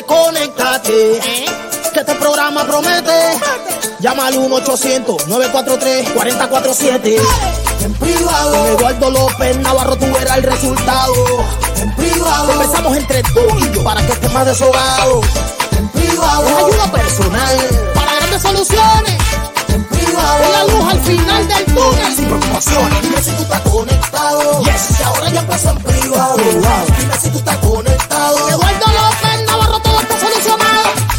Dale, 0.00 0.06
conéctate. 0.06 1.18
¿Eh? 1.18 1.44
Que 1.92 2.00
este 2.00 2.14
programa 2.14 2.64
promete. 2.64 3.38
Llama 4.00 4.28
al 4.28 4.34
1-800-943-4047. 4.36 7.20
En 7.82 7.92
privado. 7.94 8.52
Con 8.52 8.66
Eduardo 8.68 9.10
López 9.10 9.56
Navarro 9.58 9.96
tú 9.96 10.06
verás 10.12 10.38
el 10.38 10.44
resultado. 10.44 11.12
En 11.76 11.94
privado. 11.96 12.52
Empezamos 12.52 12.96
entre 12.96 13.22
tú 13.22 13.40
y 13.58 13.70
yo 13.74 13.84
para 13.84 14.00
que 14.06 14.12
estés 14.12 14.32
más 14.32 14.46
deshogado. 14.46 15.20
En 15.76 15.88
privado. 15.88 16.48
Es 16.48 16.54
ayuda 16.54 16.92
personal. 16.92 17.58
Para 17.94 18.14
grandes 18.14 18.40
soluciones. 18.42 19.18
En 19.68 19.84
privado. 19.84 20.44
Es 20.44 20.50
la 20.50 20.64
luz 20.64 20.84
al 20.92 21.00
final 21.00 21.46
del 21.48 21.64
túnel. 21.66 22.14
Sin 22.14 22.24
preocupaciones. 22.26 23.02
Dime 23.02 23.22
si 23.22 23.30
tú 23.32 23.42
estás 23.42 23.60
conectado. 23.62 24.62
Yes. 24.62 24.96
Que 24.96 25.04
ahora 25.04 25.28
ya 25.30 25.46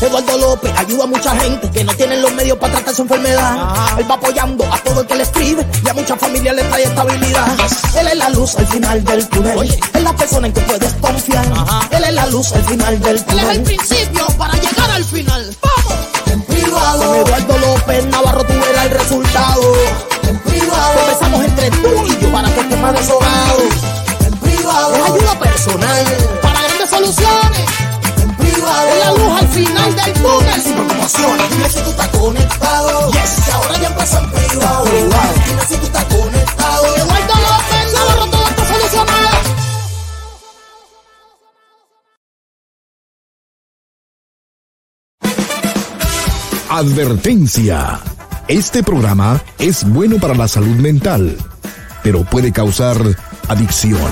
Eduardo 0.02 0.38
López 0.40 0.72
ayuda 0.78 1.04
a 1.04 1.08
mucha 1.08 1.36
gente 1.40 1.70
que 1.70 1.84
no 1.84 1.94
tienen 1.94 2.22
los 2.24 2.34
medios 2.34 2.58
para 2.58 2.74
tratar 2.74 2.96
su 2.96 3.04
enfermedad. 3.04 3.76
Él 4.00 4.10
va 4.10 4.16
apoyando 4.16 4.66
a 4.72 4.78
todo 4.80 5.02
el 5.02 5.08
que 5.08 5.16
le 5.16 5.24
escribe 5.24 5.66
y 5.86 5.90
a 5.90 5.94
muchas 5.94 6.20
familias 6.20 6.56
le 6.56 6.64
trae 6.64 6.84
estabilidad. 6.84 7.48
Él 8.00 8.08
es 8.08 8.16
la 8.16 8.30
luz 8.30 8.56
al 8.56 8.68
final 8.68 9.04
del 9.04 9.28
túnel. 9.30 9.80
Es 9.94 10.02
la 10.04 10.16
persona 10.16 10.48
en 10.48 10.54
que 10.54 10.62
puedes 10.62 10.94
confiar. 10.94 11.46
Él 11.92 12.04
es 12.04 12.14
la 12.14 12.26
luz 12.28 12.52
al 12.54 12.64
final 12.66 13.00
del 13.00 13.16
Él 13.18 13.24
es 13.26 13.30
el 13.30 13.38
túnel. 13.38 13.64
principio 13.64 14.26
para 14.38 14.54
llegar 14.56 14.90
al 14.92 15.04
final. 15.06 15.56
¡Vamos! 15.62 16.00
En 16.32 16.42
privado. 16.44 17.06
Con 17.06 17.16
Eduardo 17.18 17.58
López 17.60 18.06
Navarro 18.08 18.44
tú 18.44 18.54
verás 18.54 18.86
el 18.86 18.92
resultado. 18.92 19.74
En 20.28 20.40
privado. 20.40 21.00
Empezamos 21.08 21.46
entre 21.46 21.70
tú 21.70 22.08
y 22.08 22.20
yo 22.20 22.32
para 22.32 22.52
que 22.52 22.60
estés 22.60 22.80
más 22.80 22.94
deshogado. 22.94 23.60
En 24.26 24.34
privado. 24.40 24.96
Es 24.96 25.04
ayuda 25.12 25.40
personal. 25.40 26.06
Para 26.42 26.62
grandes 26.64 26.90
soluciones. 26.90 27.91
Es 28.90 29.00
la 29.06 29.12
luz 29.12 29.42
al 29.42 29.48
final 29.50 29.96
del 29.96 30.14
túnel. 30.14 30.62
Sin 30.62 30.74
preocupaciones, 30.74 31.50
dime 31.52 31.70
si 31.70 31.80
tú 31.82 31.90
estás 31.92 32.08
conectado. 32.10 33.12
Yes. 33.12 33.46
Que 33.46 33.52
ahora 33.52 33.78
ya 33.80 33.88
empezó 33.88 34.18
en 34.20 34.32
privado. 34.32 34.86
Dime 34.86 35.66
si 35.68 35.76
tú 35.78 35.86
estás 35.86 36.06
conectado. 36.06 36.96
Eduardo 36.96 37.34
López 37.36 37.94
Navarro, 37.94 38.26
todo 38.28 38.48
está 38.48 38.66
solucionado. 38.74 39.38
Advertencia. 46.70 48.00
Este 48.48 48.82
programa 48.84 49.42
es 49.60 49.84
bueno 49.88 50.18
para 50.18 50.34
la 50.34 50.48
salud 50.48 50.76
mental, 50.78 51.38
pero 52.04 52.24
puede 52.24 52.52
causar 52.52 52.98
adicción. 53.48 54.12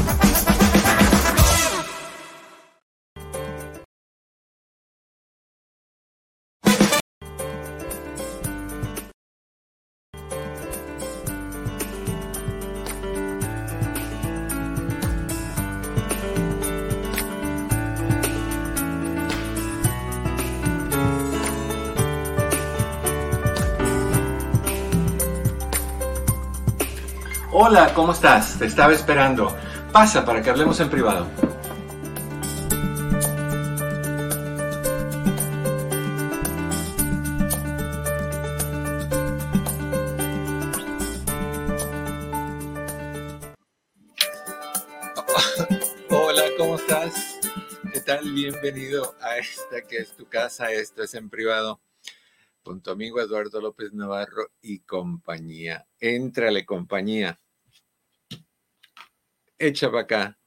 Estás? 28.20 28.60
Te 28.60 28.66
estaba 28.66 28.92
esperando. 28.92 29.56
Pasa 29.94 30.26
para 30.26 30.42
que 30.42 30.50
hablemos 30.50 30.78
en 30.82 30.90
privado. 30.90 31.26
Hola, 46.10 46.44
¿cómo 46.58 46.76
estás? 46.76 47.40
¿Qué 47.94 48.02
tal? 48.02 48.34
Bienvenido 48.34 49.16
a 49.22 49.38
esta 49.38 49.82
que 49.88 50.00
es 50.00 50.14
tu 50.18 50.28
casa. 50.28 50.74
Esto 50.74 51.04
es 51.04 51.14
en 51.14 51.30
privado 51.30 51.80
con 52.64 52.82
tu 52.82 52.92
amigo 52.92 53.22
Eduardo 53.22 53.62
López 53.62 53.94
Navarro 53.94 54.52
y 54.62 54.80
compañía. 54.80 55.88
Éntrale, 56.02 56.66
compañía. 56.66 57.40
Echa 59.60 59.92
para 59.92 60.04
acá. 60.04 60.38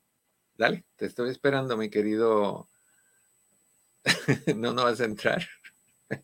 Dale, 0.57 0.85
te 0.97 1.07
estoy 1.07 1.31
esperando, 1.31 1.77
mi 1.77 1.91
querido. 1.91 2.69
no, 4.57 4.73
no 4.73 4.85
vas 4.85 5.01
a 5.01 5.05
entrar. 5.05 5.47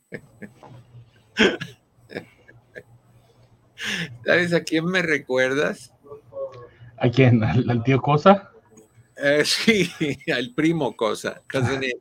¿Sabes 4.25 4.53
a 4.53 4.63
quién 4.65 4.87
me 4.87 5.03
recuerdas? 5.03 5.93
¿A 6.97 7.09
quién? 7.11 7.45
¿Al, 7.45 7.69
al 7.71 7.85
tío 7.85 8.01
Cosa? 8.01 8.51
Eh, 9.17 9.45
sí, 9.45 9.91
al 10.33 10.53
primo 10.55 10.97
Cosa, 10.97 11.43
Casanero. 11.47 11.99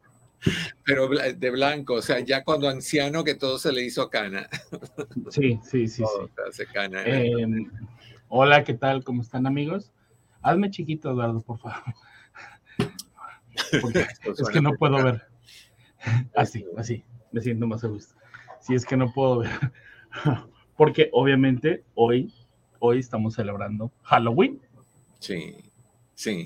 pero 0.86 1.08
de 1.10 1.50
blanco, 1.52 1.96
o 1.96 2.02
sea, 2.02 2.20
ya 2.20 2.44
cuando 2.44 2.70
anciano 2.70 3.24
que 3.24 3.36
todo 3.36 3.60
se 3.60 3.72
le 3.72 3.84
hizo 3.84 4.10
cana. 4.10 4.48
Sí, 5.30 5.60
sí, 5.64 5.88
sí, 5.88 6.04
Todo 6.04 6.28
sí. 6.28 6.34
se 6.36 6.42
hace 6.64 6.66
cana. 6.74 7.04
¿eh? 7.04 7.28
Eh, 7.32 7.48
hola, 8.30 8.64
¿qué 8.64 8.74
tal? 8.74 9.04
¿Cómo 9.04 9.22
están, 9.22 9.46
amigos? 9.48 9.92
Hazme 10.48 10.72
chiquito, 10.72 11.12
Eduardo, 11.12 11.42
por 11.42 11.60
favor. 11.60 11.84
Porque 13.82 14.00
es 14.40 14.50
que 14.50 14.62
no 14.62 14.72
puedo 14.76 15.04
ver. 15.04 15.28
Así, 16.34 16.66
así. 16.78 17.04
Me 17.34 17.42
siento 17.42 17.68
más 17.68 17.84
a 17.84 17.88
gusto. 17.88 18.16
Sí, 18.62 18.74
es 18.74 18.86
que 18.86 18.96
no 18.96 19.12
puedo 19.12 19.40
ver. 19.40 19.50
Porque 20.78 21.10
obviamente 21.12 21.84
hoy, 21.96 22.34
hoy 22.80 23.00
estamos 23.00 23.34
celebrando 23.34 23.92
Halloween. 24.04 24.62
Sí, 25.20 25.58
sí. 26.16 26.46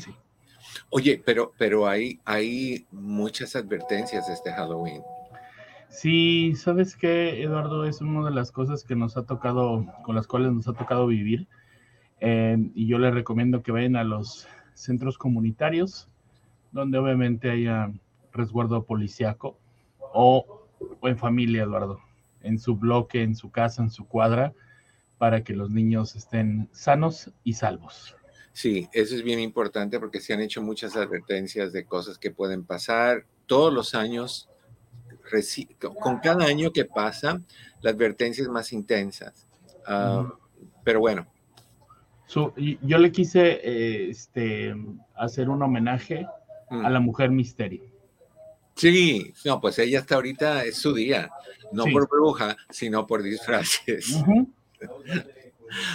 Oye, 0.89 1.21
pero, 1.23 1.53
pero 1.59 1.87
hay, 1.87 2.19
hay 2.25 2.87
muchas 2.91 3.55
advertencias 3.55 4.27
este 4.29 4.51
Halloween. 4.51 5.03
Sí, 5.89 6.55
¿sabes 6.55 6.95
qué, 6.95 7.43
Eduardo? 7.43 7.85
Es 7.85 8.01
una 8.01 8.27
de 8.27 8.33
las 8.33 8.51
cosas 8.51 8.83
que 8.83 8.95
nos 8.95 9.15
ha 9.15 9.27
tocado, 9.27 9.85
con 10.03 10.15
las 10.15 10.25
cuales 10.25 10.53
nos 10.53 10.67
ha 10.67 10.73
tocado 10.73 11.05
vivir. 11.05 11.47
Eh, 12.21 12.57
y 12.75 12.87
yo 12.87 12.99
les 12.99 13.13
recomiendo 13.13 13.63
que 13.63 13.71
vayan 13.71 13.95
a 13.95 14.03
los 14.03 14.47
centros 14.73 15.17
comunitarios, 15.17 16.07
donde 16.71 16.97
obviamente 16.97 17.49
haya 17.49 17.91
resguardo 18.31 18.83
policiaco, 18.83 19.57
o, 20.13 20.65
o 20.99 21.07
en 21.07 21.17
familia, 21.17 21.63
Eduardo, 21.63 21.99
en 22.41 22.59
su 22.59 22.75
bloque, 22.75 23.23
en 23.23 23.35
su 23.35 23.51
casa, 23.51 23.81
en 23.81 23.89
su 23.89 24.07
cuadra, 24.07 24.53
para 25.17 25.43
que 25.43 25.53
los 25.53 25.69
niños 25.71 26.15
estén 26.15 26.69
sanos 26.71 27.31
y 27.43 27.53
salvos. 27.53 28.15
Sí, 28.53 28.89
eso 28.93 29.15
es 29.15 29.23
bien 29.23 29.39
importante 29.39 29.99
porque 29.99 30.19
se 30.19 30.33
han 30.33 30.41
hecho 30.41 30.61
muchas 30.61 30.95
advertencias 30.95 31.71
de 31.73 31.85
cosas 31.85 32.17
que 32.17 32.31
pueden 32.31 32.63
pasar 32.63 33.25
todos 33.45 33.73
los 33.73 33.95
años. 33.95 34.47
Con 36.01 36.19
cada 36.19 36.45
año 36.45 36.71
que 36.71 36.83
pasa, 36.83 37.41
la 37.81 37.91
advertencia 37.91 38.41
es 38.41 38.49
más 38.49 38.73
intensa. 38.73 39.33
Ah, 39.87 40.27
Pero 40.83 40.99
bueno, 40.99 41.25
Yo 42.33 42.97
le 42.97 43.11
quise 43.11 43.59
eh, 43.63 44.09
este, 44.09 44.73
hacer 45.15 45.49
un 45.49 45.61
homenaje 45.61 46.25
mm, 46.69 46.85
a 46.85 46.89
la 46.89 46.99
mujer 46.99 47.29
misterio. 47.29 47.83
sí, 48.75 49.33
no, 49.45 49.59
pues 49.59 49.77
ella 49.79 49.99
hasta 49.99 50.15
ahorita 50.15 50.63
es 50.63 50.77
su 50.77 50.93
día, 50.93 51.29
no 51.73 51.83
Sí. 51.83 51.91
por 51.91 52.07
bruja, 52.09 52.55
sino 52.69 53.05
por 53.05 53.21
disfraces. 53.21 54.15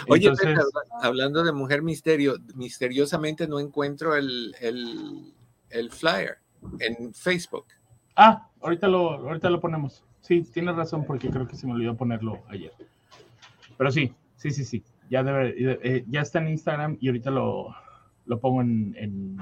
Oye, 0.09 0.29
Entonces- 0.29 0.59
hablando 1.03 1.43
de 1.45 1.53
mujer 1.53 1.83
misterio, 1.83 2.37
misteriosamente 2.55 3.47
no 3.47 3.61
encuentro 3.61 4.15
el, 4.17 4.55
el, 4.61 5.33
el 5.71 5.91
flyer 5.91 6.39
en 6.81 7.13
Facebook. 7.13 7.67
Ah, 8.15 8.49
ahorita 8.61 8.89
lo, 8.89 9.11
ahorita 9.29 9.51
lo 9.51 9.61
ponemos. 9.61 10.03
Sí, 10.23 10.43
tienes 10.43 10.75
razón 10.77 11.05
porque 11.05 11.29
creo 11.31 11.47
que 11.47 11.57
se 11.57 11.67
me 11.67 11.75
olvidó 11.75 11.95
ponerlo 11.97 12.43
ayer. 12.49 12.73
Pero 13.77 13.91
sí, 13.91 14.13
sí, 14.37 14.51
sí, 14.51 14.65
sí. 14.65 14.83
Ya, 15.11 15.23
debe, 15.23 15.55
eh, 15.57 16.05
ya 16.09 16.21
está 16.23 16.39
en 16.41 16.49
Instagram 16.49 16.97
y 17.01 17.09
ahorita 17.09 17.31
lo, 17.31 17.75
lo 18.25 18.41
pongo 18.41 18.61
en, 18.63 18.95
en, 18.99 19.37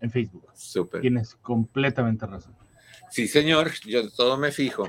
en 0.00 0.10
Facebook. 0.10 0.46
Súper. 0.54 1.00
Tienes 1.00 1.34
completamente 1.36 2.26
razón. 2.26 2.54
Sí, 3.10 3.28
señor, 3.28 3.70
yo 3.86 4.08
todo 4.10 4.38
me 4.38 4.52
fijo. 4.52 4.88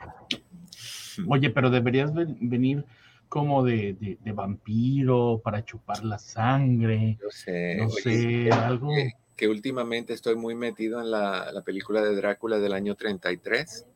Oye, 1.27 1.49
pero 1.49 1.69
deberías 1.69 2.13
ven- 2.13 2.37
venir 2.41 2.85
como 3.29 3.63
de, 3.63 3.93
de- 3.99 4.17
de 4.23 4.31
vampiro 4.31 5.41
para 5.43 5.63
chupar 5.65 6.03
la 6.03 6.17
sangre. 6.19 7.17
Yo 7.21 7.29
sé. 7.29 7.75
No 7.77 7.87
oye, 7.87 8.01
sé, 8.01 8.51
algo. 8.51 8.89
Que, 8.89 9.11
que 9.35 9.47
últimamente 9.47 10.13
estoy 10.13 10.35
muy 10.35 10.55
metido 10.55 11.01
en 11.01 11.11
la, 11.11 11.51
la 11.51 11.61
película 11.63 12.01
de 12.01 12.15
Drácula 12.15 12.59
del 12.59 12.73
año 12.73 12.95
33 12.95 13.87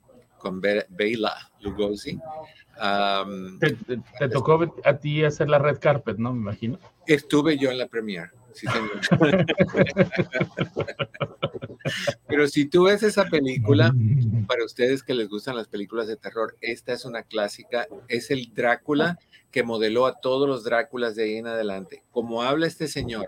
con 0.48 0.62
Be- 0.62 0.86
Bela 0.90 1.34
Lugosi. 1.62 2.18
Am, 2.80 3.60
Te, 3.60 3.72
te- 3.74 4.00
te 4.20 4.30
tocó 4.30 4.60
a 4.86 4.98
ti 4.98 5.24
hacer 5.26 5.50
la 5.50 5.60
red 5.60 5.78
carpet, 5.80 6.18
¿no? 6.18 6.32
Me 6.34 6.40
imagino. 6.40 6.80
estuve 7.06 7.58
yo 7.58 7.70
en 7.72 7.78
la 7.80 7.88
premiere. 7.88 8.30
Sí, 8.54 8.66
señor. 8.68 8.92
Pero 12.28 12.48
si 12.48 12.66
tú 12.66 12.84
ves 12.86 13.04
esa 13.04 13.26
película, 13.26 13.94
para 14.48 14.64
ustedes 14.66 15.04
que 15.04 15.14
les 15.14 15.28
gustan 15.30 15.56
las 15.56 15.68
películas 15.68 16.08
de 16.08 16.16
terror, 16.18 16.56
esta 16.62 16.94
es 16.94 17.06
una 17.06 17.24
clásica, 17.24 17.88
es 18.08 18.32
el 18.32 18.54
Drácula 18.54 19.18
que 19.52 19.64
modeló 19.64 20.06
a 20.06 20.20
todos 20.20 20.48
los 20.48 20.64
Dráculas 20.64 21.16
de 21.16 21.24
ahí 21.24 21.36
en 21.38 21.48
adelante. 21.48 22.04
Como 22.12 22.42
habla 22.42 22.68
este 22.68 22.88
señor, 22.88 23.28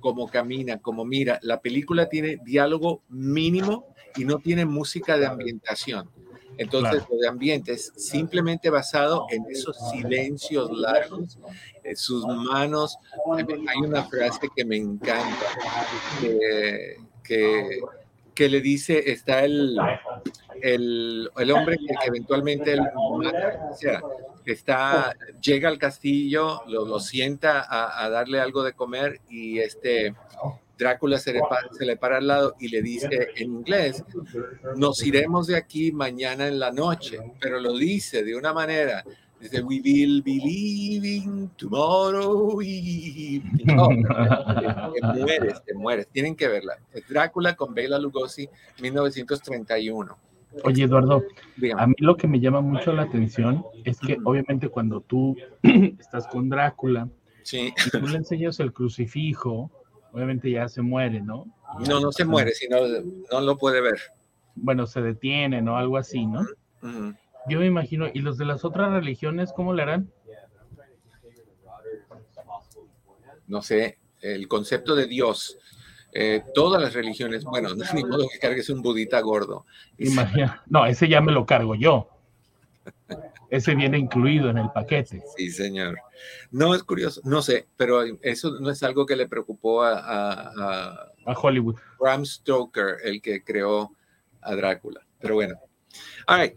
como 0.00 0.28
camina, 0.28 0.78
como 0.78 1.04
mira, 1.04 1.38
la 1.42 1.60
película 1.60 2.08
tiene 2.08 2.38
diálogo 2.44 3.02
mínimo 3.08 3.86
y 4.16 4.24
no 4.24 4.38
tiene 4.38 4.64
música 4.64 5.18
de 5.18 5.26
ambientación. 5.26 6.08
Entonces, 6.58 7.04
lo 7.08 7.16
de 7.16 7.28
ambiente 7.28 7.72
es 7.72 7.92
simplemente 7.96 8.68
basado 8.68 9.26
en 9.30 9.46
esos 9.48 9.76
silencios 9.90 10.70
largos, 10.72 11.38
en 11.84 11.96
sus 11.96 12.26
manos. 12.26 12.98
Hay 13.36 13.78
una 13.78 14.02
frase 14.04 14.48
que 14.54 14.64
me 14.64 14.76
encanta, 14.76 15.46
que, 16.20 16.96
que, 17.22 17.80
que 18.34 18.48
le 18.48 18.60
dice, 18.60 19.10
está 19.10 19.44
el, 19.44 19.78
el, 20.60 21.30
el 21.36 21.50
hombre 21.52 21.78
que, 21.78 21.94
eventualmente 22.06 22.72
él 22.72 22.80
mata, 23.18 23.68
o 23.70 23.76
sea, 23.76 24.02
está, 24.44 25.14
llega 25.40 25.68
al 25.68 25.78
castillo, 25.78 26.62
lo, 26.66 26.84
lo 26.84 26.98
sienta 26.98 27.60
a, 27.60 28.04
a, 28.04 28.10
darle 28.10 28.40
algo 28.40 28.64
de 28.64 28.72
comer 28.72 29.20
y 29.28 29.60
este 29.60 30.14
Drácula 30.78 31.18
se 31.18 31.32
le, 31.32 31.40
se 31.76 31.84
le, 31.84 31.96
para 31.96 32.18
al 32.18 32.28
lado 32.28 32.54
y 32.60 32.68
le 32.68 32.80
dice 32.80 33.28
en 33.36 33.52
inglés, 33.56 34.04
nos 34.76 35.04
iremos 35.04 35.48
de 35.48 35.56
aquí 35.56 35.90
mañana 35.90 36.46
en 36.46 36.60
la 36.60 36.70
noche, 36.70 37.18
pero 37.40 37.60
lo 37.60 37.76
dice 37.76 38.22
de 38.22 38.36
una 38.36 38.52
manera, 38.52 39.04
dice, 39.40 39.60
we 39.60 39.80
will 39.84 40.22
be 40.22 40.38
leaving 40.42 41.50
tomorrow 41.56 42.62
y... 42.62 43.42
No, 43.64 43.88
te, 43.88 45.20
mueres, 45.20 45.64
te 45.64 45.74
mueres, 45.74 46.08
tienen 46.08 46.36
que 46.36 46.46
verla. 46.46 46.78
Drácula 47.08 47.56
con 47.56 47.74
Bela 47.74 47.98
Lugosi, 47.98 48.48
1931. 48.80 50.16
Oye, 50.64 50.84
Eduardo, 50.84 51.24
Dígame. 51.56 51.82
a 51.82 51.86
mí 51.88 51.94
lo 51.98 52.16
que 52.16 52.26
me 52.26 52.40
llama 52.40 52.60
mucho 52.60 52.92
la 52.92 53.02
atención 53.02 53.64
es 53.84 53.98
que 53.98 54.16
obviamente 54.24 54.68
cuando 54.68 55.00
tú 55.00 55.36
estás 55.98 56.26
con 56.28 56.48
Drácula, 56.48 57.08
sí. 57.42 57.74
y 57.86 57.90
tú 57.90 58.06
le 58.06 58.16
enseñas 58.16 58.58
el 58.60 58.72
crucifijo, 58.72 59.70
obviamente 60.12 60.50
ya 60.50 60.68
se 60.68 60.82
muere, 60.82 61.20
¿no? 61.20 61.46
No, 61.86 62.00
no 62.00 62.12
se 62.12 62.24
muere, 62.24 62.52
sino 62.52 62.78
no 63.30 63.40
lo 63.40 63.56
puede 63.58 63.80
ver. 63.80 63.98
Bueno, 64.54 64.86
se 64.86 65.00
detiene, 65.00 65.62
¿no? 65.62 65.76
Algo 65.76 65.96
así, 65.96 66.26
¿no? 66.26 66.40
Uh 66.82 66.86
-huh. 66.86 67.18
Yo 67.48 67.60
me 67.60 67.66
imagino, 67.66 68.06
¿y 68.12 68.20
los 68.20 68.36
de 68.36 68.44
las 68.44 68.64
otras 68.64 68.92
religiones 68.92 69.52
cómo 69.54 69.72
le 69.72 69.82
harán? 69.82 70.12
No 73.46 73.62
sé, 73.62 73.98
el 74.20 74.46
concepto 74.48 74.94
de 74.94 75.06
Dios. 75.06 75.58
Eh, 76.12 76.42
todas 76.54 76.82
las 76.82 76.94
religiones, 76.94 77.44
bueno, 77.44 77.74
no 77.74 77.84
es 77.84 77.92
ni 77.94 78.04
modo 78.04 78.26
que 78.30 78.38
cargues 78.38 78.68
un 78.70 78.82
budita 78.82 79.20
gordo. 79.20 79.64
Imagina, 79.98 80.62
no, 80.66 80.86
ese 80.86 81.08
ya 81.08 81.20
me 81.20 81.32
lo 81.32 81.46
cargo 81.46 81.74
yo. 81.74 82.08
Ese 83.50 83.74
viene 83.74 83.98
incluido 83.98 84.50
en 84.50 84.58
el 84.58 84.70
paquete. 84.72 85.22
Sí, 85.36 85.50
señor. 85.50 85.98
No 86.50 86.74
es 86.74 86.82
curioso, 86.82 87.20
no 87.24 87.40
sé, 87.40 87.66
pero 87.76 88.02
eso 88.20 88.58
no 88.60 88.70
es 88.70 88.82
algo 88.82 89.06
que 89.06 89.16
le 89.16 89.26
preocupó 89.26 89.82
a, 89.82 89.98
a, 89.98 90.52
a, 90.56 91.12
a 91.24 91.32
Hollywood. 91.32 91.76
Bram 91.98 92.26
Stoker, 92.26 92.96
el 93.04 93.22
que 93.22 93.42
creó 93.42 93.90
a 94.42 94.54
Drácula. 94.54 95.00
Pero 95.18 95.34
bueno. 95.34 95.54
All 96.26 96.40
right. 96.40 96.54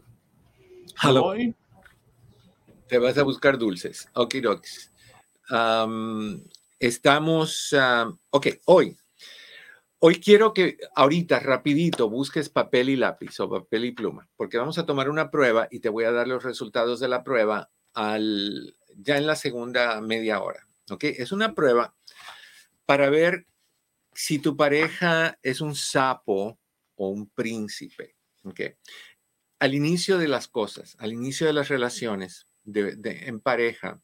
Hello. 1.02 1.34
Te 2.88 2.98
vas 2.98 3.18
a 3.18 3.24
buscar 3.24 3.58
dulces. 3.58 4.10
Ok, 4.14 4.36
um, 5.50 6.44
estamos, 6.78 7.74
uh, 7.74 8.18
ok, 8.32 8.48
hoy. 8.66 8.98
Hoy 10.04 10.16
quiero 10.16 10.52
que 10.52 10.80
ahorita 10.96 11.40
rapidito 11.40 12.10
busques 12.10 12.50
papel 12.50 12.90
y 12.90 12.96
lápiz 12.96 13.40
o 13.40 13.48
papel 13.48 13.86
y 13.86 13.92
pluma, 13.92 14.28
porque 14.36 14.58
vamos 14.58 14.80
a 14.80 14.86
tomar 14.88 15.12
una 15.12 15.30
prueba 15.30 15.68
y 15.70 15.80
te 15.80 15.90
voy 15.90 16.06
a 16.06 16.12
dar 16.12 16.28
los 16.28 16.44
resultados 16.44 17.00
de 17.00 17.08
la 17.08 17.24
prueba 17.24 17.70
al, 17.94 18.76
ya 18.96 19.18
en 19.18 19.28
la 19.28 19.36
segunda 19.36 20.02
media 20.02 20.42
hora. 20.42 20.68
¿Ok? 20.90 21.04
Es 21.04 21.32
una 21.32 21.54
prueba 21.54 21.94
para 22.88 23.12
ver 23.12 23.46
si 24.12 24.40
tu 24.40 24.58
pareja 24.58 25.38
es 25.44 25.62
un 25.62 25.76
sapo 25.76 26.58
o 26.96 27.10
un 27.10 27.30
príncipe. 27.30 28.16
¿Ok? 28.44 28.62
Al 29.60 29.76
inicio 29.76 30.18
de 30.18 30.30
las 30.30 30.48
cosas, 30.48 30.96
al 30.98 31.14
inicio 31.14 31.46
de 31.46 31.54
las 31.54 31.68
relaciones 31.68 32.48
de, 32.64 32.98
en 33.28 33.40
pareja, 33.40 34.02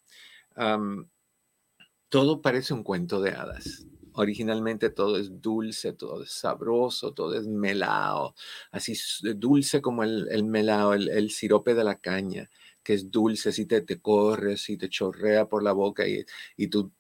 todo 2.10 2.42
parece 2.44 2.76
un 2.76 2.84
cuento 2.84 3.20
de 3.20 3.32
hadas 3.32 3.88
originalmente 4.18 4.90
todo 4.90 5.18
es 5.18 5.42
dulce, 5.42 5.94
todo 5.94 6.24
es 6.24 6.32
sabroso, 6.32 7.14
todo 7.14 7.36
es 7.36 7.48
melao, 7.48 8.36
así 8.72 8.96
dulce 9.36 9.82
como 9.82 10.04
el, 10.04 10.28
el 10.32 10.44
melao, 10.44 10.94
el, 10.94 11.30
sirope 11.32 11.74
de 11.74 11.84
la 11.84 12.00
caña, 12.00 12.50
que 12.84 12.94
es 12.94 13.12
dulce, 13.12 13.52
si 13.52 13.66
te, 13.66 13.82
te 13.82 14.00
corres 14.02 14.70
y 14.70 14.78
te 14.78 14.90
chorrea 14.90 15.48
por 15.48 15.64
la 15.64 15.72
boca 15.72 16.08
y, 16.08 16.26
y 16.58 16.68
tú 16.68 16.92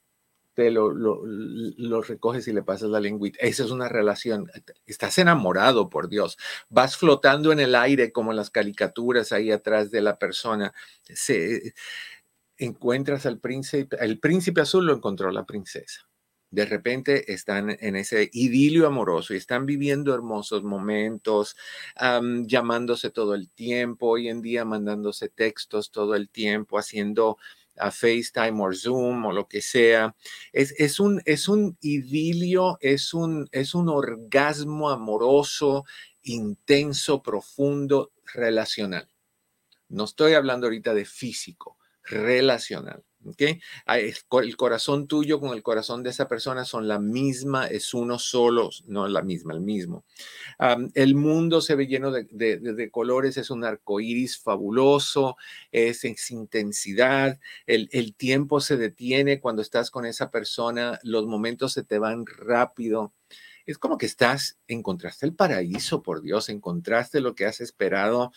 te 0.53 0.71
lo, 0.71 0.91
lo, 0.91 1.21
lo, 1.23 2.01
recoges 2.01 2.47
y 2.47 2.53
le 2.53 2.63
pasas 2.63 2.89
la 2.89 2.99
lengüita. 2.99 3.37
Esa 3.41 3.63
es 3.63 3.69
una 3.69 3.89
relación. 3.89 4.49
Estás 4.87 5.19
enamorado, 5.19 5.87
por 5.87 6.09
Dios. 6.09 6.35
Vas 6.69 6.97
flotando 6.97 7.51
en 7.51 7.59
el 7.59 7.75
aire 7.75 8.11
como 8.11 8.33
las 8.33 8.49
caricaturas 8.49 9.31
ahí 9.31 9.51
atrás 9.51 9.91
de 9.91 10.01
la 10.01 10.17
persona. 10.17 10.73
Se, 11.03 11.75
encuentras 12.57 13.25
al 13.25 13.39
príncipe, 13.39 13.97
el 13.99 14.19
príncipe 14.19 14.61
azul 14.61 14.85
lo 14.85 14.95
encontró 14.95 15.31
la 15.31 15.45
princesa 15.45 16.06
de 16.49 16.65
repente 16.65 17.33
están 17.33 17.75
en 17.79 17.95
ese 17.95 18.29
idilio 18.31 18.87
amoroso 18.87 19.33
y 19.33 19.37
están 19.37 19.65
viviendo 19.65 20.13
hermosos 20.13 20.63
momentos, 20.63 21.55
llamándose 22.45 23.09
todo 23.09 23.35
el 23.35 23.49
tiempo, 23.49 24.07
hoy 24.07 24.29
en 24.29 24.41
día 24.41 24.65
mandándose 24.65 25.29
textos 25.29 25.91
todo 25.91 26.15
el 26.15 26.29
tiempo, 26.29 26.77
haciendo 26.79 27.37
a 27.79 27.91
FaceTime 27.91 28.59
o 28.63 28.73
Zoom 28.73 29.25
o 29.25 29.31
lo 29.31 29.47
que 29.47 29.61
sea. 29.61 30.15
Es, 30.51 30.73
es, 30.77 30.99
un, 30.99 31.21
es 31.25 31.47
un 31.47 31.77
idilio, 31.81 32.77
es 32.81 33.13
un, 33.13 33.47
es 33.51 33.75
un 33.75 33.89
orgasmo 33.89 34.89
amoroso, 34.89 35.85
intenso, 36.23 37.21
profundo, 37.21 38.11
relacional. 38.33 39.07
No 39.89 40.05
estoy 40.05 40.33
hablando 40.33 40.67
ahorita 40.67 40.93
de 40.93 41.05
físico, 41.05 41.77
relacional. 42.03 43.03
¿Okay? 43.27 43.59
El 43.85 44.57
corazón 44.57 45.07
tuyo 45.07 45.39
con 45.39 45.53
el 45.53 45.63
corazón 45.63 46.03
de 46.03 46.11
esa 46.11 46.27
persona 46.27 46.65
son 46.65 46.87
la 46.87 46.99
misma, 46.99 47.67
es 47.67 47.93
uno 47.93 48.19
solo, 48.19 48.69
no 48.85 49.07
la 49.07 49.21
misma, 49.21 49.53
el 49.53 49.61
mismo. 49.61 50.05
El 50.93 51.15
mundo 51.15 51.61
se 51.61 51.75
ve 51.75 51.87
lleno 51.87 52.11
de, 52.11 52.89
colores, 52.91 53.37
es 53.37 53.49
un 53.49 53.63
arco 53.63 53.99
iris 53.99 54.37
fabuloso, 54.39 55.35
es, 55.71 56.05
es 56.05 56.31
intensidad, 56.31 57.39
el, 57.65 57.89
el, 57.91 58.15
tiempo 58.15 58.61
se 58.61 58.77
detiene 58.77 59.39
cuando 59.39 59.61
estás 59.61 59.91
con 59.91 60.05
esa 60.05 60.31
persona, 60.31 60.99
los 61.03 61.25
momentos 61.25 61.73
se 61.73 61.83
te 61.83 61.99
van 61.99 62.25
rápido. 62.25 63.13
Es 63.65 63.77
como 63.77 63.97
que 63.97 64.05
estás, 64.05 64.57
encontraste 64.67 65.25
el 65.25 65.35
paraíso, 65.35 66.01
por 66.01 66.21
Dios, 66.21 66.47
encontraste 66.47 67.19
lo 67.19 67.35
que 67.35 67.45
has 67.45 67.59
esperado 67.59 68.31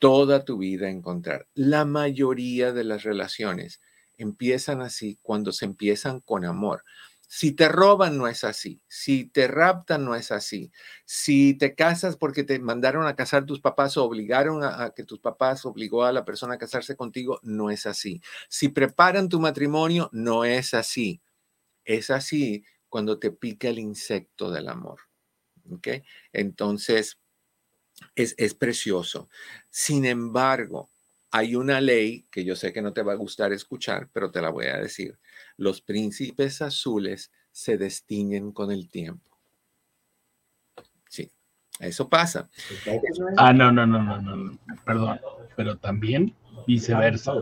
toda 0.00 0.44
tu 0.44 0.58
vida 0.58 0.88
encontrar. 0.88 1.46
La 1.54 1.84
mayoría 1.84 2.72
de 2.72 2.82
las 2.84 3.04
relaciones 3.04 3.80
empiezan 4.22 4.82
así 4.82 5.18
cuando 5.22 5.52
se 5.52 5.64
empiezan 5.64 6.20
con 6.20 6.44
amor. 6.44 6.84
Si 7.32 7.52
te 7.52 7.68
roban, 7.68 8.18
no 8.18 8.26
es 8.26 8.42
así. 8.42 8.82
Si 8.88 9.24
te 9.24 9.46
raptan, 9.46 10.04
no 10.04 10.16
es 10.16 10.32
así. 10.32 10.72
Si 11.04 11.54
te 11.54 11.76
casas 11.76 12.16
porque 12.16 12.42
te 12.42 12.58
mandaron 12.58 13.06
a 13.06 13.14
casar 13.14 13.46
tus 13.46 13.60
papás 13.60 13.96
o 13.96 14.04
obligaron 14.04 14.64
a, 14.64 14.90
que 14.90 15.04
tus 15.04 15.20
papás 15.20 15.64
obligó 15.64 16.04
a 16.04 16.12
la 16.12 16.24
persona 16.24 16.54
a 16.54 16.58
casarse 16.58 16.96
contigo, 16.96 17.38
no 17.44 17.70
es 17.70 17.86
así. 17.86 18.20
Si 18.48 18.68
preparan 18.68 19.28
tu 19.28 19.38
matrimonio, 19.38 20.10
no 20.12 20.44
es 20.44 20.74
así. 20.74 21.22
Es 21.84 22.10
así 22.10 22.64
cuando 22.88 23.20
te 23.20 23.30
pica 23.30 23.68
el 23.68 23.78
insecto 23.78 24.50
del 24.50 24.68
amor. 24.68 24.98
Entonces, 26.32 27.20
es, 28.16 28.34
es 28.38 28.54
precioso. 28.54 29.28
Sin 29.68 30.04
embargo, 30.04 30.90
hay 31.30 31.54
una 31.54 31.80
ley 31.80 32.26
que 32.30 32.44
yo 32.44 32.56
sé 32.56 32.72
que 32.72 32.82
no 32.82 32.92
te 32.92 33.02
va 33.02 33.12
a 33.12 33.16
gustar 33.16 33.52
escuchar, 33.52 34.08
pero 34.12 34.30
te 34.30 34.42
la 34.42 34.50
voy 34.50 34.66
a 34.66 34.78
decir. 34.78 35.18
Los 35.56 35.80
príncipes 35.80 36.60
azules 36.60 37.30
se 37.52 37.76
destiñen 37.76 38.52
con 38.52 38.72
el 38.72 38.88
tiempo. 38.88 39.38
Sí, 41.08 41.30
eso 41.78 42.08
pasa. 42.08 42.48
Ah, 43.36 43.52
no, 43.52 43.70
no, 43.70 43.86
no, 43.86 44.02
no, 44.02 44.20
no, 44.20 44.58
perdón, 44.84 45.20
pero 45.56 45.78
también 45.78 46.34
viceversa. 46.66 47.34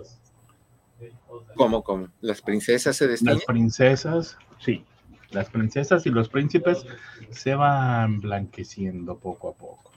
¿Cómo, 1.54 1.82
cómo? 1.82 2.08
¿Las 2.20 2.42
princesas 2.42 2.96
se 2.96 3.08
destiñen? 3.08 3.36
Las 3.36 3.44
princesas, 3.44 4.38
sí. 4.60 4.84
Las 5.30 5.50
princesas 5.50 6.06
y 6.06 6.10
los 6.10 6.28
príncipes 6.28 6.86
se 7.30 7.54
van 7.54 8.20
blanqueciendo 8.20 9.18
poco 9.18 9.50
a 9.50 9.54
poco. 9.54 9.92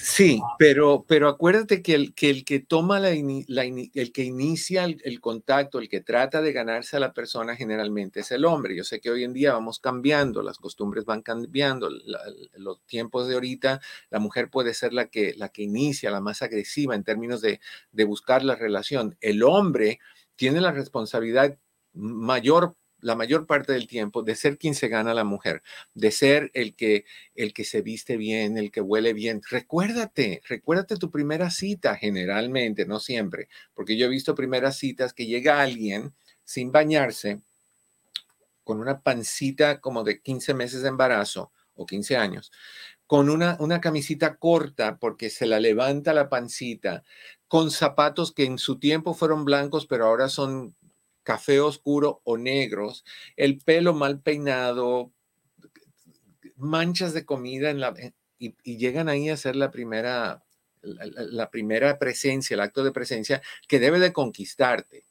Sí, 0.00 0.40
pero, 0.58 1.04
pero 1.06 1.28
acuérdate 1.28 1.82
que 1.82 1.94
el 1.94 2.14
que, 2.14 2.30
el 2.30 2.44
que 2.44 2.60
toma 2.60 2.98
la, 2.98 3.10
el 3.10 4.12
que 4.12 4.24
inicia 4.24 4.84
el, 4.84 5.20
contacto, 5.20 5.78
el 5.78 5.88
que 5.88 6.00
trata 6.00 6.42
de 6.42 6.52
ganarse 6.52 6.96
a 6.96 7.00
la 7.00 7.12
persona 7.12 7.56
generalmente 7.56 8.20
es 8.20 8.30
el 8.32 8.44
hombre. 8.44 8.76
Yo 8.76 8.84
sé 8.84 9.00
que 9.00 9.10
hoy 9.10 9.24
en 9.24 9.32
día 9.32 9.52
vamos 9.52 9.78
cambiando, 9.78 10.42
las 10.42 10.58
costumbres 10.58 11.04
van 11.04 11.22
cambiando, 11.22 11.90
los 12.56 12.80
tiempos 12.86 13.28
de 13.28 13.34
ahorita, 13.34 13.80
la 14.10 14.18
mujer 14.18 14.50
puede 14.50 14.74
ser 14.74 14.92
la 14.92 15.06
que, 15.06 15.34
la 15.36 15.48
que 15.50 15.62
inicia, 15.62 16.10
la 16.10 16.20
más 16.20 16.42
agresiva 16.42 16.94
en 16.94 17.04
términos 17.04 17.40
de, 17.40 17.60
de 17.92 18.04
buscar 18.04 18.44
la 18.44 18.56
relación. 18.56 19.16
El 19.20 19.42
hombre 19.42 20.00
tiene 20.36 20.60
la 20.60 20.72
responsabilidad 20.72 21.56
mayor 21.92 22.74
la 23.00 23.14
mayor 23.14 23.46
parte 23.46 23.72
del 23.72 23.86
tiempo 23.86 24.22
de 24.22 24.34
ser 24.34 24.58
quien 24.58 24.74
se 24.74 24.88
gana 24.88 25.14
la 25.14 25.24
mujer, 25.24 25.62
de 25.94 26.10
ser 26.10 26.50
el 26.54 26.74
que, 26.74 27.04
el 27.34 27.52
que 27.52 27.64
se 27.64 27.82
viste 27.82 28.16
bien, 28.16 28.58
el 28.58 28.70
que 28.70 28.80
huele 28.80 29.12
bien. 29.12 29.40
Recuérdate, 29.48 30.42
recuérdate 30.48 30.96
tu 30.96 31.10
primera 31.10 31.50
cita 31.50 31.96
generalmente, 31.96 32.86
no 32.86 33.00
siempre, 33.00 33.48
porque 33.74 33.96
yo 33.96 34.06
he 34.06 34.10
visto 34.10 34.34
primeras 34.34 34.76
citas 34.76 35.12
que 35.12 35.26
llega 35.26 35.60
alguien 35.60 36.14
sin 36.44 36.72
bañarse, 36.72 37.40
con 38.64 38.80
una 38.80 39.00
pancita 39.00 39.80
como 39.80 40.04
de 40.04 40.20
15 40.20 40.52
meses 40.52 40.82
de 40.82 40.88
embarazo 40.88 41.52
o 41.74 41.86
15 41.86 42.18
años, 42.18 42.52
con 43.06 43.30
una, 43.30 43.56
una 43.60 43.80
camisita 43.80 44.36
corta 44.36 44.98
porque 44.98 45.30
se 45.30 45.46
la 45.46 45.58
levanta 45.58 46.12
la 46.12 46.28
pancita, 46.28 47.02
con 47.46 47.70
zapatos 47.70 48.32
que 48.32 48.44
en 48.44 48.58
su 48.58 48.78
tiempo 48.78 49.14
fueron 49.14 49.46
blancos, 49.46 49.86
pero 49.86 50.04
ahora 50.04 50.28
son 50.28 50.76
café 51.28 51.60
oscuro 51.60 52.22
o 52.24 52.38
negros, 52.38 53.04
el 53.36 53.58
pelo 53.58 53.92
mal 53.92 54.18
peinado, 54.22 55.12
manchas 56.56 57.12
de 57.12 57.26
comida 57.26 57.68
en 57.68 57.80
la, 57.80 57.94
y, 58.38 58.54
llegan 58.78 59.10
ahí 59.10 59.28
a 59.28 59.36
ser 59.36 59.54
la 59.54 59.70
primera, 59.70 60.42
la, 60.80 61.50
primera 61.50 61.98
presencia, 61.98 62.54
el 62.54 62.62
acto 62.62 62.82
de 62.82 62.92
presencia 62.92 63.42
que 63.68 63.78
debe 63.78 63.98
de 63.98 64.14
conquistarte. 64.14 65.04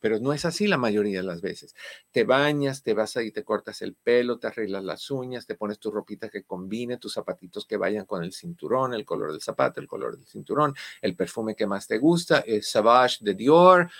Pero 0.00 0.18
no 0.20 0.32
es 0.32 0.46
así 0.46 0.66
la 0.66 0.78
mayoría 0.78 1.18
de 1.18 1.26
las 1.26 1.42
veces. 1.42 1.74
Te 2.12 2.24
bañas, 2.24 2.82
te 2.82 2.94
vas 2.94 3.18
ahí, 3.18 3.30
te 3.30 3.44
cortas 3.44 3.82
el 3.82 3.94
pelo, 3.94 4.38
te 4.38 4.46
arreglas 4.46 4.82
las 4.84 5.10
uñas, 5.10 5.46
te 5.46 5.54
pones 5.54 5.78
tu 5.78 5.90
ropita 5.90 6.30
que 6.30 6.44
combine, 6.44 6.96
tus 6.96 7.12
zapatitos 7.12 7.66
que 7.66 7.76
vayan 7.76 8.06
con 8.06 8.24
el 8.24 8.32
cinturón, 8.32 8.94
el 8.94 9.04
color 9.04 9.32
del 9.32 9.42
zapato, 9.42 9.80
el 9.80 9.86
color 9.86 10.16
del 10.16 10.26
cinturón, 10.26 10.74
el 11.02 11.14
perfume 11.14 11.54
que 11.54 11.66
más 11.66 11.86
te 11.86 11.98
gusta, 11.98 12.38
el 12.38 12.62
Savage 12.62 13.18
de 13.20 13.34
Dior, 13.34 13.90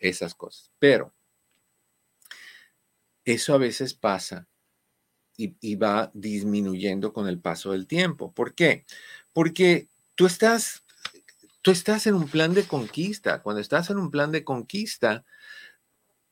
esas 0.00 0.34
cosas. 0.34 0.72
Pero 0.78 1.14
eso 3.24 3.54
a 3.54 3.58
veces 3.58 3.94
pasa 3.94 4.48
y, 5.36 5.76
va 5.76 6.10
disminuyendo 6.12 7.12
con 7.12 7.28
el 7.28 7.40
paso 7.40 7.72
del 7.72 7.86
tiempo. 7.86 8.32
¿Por 8.32 8.54
qué? 8.54 8.84
Porque 9.32 9.88
tú 10.14 10.26
estás, 10.26 10.84
tú 11.62 11.70
estás 11.70 12.06
en 12.06 12.14
un 12.14 12.28
plan 12.28 12.52
de 12.52 12.64
conquista. 12.64 13.42
Cuando 13.42 13.60
estás 13.60 13.90
en 13.90 13.98
un 13.98 14.10
plan 14.10 14.32
de 14.32 14.44
conquista, 14.44 15.24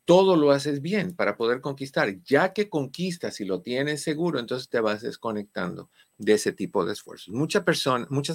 todo 0.05 0.37
lo 0.37 0.51
haces 0.51 0.83
bien 0.83 1.15
para 1.15 1.37
poder 1.37 1.61
conquistar. 1.61 2.23
Ya 2.23 2.53
que 2.53 2.69
conquistas 2.69 3.41
y 3.41 3.45
lo 3.45 3.63
tienes 3.63 4.03
seguro, 4.03 4.39
entonces 4.39 4.69
te 4.69 4.81
vas 4.81 5.03
desconectando 5.03 5.91
de 6.19 6.35
ese 6.35 6.53
tipo 6.53 6.85
de 6.85 6.93
esfuerzos. 6.93 7.35
muchas 7.35 7.63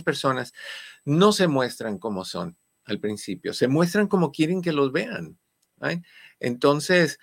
personas 0.03 0.53
no 1.05 1.31
se 1.33 1.47
muestran 1.47 1.97
como 1.99 2.25
son 2.25 2.57
al 2.85 2.99
principio, 2.99 3.53
se 3.53 3.67
muestran 3.67 4.07
como 4.07 4.31
quieren 4.31 4.61
que 4.61 4.73
los 4.73 4.91
vean. 4.91 5.37
Entonces, 6.39 7.19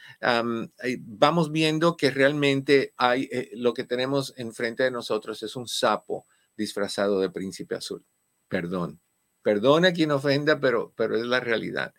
vamos 1.00 1.50
viendo 1.52 1.96
que 1.96 2.10
realmente 2.10 2.92
hay, 2.96 3.28
eh, 3.32 3.50
lo 3.54 3.74
que 3.74 3.84
tenemos 3.84 4.34
enfrente 4.36 4.82
de 4.82 4.90
nosotros 4.90 5.42
es 5.42 5.56
un 5.56 5.66
sapo 5.66 6.26
disfrazado 6.56 7.20
de 7.20 7.30
príncipe 7.30 7.74
azul. 7.74 8.04
Perdón. 8.48 9.00
Perdona 9.42 9.88
a 9.88 9.92
quien 9.94 10.10
ofenda, 10.10 10.60
pero, 10.60 10.92
pero 10.96 11.16
es 11.16 11.24
la 11.24 11.40
realidad. 11.40 11.94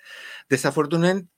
Desafortunadamente, 0.48 1.32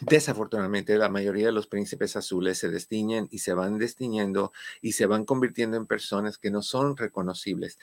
Desafortunadamente, 0.00 0.98
la 0.98 1.08
mayoría 1.08 1.46
de 1.46 1.52
los 1.52 1.68
príncipes 1.68 2.16
azules 2.16 2.58
se 2.58 2.68
destiñen 2.68 3.28
y 3.30 3.38
se 3.38 3.54
van 3.54 3.78
destiñendo 3.78 4.52
y 4.82 4.92
se 4.92 5.06
van 5.06 5.24
convirtiendo 5.24 5.78
en 5.78 5.86
personas 5.86 6.36
que 6.36 6.50
no 6.50 6.60
son 6.60 6.98
reconocibles 6.98 7.78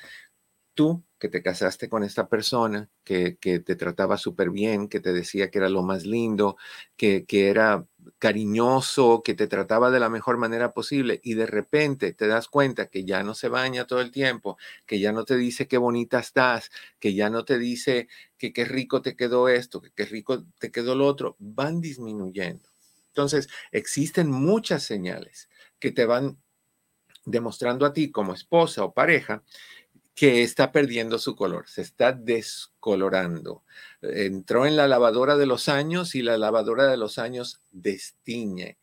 tú 0.73 1.03
que 1.19 1.29
te 1.29 1.41
casaste 1.41 1.87
con 1.87 2.03
esta 2.03 2.27
persona, 2.27 2.89
que, 3.03 3.37
te 3.39 3.75
trataba 3.75 4.17
súper 4.17 4.49
bien, 4.49 4.89
que 4.89 4.99
te 4.99 5.13
decía 5.13 5.49
que 5.49 5.59
era 5.59 5.69
lo 5.69 5.81
más 5.81 6.05
lindo, 6.05 6.57
que, 6.97 7.25
que, 7.25 7.49
era 7.49 7.85
cariñoso, 8.19 9.21
que 9.23 9.33
te 9.33 9.47
trataba 9.47 9.89
de 9.89 10.01
la 10.01 10.09
mejor 10.09 10.37
manera 10.37 10.73
posible 10.73 11.21
y 11.23 11.35
de 11.35 11.45
repente 11.45 12.13
te 12.13 12.27
das 12.27 12.49
cuenta 12.49 12.87
que 12.87 13.05
ya 13.05 13.23
no 13.23 13.35
se 13.35 13.47
baña 13.47 13.87
todo 13.87 14.01
el 14.01 14.11
tiempo, 14.11 14.57
que 14.85 14.99
ya 14.99 15.13
no 15.13 15.23
te 15.23 15.37
dice 15.37 15.67
qué 15.67 15.77
bonita 15.77 16.19
estás, 16.19 16.71
que 16.99 17.13
ya 17.13 17.29
no 17.29 17.45
te 17.45 17.57
dice 17.57 18.09
que 18.37 18.51
qué 18.51 18.65
rico 18.65 19.01
te 19.01 19.15
quedó 19.15 19.47
esto, 19.47 19.81
que 19.81 19.91
qué 19.91 20.05
rico 20.05 20.45
te 20.59 20.71
quedó 20.71 20.95
lo 20.95 21.07
otro, 21.07 21.37
van 21.39 21.79
disminuyendo. 21.79 22.69
Entonces, 23.07 23.47
existen 23.71 24.29
muchas 24.29 24.83
señales 24.83 25.47
que 25.79 25.91
te 25.91 26.05
van 26.05 26.37
demostrando 27.25 27.85
a 27.85 27.93
ti 27.93 28.11
como 28.11 28.33
esposa 28.33 28.83
o 28.83 28.93
pareja 28.93 29.43
que 30.15 30.43
está 30.43 30.71
perdiendo 30.71 31.17
su 31.17 31.35
color, 31.35 31.67
se 31.67 31.81
está 31.81 32.11
descolorando. 32.11 33.63
Entró 34.01 34.65
en 34.65 34.75
la 34.75 34.87
lavadora 34.87 35.37
de 35.37 35.45
los 35.45 35.69
años 35.69 36.15
y 36.15 36.21
la 36.21 36.37
lavadora 36.37 36.87
de 36.87 36.97
los 36.97 37.17
años 37.17 37.61
destiñe. 37.71 38.77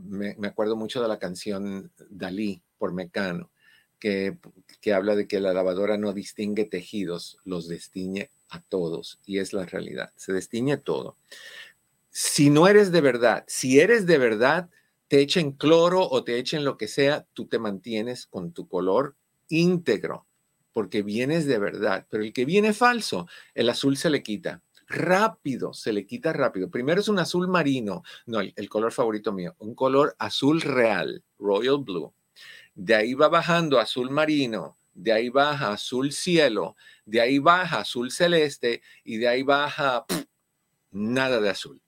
me, 0.00 0.46
acuerdo 0.46 0.76
mucho 0.76 1.02
de 1.02 1.08
la 1.08 1.18
canción 1.18 1.90
Dalí 2.08 2.62
por 2.78 2.92
Mecano, 2.92 3.50
que, 3.98 4.38
que 4.80 4.94
habla 4.94 5.16
de 5.16 5.26
que 5.26 5.40
la 5.40 5.52
lavadora 5.52 5.98
no 5.98 6.12
distingue 6.12 6.64
tejidos, 6.64 7.38
los 7.44 7.66
destiñe 7.66 8.30
a 8.50 8.60
todos 8.60 9.18
y 9.26 9.38
es 9.38 9.52
la 9.52 9.66
realidad, 9.66 10.12
se 10.14 10.32
destiñe 10.32 10.76
todo. 10.76 11.16
Si 12.10 12.50
no 12.50 12.68
eres 12.68 12.92
de 12.92 13.00
verdad, 13.00 13.44
si 13.48 13.80
eres 13.80 14.06
de 14.06 14.18
verdad, 14.18 14.70
te 15.08 15.20
echen 15.20 15.52
cloro 15.52 16.06
o 16.06 16.22
te 16.22 16.38
echen 16.38 16.64
lo 16.64 16.76
que 16.76 16.86
sea, 16.86 17.26
tú 17.32 17.46
te 17.46 17.58
mantienes 17.58 18.26
con 18.26 18.52
tu 18.52 18.68
color 18.68 19.16
íntegro, 19.48 20.26
porque 20.72 21.02
vienes 21.02 21.46
de 21.46 21.58
verdad. 21.58 22.06
Pero 22.10 22.22
el 22.22 22.32
que 22.32 22.44
viene 22.44 22.74
falso, 22.74 23.26
el 23.54 23.70
azul 23.70 23.96
se 23.96 24.10
le 24.10 24.22
quita. 24.22 24.62
Rápido, 24.86 25.72
se 25.72 25.92
le 25.92 26.06
quita 26.06 26.32
rápido. 26.32 26.70
Primero 26.70 27.00
es 27.00 27.08
un 27.08 27.18
azul 27.18 27.48
marino, 27.48 28.02
no, 28.26 28.40
el, 28.40 28.68
color 28.68 28.92
favorito 28.92 29.32
mío, 29.32 29.54
un 29.58 29.74
color 29.74 30.14
azul 30.18 30.60
real, 30.60 31.24
royal 31.38 31.78
blue. 31.78 32.14
De 32.74 32.94
ahí 32.94 33.14
va 33.14 33.28
bajando 33.28 33.80
azul 33.80 34.10
marino, 34.10 34.78
de 34.94 35.12
ahí 35.12 35.28
baja 35.28 35.72
azul 35.72 36.12
cielo, 36.12 36.76
de 37.04 37.20
ahí 37.20 37.38
baja 37.38 37.80
azul 37.80 38.10
celeste 38.10 38.82
y 39.04 39.16
de 39.16 39.28
ahí 39.28 39.42
baja 39.42 40.06
nada 40.90 41.40
de 41.40 41.50
azul. 41.50 41.80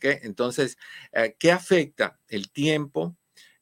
Entonces, 0.00 0.78
eh, 1.12 1.36
¿qué 1.38 1.52
afecta? 1.52 2.18
El 2.28 2.50
tiempo, 2.50 3.16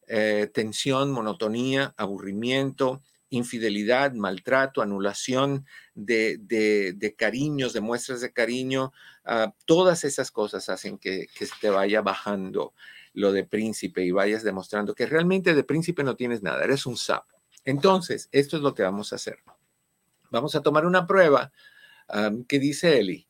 eh, 0.06 0.50
tensión, 0.52 1.12
monotonía, 1.12 1.94
aburrimiento, 1.97 3.02
infidelidad, 3.30 4.12
maltrato, 4.12 4.80
anulación 4.80 5.66
de, 5.94 7.14
cariños, 7.16 7.73
de 7.73 7.80
muestras 7.80 8.20
de 8.20 8.32
cariño, 8.32 8.92
ah, 9.25 9.54
todas 9.66 10.04
esas 10.04 10.30
cosas 10.30 10.68
hacen 10.68 10.99
que, 10.99 11.28
te 11.61 11.70
vaya 11.70 12.00
bajando 12.00 12.75
lo 13.12 13.32
de 13.32 13.44
príncipe 13.44 14.02
y 14.04 14.11
vayas 14.11 14.44
demostrando 14.44 14.94
que 14.94 15.06
realmente 15.06 15.54
de 15.54 15.64
príncipe 15.64 16.04
no 16.04 16.16
tienes 16.16 16.42
nada, 16.42 16.64
eres 16.64 16.87
un 16.87 16.97
sapo. 16.97 17.42
Entonces, 17.64 18.28
esto 18.32 18.56
es 18.56 18.62
lo 18.62 18.75
que 18.75 18.82
vamos 18.82 19.12
a 19.12 19.16
hacer. 19.16 19.40
Vamos 20.30 20.54
a 20.54 20.62
tomar 20.62 20.87
una 20.87 21.06
prueba 21.06 21.52
que 22.47 22.58
dice 22.58 22.99
Eli 22.99 23.27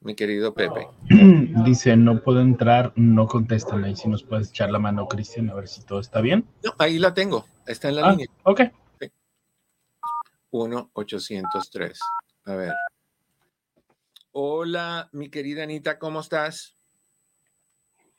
mi 0.00 0.14
querido 0.14 0.54
Pepe? 0.54 0.88
Dice, 1.64 1.96
no 1.96 2.22
puedo 2.22 2.40
entrar, 2.40 2.92
no 2.96 3.26
contestan 3.26 3.84
ahí. 3.84 3.96
Si 3.96 4.08
nos 4.08 4.22
puedes 4.22 4.50
echar 4.50 4.70
la 4.70 4.78
mano, 4.78 5.06
Cristian, 5.06 5.50
a 5.50 5.54
ver 5.54 5.68
si 5.68 5.84
todo 5.84 6.00
está 6.00 6.20
bien. 6.20 6.46
No, 6.64 6.72
ahí 6.78 6.98
la 6.98 7.14
tengo, 7.14 7.44
está 7.66 7.88
en 7.88 7.96
la 7.96 8.06
ah, 8.06 8.10
línea. 8.10 8.26
Ok. 8.44 8.60
1-803. 10.50 11.98
A 12.46 12.54
ver. 12.54 12.72
Hola, 14.32 15.08
mi 15.12 15.28
querida 15.28 15.62
Anita, 15.62 15.98
¿cómo 15.98 16.20
estás? 16.20 16.76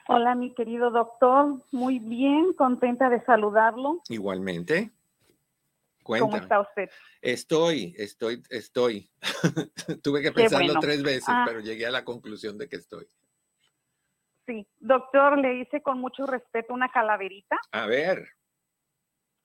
Hola, 0.08 0.36
mi 0.36 0.54
querido 0.54 0.92
doctor. 0.92 1.62
Muy 1.72 2.00
bien, 2.00 2.54
contenta 2.54 3.10
de 3.10 3.24
saludarlo. 3.24 4.02
Igualmente. 4.10 4.92
¿Cómo 6.04 6.36
está 6.36 6.60
usted? 6.60 6.90
Estoy, 7.22 7.94
estoy, 7.98 8.42
estoy. 8.50 9.12
Tuve 10.04 10.22
que 10.22 10.32
pensarlo 10.32 10.74
tres 10.80 11.04
veces, 11.04 11.30
ah. 11.30 11.44
pero 11.48 11.60
llegué 11.60 11.86
a 11.86 11.92
la 11.92 12.04
conclusión 12.04 12.58
de 12.58 12.68
que 12.68 12.78
estoy. 12.78 13.08
Sí, 14.46 14.68
doctor, 14.80 15.38
le 15.38 15.60
hice 15.60 15.82
con 15.82 16.00
mucho 16.00 16.26
respeto 16.26 16.74
una 16.74 16.90
calaverita. 16.90 17.60
A 17.72 17.86
ver. 17.86 18.28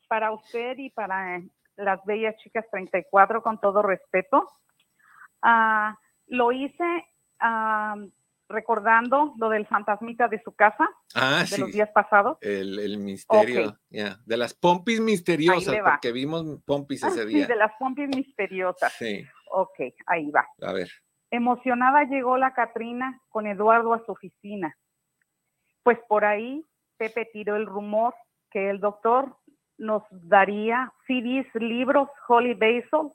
Para 0.09 0.33
usted 0.33 0.79
y 0.79 0.91
para 0.91 1.43
las 1.77 2.05
bellas 2.05 2.37
chicas 2.39 2.65
34, 2.71 3.43
con 3.43 3.61
todo 3.61 3.83
respeto. 3.83 4.49
Ah, 5.43 5.97
lo 6.27 6.53
hice 6.53 7.05
recordando 8.49 9.35
lo 9.39 9.49
del 9.49 9.67
fantasmita 9.67 10.29
de 10.29 10.41
su 10.43 10.55
casa 10.55 10.89
Ah, 11.15 11.39
de 11.41 11.47
sí. 11.47 11.61
los 11.61 11.73
días 11.73 11.91
pasados. 11.93 12.39
El, 12.41 12.79
el 12.79 12.99
misterio, 12.99 13.77
ya. 13.91 14.17
De 14.25 14.37
las 14.37 14.55
pompis 14.55 15.01
misteriosas, 15.01 15.75
porque 15.85 16.13
vimos 16.13 16.45
pompis 16.65 17.03
Ah, 17.05 17.09
ese 17.09 17.23
sí, 17.27 17.35
día. 17.35 17.47
de 17.47 17.57
las 17.57 17.73
pompis 17.79 18.09
misteriosas. 18.09 18.93
Sí, 18.93 19.25
Ok, 19.51 19.79
ahí 20.07 20.31
va. 20.31 20.47
a 20.63 20.73
ver. 20.73 20.89
Emocionada 21.31 22.05
llegó 22.05 22.37
la 22.37 22.55
Catrina 22.55 23.21
con 23.29 23.47
Eduardo 23.47 23.93
a 23.95 24.05
su 24.05 24.13
oficina. 24.13 24.77
Pues 25.83 25.99
por 26.09 26.25
ahí 26.25 26.65
Pepe 26.99 27.29
tiró 27.33 27.57
el 27.57 27.67
rumor 27.67 28.15
que 28.51 28.71
el 28.71 28.81
doctor 28.81 29.37
nos 29.79 30.03
daría 30.11 30.93
CDs, 31.07 31.47
libros, 31.55 32.09
Holy 32.29 32.55
Basil 32.55 33.13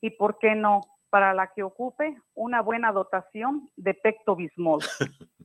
y, 0.00 0.10
¿por 0.10 0.38
qué 0.38 0.54
no? 0.54 0.80
Para 1.10 1.34
la 1.34 1.48
que 1.48 1.62
ocupe 1.62 2.16
una 2.34 2.62
buena 2.62 2.92
dotación 2.92 3.68
de 3.76 3.94
Pecto 3.94 4.36
Bismol. 4.36 4.80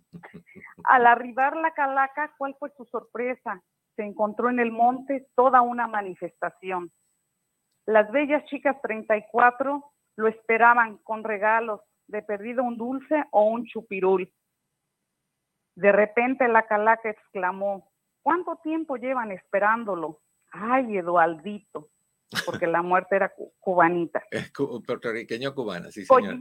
Al 0.83 1.07
arribar 1.07 1.57
la 1.57 1.71
calaca, 1.71 2.33
¿cuál 2.37 2.55
fue 2.59 2.69
su 2.77 2.85
sorpresa? 2.85 3.61
Se 3.95 4.03
encontró 4.03 4.49
en 4.49 4.59
el 4.59 4.71
monte 4.71 5.27
toda 5.35 5.61
una 5.61 5.87
manifestación. 5.87 6.91
Las 7.85 8.11
bellas 8.11 8.43
chicas 8.45 8.79
34 8.81 9.91
lo 10.17 10.27
esperaban 10.27 10.97
con 10.99 11.23
regalos, 11.23 11.81
de 12.07 12.21
perdido 12.21 12.63
un 12.63 12.77
dulce 12.77 13.23
o 13.31 13.45
un 13.45 13.65
chupirul. 13.65 14.31
De 15.75 15.91
repente 15.91 16.47
la 16.47 16.65
calaca 16.67 17.09
exclamó, 17.09 17.91
¿cuánto 18.21 18.57
tiempo 18.57 18.95
llevan 18.95 19.31
esperándolo? 19.31 20.21
Ay, 20.51 20.97
Edualdito, 20.97 21.89
porque 22.45 22.67
la 22.67 22.81
muerte 22.81 23.15
era 23.15 23.29
cu- 23.29 23.53
cubanita. 23.59 24.23
Es 24.31 24.51
cu- 24.51 24.81
puertorriqueño 24.83 25.53
cubana, 25.53 25.91
sí, 25.91 26.05
señor. 26.05 26.39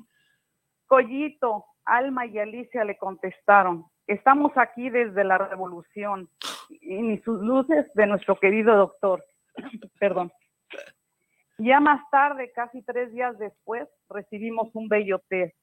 Collito, 0.86 1.64
Alma 1.84 2.26
y 2.26 2.38
Alicia 2.38 2.84
le 2.84 2.96
contestaron, 2.96 3.86
estamos 4.06 4.52
aquí 4.56 4.90
desde 4.90 5.24
la 5.24 5.38
revolución 5.38 6.28
y 6.68 6.94
ni 7.02 7.18
sus 7.22 7.40
luces 7.42 7.86
de 7.94 8.06
nuestro 8.06 8.36
querido 8.38 8.76
doctor. 8.76 9.24
Perdón. 10.00 10.32
Ya 11.58 11.78
más 11.80 12.02
tarde, 12.10 12.50
casi 12.52 12.82
tres 12.82 13.12
días 13.12 13.38
después, 13.38 13.88
recibimos 14.08 14.74
un 14.74 14.88
bello 14.88 15.20
té. 15.28 15.54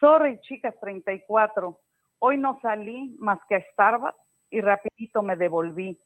Sorry, 0.00 0.40
chicas 0.40 0.74
34. 0.80 1.78
Hoy 2.18 2.36
no 2.36 2.58
salí 2.60 3.14
más 3.20 3.38
que 3.48 3.54
a 3.56 3.64
Starbucks 3.72 4.18
y 4.50 4.60
rapidito 4.60 5.22
me 5.22 5.36
devolví. 5.36 5.98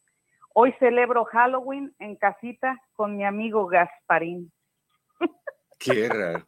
Hoy 0.58 0.72
celebro 0.78 1.26
Halloween 1.26 1.94
en 1.98 2.16
casita 2.16 2.80
con 2.94 3.14
mi 3.14 3.26
amigo 3.26 3.66
Gasparín. 3.66 4.50
Qué 5.78 6.08
raro. 6.08 6.46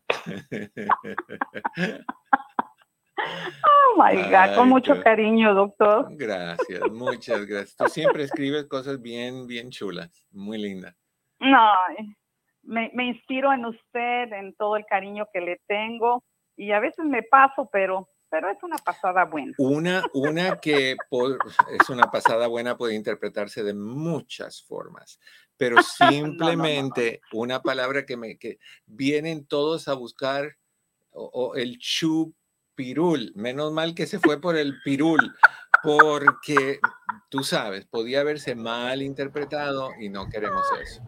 Oh 3.19 4.03
my 4.03 4.17
God, 4.23 4.35
Ay, 4.35 4.57
con 4.57 4.69
mucho 4.71 5.03
cariño, 5.03 5.53
doctor. 5.53 6.07
Gracias, 6.13 6.81
muchas 6.91 7.45
gracias. 7.45 7.77
Tú 7.77 7.85
siempre 7.89 8.23
escribes 8.23 8.65
cosas 8.65 9.03
bien, 9.03 9.47
bien 9.47 9.69
chulas, 9.71 10.27
muy 10.31 10.57
lindas. 10.57 10.97
No, 11.41 11.71
me, 12.63 12.91
me 12.95 13.09
inspiro 13.09 13.53
en 13.53 13.67
usted, 13.67 14.33
en 14.33 14.55
todo 14.55 14.77
el 14.77 14.87
cariño 14.87 15.27
que 15.35 15.43
le 15.43 15.61
tengo 15.67 16.25
y 16.57 16.73
a 16.73 16.81
veces 16.81 17.05
me 17.05 17.25
paso, 17.25 17.69
pero, 17.71 18.09
pero 18.31 18.51
es 18.51 18.63
una 18.63 18.77
pasada 18.77 19.25
buena. 19.25 19.53
Una, 19.59 20.03
una 20.13 20.57
que 20.61 20.97
por- 21.09 21.39
es 21.81 21.89
una 21.89 22.11
pasada 22.11 22.47
buena 22.47 22.77
puede 22.77 22.95
interpretarse 22.95 23.63
de 23.63 23.75
muchas 23.75 24.63
formas, 24.63 25.19
pero 25.57 25.77
no, 25.77 25.83
no. 25.83 26.11
simplemente 26.11 27.21
una 27.33 27.63
palabra 27.63 28.05
que 28.07 28.17
me 28.17 28.39
que 28.39 28.59
vienen 28.87 29.47
todos 29.47 29.89
a 29.89 29.95
buscar 29.95 30.57
o, 31.11 31.25
o 31.33 31.55
el 31.57 31.79
chupirul. 31.79 33.33
Menos 33.35 33.73
mal 33.73 33.95
que 33.95 34.07
se 34.07 34.19
fue 34.19 34.41
por 34.41 34.57
el 34.57 34.75
pirul, 34.85 35.35
porque 35.83 36.79
tú 37.29 37.43
sabes, 37.43 37.87
podía 37.87 38.21
haberse 38.21 38.55
mal 38.55 39.03
interpretado 39.03 39.91
y 40.01 40.09
no 40.11 40.29
queremos 40.29 40.65
eso. 40.81 41.03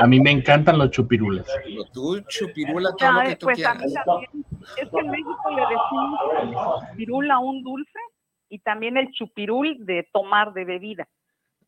A 0.00 0.06
mí 0.06 0.18
me 0.20 0.30
encantan 0.30 0.78
los 0.78 0.90
chupirules. 0.90 1.46
Pero 1.64 1.84
tú 1.92 2.20
chupirula 2.28 2.90
todo 2.98 3.12
lo 3.12 3.20
que 3.28 3.36
tú 3.36 3.46
pues 3.46 3.64
a 3.66 3.72
quieras. 3.76 3.86
mí 3.86 3.94
también. 3.94 4.30
Es 4.82 4.88
que 4.90 4.98
en 4.98 5.10
México 5.10 5.50
le 5.50 5.62
decimos 5.62 6.90
chupirul 6.90 7.30
a 7.30 7.38
un 7.38 7.62
dulce 7.62 7.98
y 8.48 8.58
también 8.60 8.96
el 8.96 9.10
chupirul 9.12 9.76
de 9.86 10.08
tomar 10.12 10.52
de 10.52 10.64
bebida. 10.64 11.08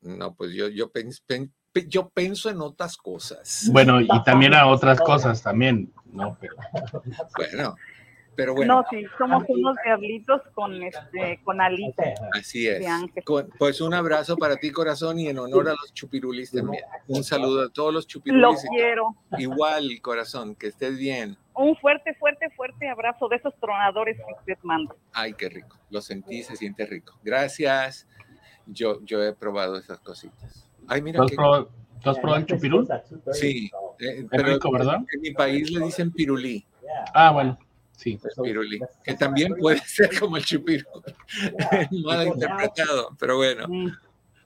No, 0.01 0.35
pues 0.35 0.53
yo, 0.55 0.69
yo, 0.69 0.91
pens- 0.93 1.23
pen- 1.27 1.53
pe- 1.73 1.87
yo 1.89 2.09
pienso 2.11 2.51
en 2.51 2.61
otras 2.61 2.97
cosas. 2.97 3.69
Bueno, 3.73 4.01
y 4.01 4.09
también 4.25 4.55
a 4.55 4.67
otras 4.67 5.01
cosas 5.01 5.43
también, 5.43 5.93
¿no? 6.07 6.37
Pero 6.41 6.57
Bueno, 7.37 7.77
pero 8.35 8.55
bueno, 8.55 8.77
No, 8.77 8.85
sí, 8.91 9.05
somos 9.19 9.45
unos 9.49 9.77
diablitos 9.85 10.41
con 10.55 10.83
este, 10.83 11.41
con 11.45 11.61
alitas. 11.61 12.21
así 12.33 12.67
es. 12.67 12.85
Con- 13.25 13.49
pues 13.59 13.81
un 13.81 13.93
abrazo 13.95 14.37
para 14.37 14.57
ti, 14.57 14.71
corazón, 14.71 15.19
y 15.19 15.29
en 15.29 15.39
honor 15.39 15.69
a 15.69 15.73
los 15.73 15.93
chupirulis 15.93 16.51
también. 16.51 16.83
Un 17.09 17.25
saludo 17.25 17.67
a 17.67 17.69
todos 17.71 17.93
los 17.93 18.05
Lo 18.05 18.09
chupirulis. 18.09 18.65
quiero. 18.71 19.15
Igual, 19.39 20.01
corazón, 20.01 20.55
que 20.55 20.69
estés 20.69 20.97
bien. 20.99 21.37
Un 21.55 21.77
fuerte, 21.77 22.15
fuerte, 22.15 22.49
fuerte 22.57 22.89
abrazo 22.89 23.29
de 23.29 23.37
esos 23.37 23.55
tronadores 23.61 24.17
que 24.17 24.33
usted 24.39 24.59
manda. 24.63 24.95
Ay, 25.13 25.35
qué 25.35 25.49
rico. 25.51 25.77
Lo 25.91 26.01
sentí, 26.01 26.43
se 26.43 26.57
siente 26.57 26.87
rico. 26.87 27.19
Gracias. 27.23 28.09
Yo, 28.67 29.01
yo 29.05 29.23
he 29.23 29.35
probado 29.35 29.77
esas 29.77 29.99
cositas. 30.01 30.69
Ay, 30.89 31.03
mira 31.03 31.19
¿tú 31.19 31.25
has 31.25 31.31
qué. 31.31 31.37
probado, 31.37 31.71
tú 32.03 32.11
has 32.11 32.19
probado 32.19 32.41
el 32.41 32.47
chupirul? 32.47 32.89
Sí, 33.33 33.71
eh, 33.99 34.25
pero 34.31 34.45
rico, 34.55 34.71
¿verdad? 34.73 34.99
en 35.13 35.21
mi 35.21 35.33
país 35.33 35.71
le 35.71 35.85
dicen 35.85 36.11
pirulí. 36.13 36.65
Ah, 37.13 37.31
bueno, 37.33 37.59
sí. 37.97 38.19
Que 39.05 39.15
también 39.15 39.55
puede 39.57 39.79
ser 39.79 40.19
como 40.19 40.37
el 40.37 40.45
chupirul. 40.45 41.03
Mal 42.05 42.29
interpretado, 42.29 43.17
pero 43.19 43.37
bueno. 43.37 43.67
Mm. 43.69 43.93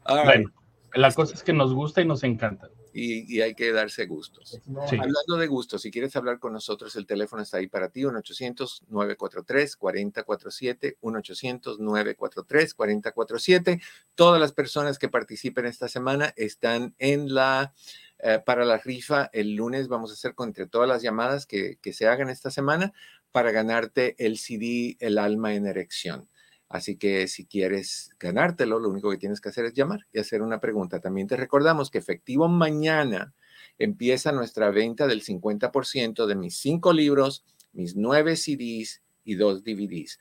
All 0.04 0.18
right. 0.18 0.26
Bueno, 0.26 0.52
la 0.94 1.12
cosa 1.12 1.34
es 1.34 1.42
que 1.42 1.52
nos 1.52 1.74
gusta 1.74 2.00
y 2.00 2.06
nos 2.06 2.22
encanta. 2.22 2.68
y, 2.96 3.36
y 3.36 3.42
hay 3.42 3.54
que 3.54 3.70
darse 3.72 4.06
gustos. 4.06 4.58
Sí. 4.88 4.96
Hablando 4.96 5.36
de 5.36 5.46
gustos, 5.48 5.82
si 5.82 5.90
quieres 5.90 6.16
hablar 6.16 6.38
con 6.38 6.54
nosotros, 6.54 6.96
el 6.96 7.04
teléfono 7.04 7.42
está 7.42 7.58
ahí 7.58 7.66
para 7.66 7.90
ti, 7.90 8.04
1-800-943-4047, 8.04 10.96
1-800-943-4047. 11.02 13.82
Todas 14.14 14.40
las 14.40 14.52
personas 14.52 14.98
que 14.98 15.10
participen 15.10 15.66
esta 15.66 15.88
semana 15.88 16.32
están 16.36 16.94
en 16.98 17.34
la, 17.34 17.74
eh, 18.18 18.40
para 18.44 18.64
la 18.64 18.78
rifa 18.78 19.28
el 19.34 19.56
lunes. 19.56 19.88
Vamos 19.88 20.10
a 20.10 20.14
hacer 20.14 20.34
con 20.34 20.48
entre 20.48 20.66
todas 20.66 20.88
las 20.88 21.02
llamadas 21.02 21.44
que, 21.44 21.76
que 21.82 21.92
se 21.92 22.08
hagan 22.08 22.30
esta 22.30 22.50
semana 22.50 22.94
para 23.36 23.50
ganarte 23.50 24.16
el 24.16 24.38
CD 24.38 24.96
El 24.98 25.18
alma 25.18 25.52
en 25.52 25.66
erección. 25.66 26.26
Así 26.70 26.96
que 26.96 27.28
si 27.28 27.44
quieres 27.44 28.16
ganártelo, 28.18 28.78
lo 28.78 28.88
único 28.88 29.10
que 29.10 29.18
tienes 29.18 29.42
que 29.42 29.50
hacer 29.50 29.66
es 29.66 29.74
llamar 29.74 30.06
y 30.10 30.20
hacer 30.20 30.40
una 30.40 30.58
pregunta. 30.58 31.00
También 31.00 31.26
te 31.26 31.36
recordamos 31.36 31.90
que 31.90 31.98
efectivo 31.98 32.48
mañana 32.48 33.34
empieza 33.76 34.32
nuestra 34.32 34.70
venta 34.70 35.06
del 35.06 35.22
50% 35.22 36.24
de 36.24 36.34
mis 36.34 36.56
cinco 36.56 36.94
libros, 36.94 37.44
mis 37.74 37.94
nueve 37.94 38.36
CDs 38.36 39.02
y 39.22 39.34
dos 39.34 39.62
DVDs. 39.62 40.18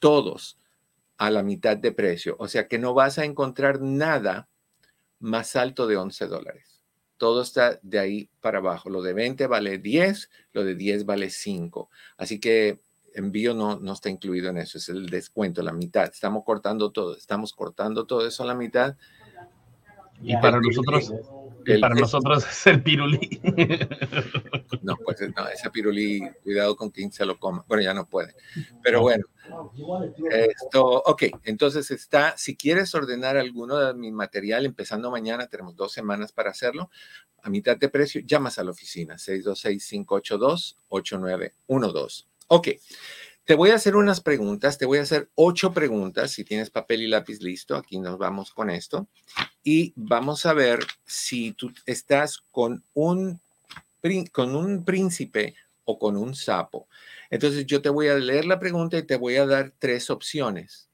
Todos 0.00 0.58
a 1.18 1.30
la 1.30 1.44
mitad 1.44 1.76
de 1.76 1.92
precio. 1.92 2.34
O 2.40 2.48
sea 2.48 2.66
que 2.66 2.80
no 2.80 2.94
vas 2.94 3.20
a 3.20 3.24
encontrar 3.24 3.80
nada 3.80 4.48
más 5.20 5.54
alto 5.54 5.86
de 5.86 5.98
11 5.98 6.26
dólares. 6.26 6.75
Todo 7.16 7.42
está 7.42 7.78
de 7.82 7.98
ahí 7.98 8.30
para 8.40 8.58
abajo. 8.58 8.90
Lo 8.90 9.02
de 9.02 9.12
20 9.12 9.46
vale 9.46 9.78
10, 9.78 10.30
lo 10.52 10.64
de 10.64 10.74
10 10.74 11.06
vale 11.06 11.30
5. 11.30 11.90
Así 12.16 12.38
que 12.38 12.80
envío 13.14 13.54
no, 13.54 13.78
no 13.78 13.92
está 13.94 14.10
incluido 14.10 14.50
en 14.50 14.58
eso, 14.58 14.78
es 14.78 14.88
el 14.88 15.06
descuento, 15.06 15.62
la 15.62 15.72
mitad. 15.72 16.04
Estamos 16.04 16.44
cortando 16.44 16.92
todo, 16.92 17.16
estamos 17.16 17.52
cortando 17.52 18.06
todo 18.06 18.26
eso 18.26 18.42
a 18.42 18.46
la 18.46 18.54
mitad. 18.54 18.96
Y 20.22 20.36
para 20.36 20.60
nosotros, 20.60 21.12
el- 21.74 21.80
para 21.80 21.94
el- 21.94 22.00
nosotros 22.00 22.44
es 22.50 22.66
el 22.66 22.82
pirulí. 22.82 23.40
No, 24.82 24.96
pues 25.04 25.20
no, 25.34 25.48
ese 25.48 25.68
pirulí, 25.70 26.20
cuidado 26.44 26.76
con 26.76 26.90
quien 26.90 27.10
se 27.10 27.24
lo 27.26 27.38
coma. 27.40 27.64
Bueno, 27.66 27.82
ya 27.82 27.92
no 27.94 28.08
puede. 28.08 28.34
Pero 28.82 29.00
bueno, 29.00 29.24
esto, 30.30 30.84
ok, 31.06 31.24
entonces 31.44 31.90
está, 31.90 32.36
si 32.36 32.56
quieres 32.56 32.94
ordenar 32.94 33.36
alguno 33.36 33.78
de 33.78 33.94
mi 33.94 34.12
material, 34.12 34.64
empezando 34.64 35.10
mañana, 35.10 35.48
tenemos 35.48 35.74
dos 35.74 35.92
semanas 35.92 36.30
para 36.32 36.50
hacerlo, 36.50 36.90
a 37.42 37.50
mitad 37.50 37.76
de 37.76 37.88
precio, 37.88 38.20
llamas 38.24 38.58
a 38.58 38.64
la 38.64 38.70
oficina, 38.70 39.16
626-582-8912. 40.90 42.26
Ok, 42.48 42.68
te 43.46 43.54
voy 43.54 43.70
a 43.70 43.76
hacer 43.76 43.94
unas 43.94 44.20
preguntas, 44.20 44.76
te 44.76 44.86
voy 44.86 44.98
a 44.98 45.02
hacer 45.02 45.30
ocho 45.36 45.72
preguntas, 45.72 46.32
si 46.32 46.44
tienes 46.44 46.68
papel 46.68 47.02
y 47.02 47.06
lápiz 47.06 47.40
listo, 47.40 47.76
aquí 47.76 48.00
nos 48.00 48.18
vamos 48.18 48.52
con 48.52 48.70
esto, 48.70 49.06
y 49.62 49.92
vamos 49.94 50.46
a 50.46 50.52
ver 50.52 50.80
si 51.04 51.52
tú 51.52 51.72
estás 51.86 52.42
con 52.50 52.84
un, 52.92 53.40
con 54.32 54.56
un 54.56 54.84
príncipe 54.84 55.54
o 55.84 55.96
con 55.96 56.16
un 56.16 56.34
sapo. 56.34 56.88
Entonces 57.30 57.66
yo 57.66 57.80
te 57.80 57.88
voy 57.88 58.08
a 58.08 58.16
leer 58.16 58.46
la 58.46 58.58
pregunta 58.58 58.98
y 58.98 59.04
te 59.04 59.16
voy 59.16 59.36
a 59.36 59.46
dar 59.46 59.72
tres 59.78 60.10
opciones. 60.10 60.90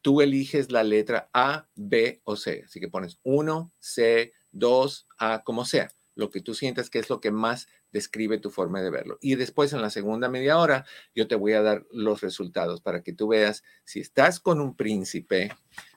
Tú 0.00 0.20
eliges 0.20 0.70
la 0.70 0.84
letra 0.84 1.28
A, 1.32 1.66
B 1.74 2.20
o 2.22 2.36
C. 2.36 2.62
Así 2.64 2.78
que 2.78 2.86
pones 2.86 3.18
1, 3.24 3.72
C, 3.80 4.32
2, 4.52 5.08
A, 5.18 5.42
como 5.42 5.64
sea. 5.64 5.90
Lo 6.14 6.30
que 6.30 6.40
tú 6.40 6.54
sientas 6.54 6.88
que 6.88 7.00
es 7.00 7.10
lo 7.10 7.20
que 7.20 7.32
más 7.32 7.66
describe 7.92 8.38
tu 8.38 8.50
forma 8.50 8.82
de 8.82 8.90
verlo. 8.90 9.18
Y 9.20 9.34
después 9.34 9.72
en 9.72 9.82
la 9.82 9.90
segunda 9.90 10.28
media 10.28 10.58
hora 10.58 10.84
yo 11.14 11.28
te 11.28 11.34
voy 11.34 11.52
a 11.52 11.62
dar 11.62 11.86
los 11.90 12.20
resultados 12.20 12.80
para 12.80 13.02
que 13.02 13.12
tú 13.12 13.28
veas 13.28 13.64
si 13.84 14.00
estás 14.00 14.40
con 14.40 14.60
un 14.60 14.74
príncipe, 14.74 15.52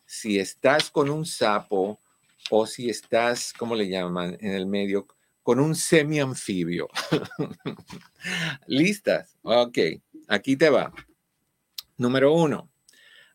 si 0.05 0.39
estás 0.39 0.89
con 0.91 1.09
un 1.09 1.25
sapo 1.25 1.99
o 2.49 2.65
si 2.65 2.89
estás, 2.89 3.53
¿cómo 3.53 3.75
le 3.75 3.87
llaman 3.87 4.37
en 4.39 4.53
el 4.53 4.65
medio? 4.65 5.07
Con 5.43 5.59
un 5.59 5.75
semi-anfibio. 5.75 6.89
¿Listas? 8.67 9.37
Ok, 9.41 9.77
aquí 10.27 10.55
te 10.55 10.69
va. 10.69 10.93
Número 11.97 12.33
uno, 12.33 12.69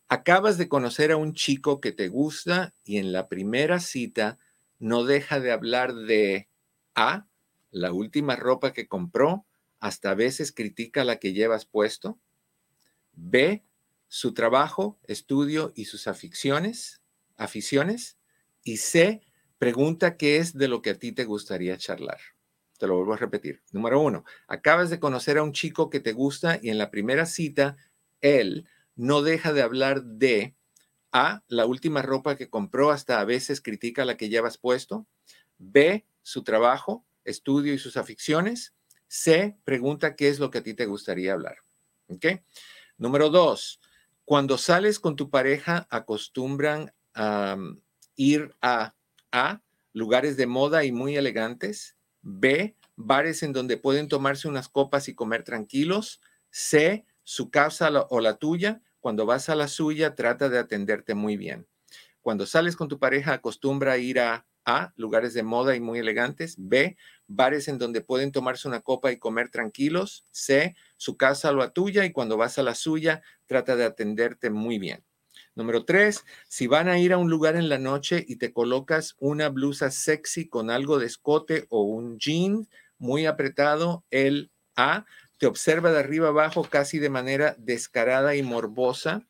acabas 0.07 0.57
de 0.57 0.67
conocer 0.67 1.11
a 1.11 1.17
un 1.17 1.33
chico 1.33 1.81
que 1.81 1.91
te 1.91 2.07
gusta 2.07 2.73
y 2.83 2.97
en 2.97 3.11
la 3.11 3.27
primera 3.27 3.79
cita 3.79 4.39
no 4.79 5.03
deja 5.03 5.39
de 5.39 5.51
hablar 5.51 5.93
de 5.93 6.49
A, 6.95 7.27
la 7.77 7.91
última 7.91 8.35
ropa 8.35 8.73
que 8.73 8.87
compró, 8.87 9.45
hasta 9.79 10.11
a 10.11 10.15
veces 10.15 10.51
critica 10.51 11.03
la 11.03 11.17
que 11.17 11.33
llevas 11.33 11.65
puesto. 11.65 12.19
B, 13.13 13.63
su 14.07 14.33
trabajo, 14.33 14.99
estudio 15.03 15.73
y 15.75 15.85
sus 15.85 16.07
aficiones, 16.07 17.01
aficiones. 17.35 18.17
Y 18.63 18.77
C, 18.77 19.21
pregunta 19.57 20.17
qué 20.17 20.37
es 20.37 20.53
de 20.53 20.67
lo 20.67 20.81
que 20.81 20.91
a 20.91 20.99
ti 20.99 21.11
te 21.11 21.25
gustaría 21.25 21.77
charlar. 21.77 22.19
Te 22.77 22.87
lo 22.87 22.95
vuelvo 22.95 23.13
a 23.13 23.17
repetir. 23.17 23.63
Número 23.71 23.99
uno, 23.99 24.23
acabas 24.47 24.89
de 24.89 24.99
conocer 24.99 25.37
a 25.37 25.43
un 25.43 25.51
chico 25.51 25.89
que 25.89 25.99
te 25.99 26.13
gusta 26.13 26.59
y 26.61 26.69
en 26.69 26.77
la 26.77 26.91
primera 26.91 27.25
cita, 27.25 27.77
él 28.21 28.67
no 28.95 29.21
deja 29.21 29.53
de 29.53 29.61
hablar 29.61 30.03
de 30.03 30.55
A, 31.11 31.43
la 31.47 31.65
última 31.65 32.01
ropa 32.01 32.35
que 32.35 32.49
compró, 32.49 32.91
hasta 32.91 33.19
a 33.19 33.25
veces 33.25 33.61
critica 33.61 34.05
la 34.05 34.17
que 34.17 34.29
llevas 34.29 34.57
puesto. 34.57 35.07
B, 35.57 36.05
su 36.21 36.43
trabajo, 36.43 37.06
estudio 37.27 37.73
y 37.73 37.77
sus 37.77 37.97
aficiones. 37.97 38.73
C, 39.07 39.57
pregunta 39.63 40.15
qué 40.15 40.29
es 40.29 40.39
lo 40.39 40.49
que 40.49 40.59
a 40.59 40.63
ti 40.63 40.73
te 40.73 40.85
gustaría 40.85 41.33
hablar. 41.33 41.57
Número 42.97 43.29
dos, 43.29 43.79
cuando 44.25 44.57
sales 44.57 44.99
con 44.99 45.15
tu 45.15 45.29
pareja, 45.29 45.87
acostumbran 45.91 46.93
a 47.13 47.57
ir 48.15 48.55
a 48.61 48.95
A, 49.31 49.61
lugares 49.93 50.37
de 50.37 50.47
moda 50.47 50.83
y 50.83 50.91
muy 50.91 51.15
elegantes. 51.15 51.95
B, 52.21 52.75
bares 52.95 53.43
en 53.43 53.53
donde 53.53 53.77
pueden 53.77 54.07
tomarse 54.07 54.47
unas 54.47 54.69
copas 54.69 55.07
y 55.07 55.15
comer 55.15 55.43
tranquilos. 55.43 56.21
C, 56.49 57.05
su 57.23 57.51
casa 57.51 57.89
o 58.09 58.19
la 58.19 58.37
tuya. 58.37 58.81
Cuando 58.99 59.25
vas 59.25 59.49
a 59.49 59.55
la 59.55 59.67
suya, 59.67 60.15
trata 60.15 60.49
de 60.49 60.59
atenderte 60.59 61.13
muy 61.13 61.37
bien. 61.37 61.67
Cuando 62.21 62.45
sales 62.45 62.75
con 62.75 62.87
tu 62.87 62.99
pareja, 62.99 63.33
acostumbra 63.33 63.97
ir 63.97 64.19
a 64.19 64.46
a, 64.67 64.93
lugares 64.97 65.33
de 65.33 65.41
moda 65.41 65.75
y 65.75 65.79
muy 65.79 65.99
elegantes. 65.99 66.55
B, 66.59 66.97
bares 67.25 67.67
en 67.69 67.79
donde 67.79 68.01
pueden 68.01 68.31
tomarse 68.31 68.67
una 68.67 68.81
copa 68.81 69.11
y 69.11 69.17
comer 69.17 69.49
tranquilos. 69.49 70.25
C, 70.31 70.75
su 70.97 71.17
casa 71.17 71.49
o 71.49 71.55
la 71.55 71.71
tuya 71.71 72.05
y 72.05 72.11
cuando 72.11 72.37
vas 72.37 72.59
a 72.59 72.63
la 72.63 72.75
suya, 72.75 73.23
trata 73.47 73.75
de 73.75 73.85
atenderte 73.85 74.51
muy 74.51 74.77
bien. 74.77 75.03
Número 75.55 75.85
tres, 75.85 76.25
si 76.49 76.67
van 76.67 76.89
a 76.89 76.99
ir 76.99 77.13
a 77.13 77.17
un 77.17 77.29
lugar 77.29 77.55
en 77.55 77.69
la 77.69 77.79
noche 77.79 78.23
y 78.27 78.35
te 78.35 78.51
colocas 78.53 79.15
una 79.19 79.49
blusa 79.49 79.89
sexy 79.89 80.47
con 80.47 80.69
algo 80.69 80.99
de 80.99 81.07
escote 81.07 81.65
o 81.69 81.83
un 81.83 82.19
jean 82.19 82.67
muy 82.99 83.25
apretado, 83.25 84.03
el 84.11 84.51
A 84.75 85.05
te 85.37 85.47
observa 85.47 85.91
de 85.91 85.99
arriba 85.99 86.27
abajo 86.27 86.63
casi 86.63 86.99
de 86.99 87.09
manera 87.09 87.55
descarada 87.57 88.35
y 88.35 88.43
morbosa. 88.43 89.25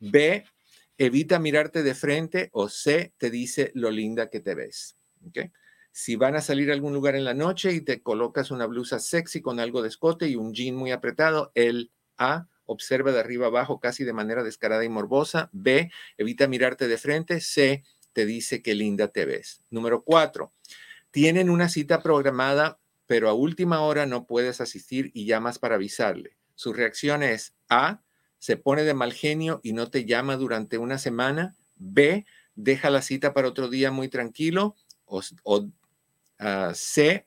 B, 0.00 0.44
evita 0.98 1.38
mirarte 1.38 1.82
de 1.82 1.94
frente 1.94 2.50
o 2.52 2.68
C, 2.68 3.12
te 3.18 3.30
dice 3.30 3.70
lo 3.74 3.90
linda 3.90 4.30
que 4.30 4.40
te 4.40 4.54
ves. 4.54 4.96
Si 5.92 6.16
van 6.16 6.36
a 6.36 6.40
salir 6.40 6.70
a 6.70 6.74
algún 6.74 6.92
lugar 6.92 7.14
en 7.14 7.24
la 7.24 7.34
noche 7.34 7.72
y 7.72 7.80
te 7.80 8.02
colocas 8.02 8.50
una 8.50 8.66
blusa 8.66 8.98
sexy 8.98 9.40
con 9.40 9.60
algo 9.60 9.82
de 9.82 9.88
escote 9.88 10.28
y 10.28 10.36
un 10.36 10.52
jean 10.52 10.74
muy 10.74 10.90
apretado, 10.90 11.52
el 11.54 11.92
A, 12.18 12.48
observa 12.66 13.12
de 13.12 13.20
arriba 13.20 13.46
abajo 13.46 13.80
casi 13.80 14.04
de 14.04 14.12
manera 14.12 14.42
descarada 14.42 14.84
y 14.84 14.88
morbosa. 14.88 15.50
B, 15.52 15.90
evita 16.16 16.48
mirarte 16.48 16.88
de 16.88 16.98
frente. 16.98 17.40
C, 17.40 17.84
te 18.12 18.26
dice 18.26 18.62
qué 18.62 18.74
linda 18.74 19.08
te 19.08 19.24
ves. 19.24 19.62
Número 19.70 20.02
cuatro, 20.02 20.52
tienen 21.10 21.50
una 21.50 21.68
cita 21.68 22.02
programada, 22.02 22.80
pero 23.06 23.28
a 23.28 23.34
última 23.34 23.80
hora 23.80 24.06
no 24.06 24.26
puedes 24.26 24.60
asistir 24.60 25.10
y 25.14 25.26
llamas 25.26 25.58
para 25.58 25.74
avisarle. 25.74 26.36
Su 26.54 26.72
reacción 26.72 27.22
es 27.22 27.54
A, 27.68 28.02
se 28.44 28.58
pone 28.58 28.82
de 28.82 28.92
mal 28.92 29.14
genio 29.14 29.60
y 29.62 29.72
no 29.72 29.88
te 29.88 30.04
llama 30.04 30.36
durante 30.36 30.76
una 30.76 30.98
semana. 30.98 31.56
B, 31.76 32.26
deja 32.54 32.90
la 32.90 33.00
cita 33.00 33.32
para 33.32 33.48
otro 33.48 33.70
día 33.70 33.90
muy 33.90 34.08
tranquilo. 34.08 34.76
O, 35.06 35.22
ah, 36.38 36.72
C, 36.74 37.26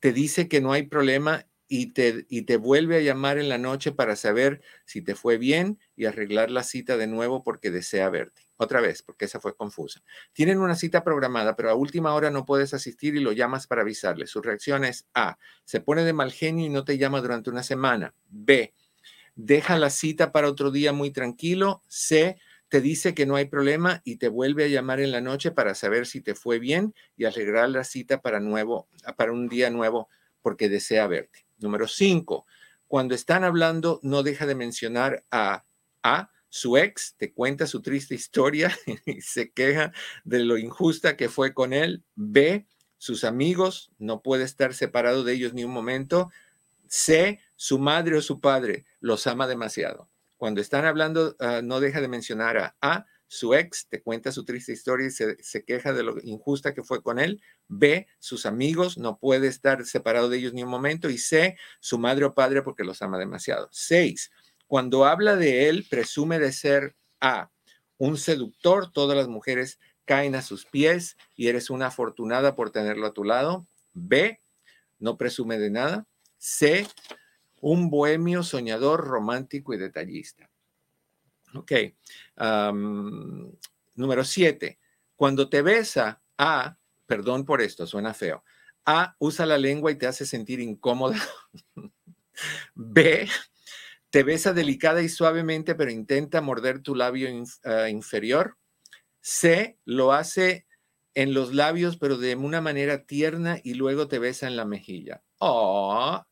te 0.00 0.14
dice 0.14 0.48
que 0.48 0.62
no 0.62 0.72
hay 0.72 0.84
problema 0.84 1.44
y 1.68 1.92
te, 1.92 2.24
y 2.30 2.42
te 2.42 2.56
vuelve 2.56 2.96
a 2.96 3.00
llamar 3.02 3.36
en 3.36 3.50
la 3.50 3.58
noche 3.58 3.92
para 3.92 4.16
saber 4.16 4.62
si 4.86 5.02
te 5.02 5.14
fue 5.14 5.36
bien 5.36 5.78
y 5.94 6.06
arreglar 6.06 6.50
la 6.50 6.62
cita 6.62 6.96
de 6.96 7.06
nuevo 7.06 7.44
porque 7.44 7.70
desea 7.70 8.08
verte. 8.08 8.48
Otra 8.56 8.80
vez, 8.80 9.02
porque 9.02 9.26
esa 9.26 9.40
fue 9.40 9.54
confusa. 9.54 10.02
Tienen 10.32 10.58
una 10.58 10.74
cita 10.74 11.04
programada, 11.04 11.54
pero 11.54 11.68
a 11.68 11.74
última 11.74 12.14
hora 12.14 12.30
no 12.30 12.46
puedes 12.46 12.72
asistir 12.72 13.14
y 13.14 13.20
lo 13.20 13.32
llamas 13.32 13.66
para 13.66 13.82
avisarle. 13.82 14.26
Su 14.26 14.40
reacción 14.40 14.86
es 14.86 15.06
A, 15.12 15.36
se 15.66 15.82
pone 15.82 16.02
de 16.02 16.14
mal 16.14 16.32
genio 16.32 16.64
y 16.64 16.70
no 16.70 16.82
te 16.82 16.96
llama 16.96 17.20
durante 17.20 17.50
una 17.50 17.62
semana. 17.62 18.14
B, 18.30 18.72
deja 19.36 19.78
la 19.78 19.90
cita 19.90 20.32
para 20.32 20.48
otro 20.48 20.70
día 20.70 20.92
muy 20.92 21.12
tranquilo. 21.12 21.82
C, 21.86 22.38
te 22.68 22.80
dice 22.80 23.14
que 23.14 23.26
no 23.26 23.36
hay 23.36 23.44
problema 23.44 24.02
y 24.04 24.16
te 24.16 24.28
vuelve 24.28 24.64
a 24.64 24.68
llamar 24.68 24.98
en 25.00 25.12
la 25.12 25.20
noche 25.20 25.52
para 25.52 25.74
saber 25.74 26.06
si 26.06 26.20
te 26.20 26.34
fue 26.34 26.58
bien 26.58 26.94
y 27.16 27.24
alegrar 27.24 27.68
la 27.68 27.84
cita 27.84 28.20
para, 28.20 28.40
nuevo, 28.40 28.88
para 29.16 29.32
un 29.32 29.48
día 29.48 29.70
nuevo 29.70 30.08
porque 30.42 30.68
desea 30.68 31.06
verte. 31.06 31.46
Número 31.58 31.86
5. 31.86 32.46
Cuando 32.88 33.14
están 33.14 33.44
hablando, 33.44 34.00
no 34.02 34.22
deja 34.22 34.46
de 34.46 34.54
mencionar 34.54 35.24
a 35.30 35.64
A, 36.02 36.30
su 36.48 36.76
ex, 36.78 37.14
te 37.18 37.32
cuenta 37.32 37.66
su 37.66 37.82
triste 37.82 38.14
historia 38.14 38.76
y 39.06 39.20
se 39.20 39.50
queja 39.50 39.92
de 40.24 40.40
lo 40.40 40.56
injusta 40.56 41.16
que 41.16 41.28
fue 41.28 41.52
con 41.52 41.72
él. 41.72 42.04
B, 42.14 42.66
sus 42.96 43.24
amigos, 43.24 43.90
no 43.98 44.22
puede 44.22 44.44
estar 44.44 44.72
separado 44.72 45.24
de 45.24 45.34
ellos 45.34 45.52
ni 45.52 45.64
un 45.64 45.72
momento. 45.72 46.30
C, 46.88 47.40
su 47.56 47.78
madre 47.78 48.16
o 48.16 48.22
su 48.22 48.40
padre 48.40 48.84
los 49.06 49.26
ama 49.26 49.46
demasiado. 49.46 50.10
Cuando 50.36 50.60
están 50.60 50.84
hablando, 50.84 51.36
ah, 51.38 51.60
no 51.62 51.80
deja 51.80 52.00
de 52.00 52.08
mencionar 52.08 52.58
a 52.58 52.76
A, 52.80 53.06
su 53.28 53.54
ex, 53.54 53.88
te 53.88 54.02
cuenta 54.02 54.30
su 54.32 54.44
triste 54.44 54.72
historia 54.72 55.06
y 55.06 55.10
se, 55.10 55.42
se, 55.42 55.64
queja 55.64 55.92
de 55.92 56.02
lo 56.02 56.16
injusta 56.22 56.74
que 56.74 56.82
fue 56.82 57.02
con 57.02 57.18
él. 57.18 57.40
B, 57.68 58.06
sus 58.18 58.46
amigos, 58.46 58.98
no 58.98 59.18
puede 59.18 59.48
estar 59.48 59.84
separado 59.84 60.28
de 60.28 60.38
ellos 60.38 60.52
ni 60.52 60.62
un 60.62 60.68
momento. 60.68 61.08
Y 61.08 61.18
C, 61.18 61.56
su 61.80 61.98
madre 61.98 62.24
o 62.24 62.34
padre 62.34 62.62
porque 62.62 62.84
los 62.84 63.00
ama 63.02 63.18
demasiado. 63.18 63.68
Seis, 63.72 64.30
cuando 64.66 65.04
habla 65.04 65.36
de 65.36 65.68
él, 65.68 65.86
presume 65.88 66.38
de 66.38 66.52
ser 66.52 66.96
A, 67.20 67.50
un 67.98 68.16
seductor, 68.16 68.92
todas 68.92 69.16
las 69.16 69.28
mujeres 69.28 69.78
caen 70.04 70.34
a 70.34 70.42
sus 70.42 70.66
pies 70.66 71.16
y 71.34 71.48
eres 71.48 71.70
una 71.70 71.86
afortunada 71.86 72.54
por 72.54 72.70
tenerlo 72.70 73.06
a 73.06 73.14
tu 73.14 73.24
lado. 73.24 73.66
B, 73.92 74.40
no 74.98 75.16
presume 75.16 75.58
de 75.58 75.70
nada. 75.70 76.06
C, 76.38 76.86
un 77.60 77.90
bohemio 77.90 78.42
soñador, 78.42 79.06
romántico 79.06 79.74
y 79.74 79.78
detallista. 79.78 80.50
Ok. 81.54 81.72
número 83.94 84.24
siete. 84.24 84.78
Cuando 85.14 85.48
te 85.48 85.62
besa, 85.62 86.20
A, 86.36 86.76
perdón 87.06 87.44
por 87.44 87.62
esto, 87.62 87.86
suena 87.86 88.12
feo. 88.14 88.44
A, 88.84 89.16
usa 89.18 89.46
la 89.46 89.58
lengua 89.58 89.90
y 89.90 89.96
te 89.96 90.06
hace 90.06 90.26
sentir 90.26 90.60
incómoda. 90.60 91.16
B, 92.74 93.28
te 94.10 94.22
besa 94.22 94.52
delicada 94.52 95.02
y 95.02 95.08
suavemente, 95.08 95.74
pero 95.74 95.90
intenta 95.90 96.40
morder 96.40 96.80
tu 96.82 96.94
labio 96.94 97.28
ah, 97.64 97.88
inferior. 97.88 98.58
C, 99.20 99.78
lo 99.84 100.12
hace 100.12 100.66
en 101.14 101.32
los 101.32 101.54
labios, 101.54 101.96
pero 101.96 102.18
de 102.18 102.36
una 102.36 102.60
manera 102.60 103.06
tierna 103.06 103.58
y 103.62 103.74
luego 103.74 104.06
te 104.06 104.18
besa 104.18 104.46
en 104.46 104.56
la 104.56 104.66
mejilla. 104.66 105.22
Oh, 105.38 106.22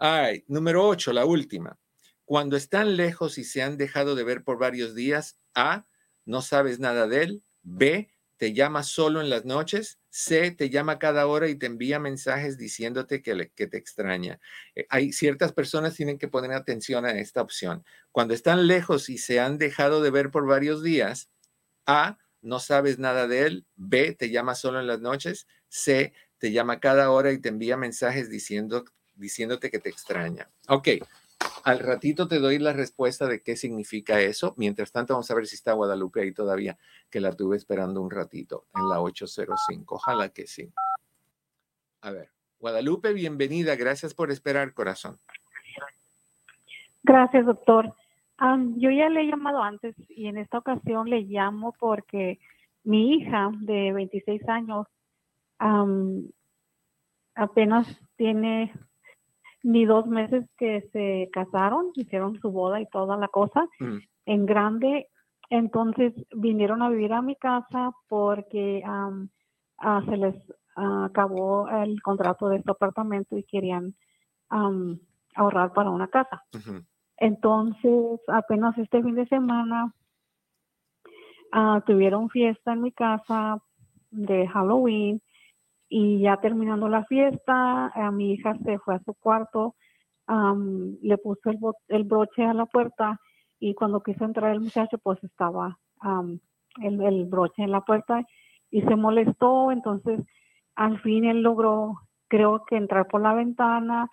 Ay, 0.00 0.44
número 0.46 0.86
ocho, 0.86 1.12
la 1.12 1.24
última. 1.24 1.78
Cuando 2.24 2.56
están 2.56 2.96
lejos 2.96 3.36
y 3.38 3.44
se 3.44 3.62
han 3.62 3.76
dejado 3.76 4.14
de 4.14 4.22
ver 4.24 4.44
por 4.44 4.58
varios 4.58 4.94
días, 4.94 5.38
A, 5.54 5.86
no 6.24 6.40
sabes 6.42 6.78
nada 6.78 7.08
de 7.08 7.22
él. 7.22 7.42
B, 7.62 8.08
te 8.36 8.52
llama 8.52 8.84
solo 8.84 9.20
en 9.20 9.28
las 9.28 9.44
noches. 9.44 9.98
C, 10.10 10.52
te 10.52 10.70
llama 10.70 10.98
cada 11.00 11.26
hora 11.26 11.48
y 11.48 11.56
te 11.56 11.66
envía 11.66 11.98
mensajes 11.98 12.56
diciéndote 12.58 13.22
que, 13.22 13.50
que 13.56 13.66
te 13.66 13.76
extraña. 13.76 14.38
Eh, 14.76 14.86
hay 14.88 15.12
ciertas 15.12 15.52
personas 15.52 15.94
tienen 15.96 16.18
que 16.18 16.28
poner 16.28 16.52
atención 16.52 17.04
a 17.04 17.18
esta 17.18 17.42
opción. 17.42 17.84
Cuando 18.12 18.34
están 18.34 18.68
lejos 18.68 19.08
y 19.08 19.18
se 19.18 19.40
han 19.40 19.58
dejado 19.58 20.00
de 20.00 20.10
ver 20.10 20.30
por 20.30 20.46
varios 20.46 20.82
días, 20.82 21.28
A, 21.86 22.18
no 22.42 22.60
sabes 22.60 22.98
nada 22.98 23.26
de 23.26 23.46
él. 23.46 23.66
B, 23.76 24.14
te 24.14 24.30
llama 24.30 24.54
solo 24.54 24.80
en 24.80 24.86
las 24.86 25.00
noches. 25.00 25.46
C, 25.68 26.12
te 26.38 26.52
llama 26.52 26.80
cada 26.80 27.10
hora 27.10 27.32
y 27.32 27.38
te 27.40 27.48
envía 27.48 27.76
mensajes 27.76 28.30
diciendo, 28.30 28.84
diciéndote 29.18 29.70
que 29.70 29.78
te 29.78 29.88
extraña. 29.88 30.48
Ok, 30.68 30.88
al 31.64 31.78
ratito 31.80 32.26
te 32.28 32.38
doy 32.38 32.58
la 32.58 32.72
respuesta 32.72 33.26
de 33.26 33.42
qué 33.42 33.56
significa 33.56 34.20
eso. 34.20 34.54
Mientras 34.56 34.92
tanto, 34.92 35.14
vamos 35.14 35.30
a 35.30 35.34
ver 35.34 35.46
si 35.46 35.56
está 35.56 35.72
Guadalupe 35.72 36.22
ahí 36.22 36.32
todavía, 36.32 36.78
que 37.10 37.20
la 37.20 37.32
tuve 37.32 37.56
esperando 37.56 38.00
un 38.00 38.10
ratito 38.10 38.66
en 38.74 38.88
la 38.88 39.00
805. 39.00 39.94
Ojalá 39.94 40.30
que 40.30 40.46
sí. 40.46 40.72
A 42.00 42.10
ver, 42.10 42.30
Guadalupe, 42.58 43.12
bienvenida. 43.12 43.76
Gracias 43.76 44.14
por 44.14 44.30
esperar, 44.30 44.72
corazón. 44.72 45.18
Gracias, 47.02 47.46
doctor. 47.46 47.94
yo 48.76 48.90
ya 48.90 49.08
le 49.08 49.22
he 49.22 49.26
llamado 49.26 49.62
antes 49.62 49.94
y 50.08 50.26
en 50.26 50.38
esta 50.38 50.58
ocasión 50.58 51.08
le 51.08 51.22
llamo 51.22 51.72
porque 51.78 52.38
mi 52.84 53.14
hija 53.14 53.50
de 53.60 53.92
26 53.92 54.48
años 54.48 54.86
apenas 57.34 57.86
tiene 58.16 58.72
ni 59.62 59.84
dos 59.84 60.06
meses 60.06 60.44
que 60.56 60.88
se 60.92 61.28
casaron, 61.32 61.90
hicieron 61.94 62.38
su 62.40 62.50
boda 62.50 62.80
y 62.80 62.86
toda 62.86 63.16
la 63.16 63.28
cosa 63.28 63.66
Mm. 63.80 63.98
en 64.26 64.46
grande. 64.46 65.08
Entonces 65.50 66.12
vinieron 66.34 66.82
a 66.82 66.90
vivir 66.90 67.12
a 67.12 67.22
mi 67.22 67.34
casa 67.36 67.90
porque 68.08 68.82
ah, 68.84 70.02
se 70.04 70.16
les 70.16 70.34
ah, 70.76 71.06
acabó 71.06 71.68
el 71.68 72.00
contrato 72.02 72.48
de 72.48 72.56
este 72.58 72.70
apartamento 72.70 73.36
y 73.36 73.44
querían 73.44 73.94
am, 74.50 74.98
ahorrar 75.34 75.72
para 75.72 75.90
una 75.90 76.08
casa. 76.08 76.42
Entonces, 77.16 78.20
apenas 78.28 78.76
este 78.78 79.02
fin 79.02 79.14
de 79.14 79.26
semana 79.26 79.92
ah, 81.52 81.82
tuvieron 81.86 82.28
fiesta 82.28 82.72
en 82.72 82.82
mi 82.82 82.92
casa 82.92 83.58
de 84.10 84.46
Halloween 84.48 85.20
y 85.88 86.20
ya 86.20 86.36
terminando 86.38 86.88
la 86.88 87.04
fiesta, 87.04 87.86
a 87.88 88.10
mi 88.10 88.32
hija 88.32 88.54
se 88.64 88.78
fue 88.78 88.96
a 88.96 89.02
su 89.04 89.14
cuarto, 89.14 89.74
am, 90.26 90.96
le 91.02 91.18
puso 91.18 91.50
el, 91.50 91.58
el 91.88 92.04
broche 92.04 92.44
a 92.44 92.54
la 92.54 92.66
puerta 92.66 93.18
y 93.58 93.74
cuando 93.74 94.02
quiso 94.02 94.24
entrar 94.24 94.52
el 94.52 94.60
muchacho, 94.60 94.98
pues 94.98 95.22
estaba 95.24 95.78
am, 96.00 96.40
el, 96.82 97.24
broche 97.26 97.62
en 97.62 97.72
la 97.72 97.80
puerta 97.80 98.22
y 98.70 98.82
se 98.82 98.96
molestó, 98.96 99.72
entonces 99.72 100.20
al 100.74 101.00
fin 101.00 101.24
él 101.24 101.42
logró, 101.42 102.00
creo 102.28 102.64
que 102.66 102.76
entrar 102.76 103.06
por 103.08 103.22
la 103.22 103.34
ventana 103.34 104.08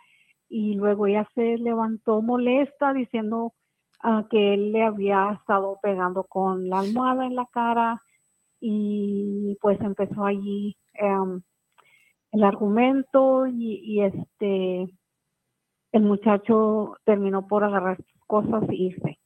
y 0.50 0.76
luego 0.76 1.08
ella 1.08 1.28
se 1.36 1.58
levantó 1.58 2.22
molesta 2.22 2.94
diciendo 2.94 3.54
ah, 4.02 4.26
que 4.30 4.54
él 4.54 4.72
le 4.72 4.84
había 4.84 5.32
estado 5.40 5.78
pegando 5.82 6.24
con 6.24 6.70
la 6.70 6.80
almohada 6.80 7.26
en 7.26 7.36
la 7.36 7.46
cara 7.52 8.02
y 8.60 9.58
pues 9.62 9.80
empezó 9.82 10.26
allí 10.26 10.78
em, 10.94 11.42
el 12.36 12.44
argumento 12.44 13.48
y, 13.48 13.82
y, 13.84 14.02
este 14.02 14.88
el 15.92 16.02
muchacho 16.02 16.98
terminó 17.06 17.48
por 17.48 17.64
agarrar 17.64 17.98
sus 17.98 18.22
cosas 18.28 18.64
e 18.70 18.76
irse 18.76 19.20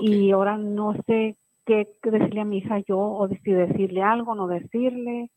y 0.00 0.30
ahora 0.30 0.58
no 0.58 0.94
sé 1.06 1.38
qué 1.64 1.88
decirle 2.02 2.42
a 2.42 2.44
mi 2.44 2.58
hija 2.58 2.78
yo 2.86 2.98
o 2.98 3.28
si 3.28 3.52
decirle 3.52 4.02
algo 4.02 4.34
no 4.34 4.46
decirle 4.46 5.30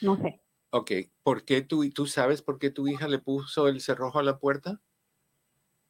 no 0.00 0.16
sé 0.16 0.40
Ok, 0.70 0.90
¿por 1.22 1.44
qué 1.44 1.62
tú, 1.62 1.88
tú 1.90 2.06
sabes 2.06 2.42
por 2.42 2.58
qué 2.58 2.70
tu 2.70 2.88
hija 2.88 3.08
le 3.08 3.18
puso 3.18 3.68
el 3.68 3.80
cerrojo 3.80 4.18
a 4.18 4.22
la 4.22 4.38
puerta? 4.38 4.80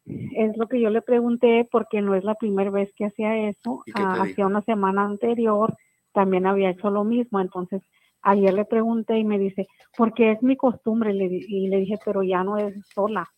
Es 0.04 0.56
lo 0.56 0.68
que 0.68 0.80
yo 0.80 0.88
le 0.90 1.02
pregunté 1.02 1.68
porque 1.70 2.00
no 2.00 2.14
es 2.14 2.22
la 2.22 2.36
primera 2.36 2.70
vez 2.70 2.92
que 2.94 3.06
hacía 3.06 3.48
eso. 3.48 3.82
¿Y 3.86 3.92
qué 3.92 4.00
te 4.00 4.06
Ah, 4.08 4.22
hacía 4.22 4.46
una 4.46 4.62
semana 4.62 5.04
anterior 5.04 5.76
también 6.12 6.46
había 6.46 6.70
hecho 6.70 6.90
lo 6.90 7.04
mismo. 7.04 7.40
Entonces 7.40 7.82
ayer 8.22 8.52
le 8.54 8.64
pregunté 8.64 9.18
y 9.18 9.24
me 9.24 9.38
dice, 9.38 9.66
porque 9.96 10.32
es 10.32 10.42
mi 10.42 10.56
costumbre. 10.56 11.12
Y 11.14 11.68
le 11.68 11.78
dije, 11.78 11.98
pero 12.04 12.22
ya 12.22 12.42
no 12.44 12.56
es 12.58 12.74
sola. 12.94 13.30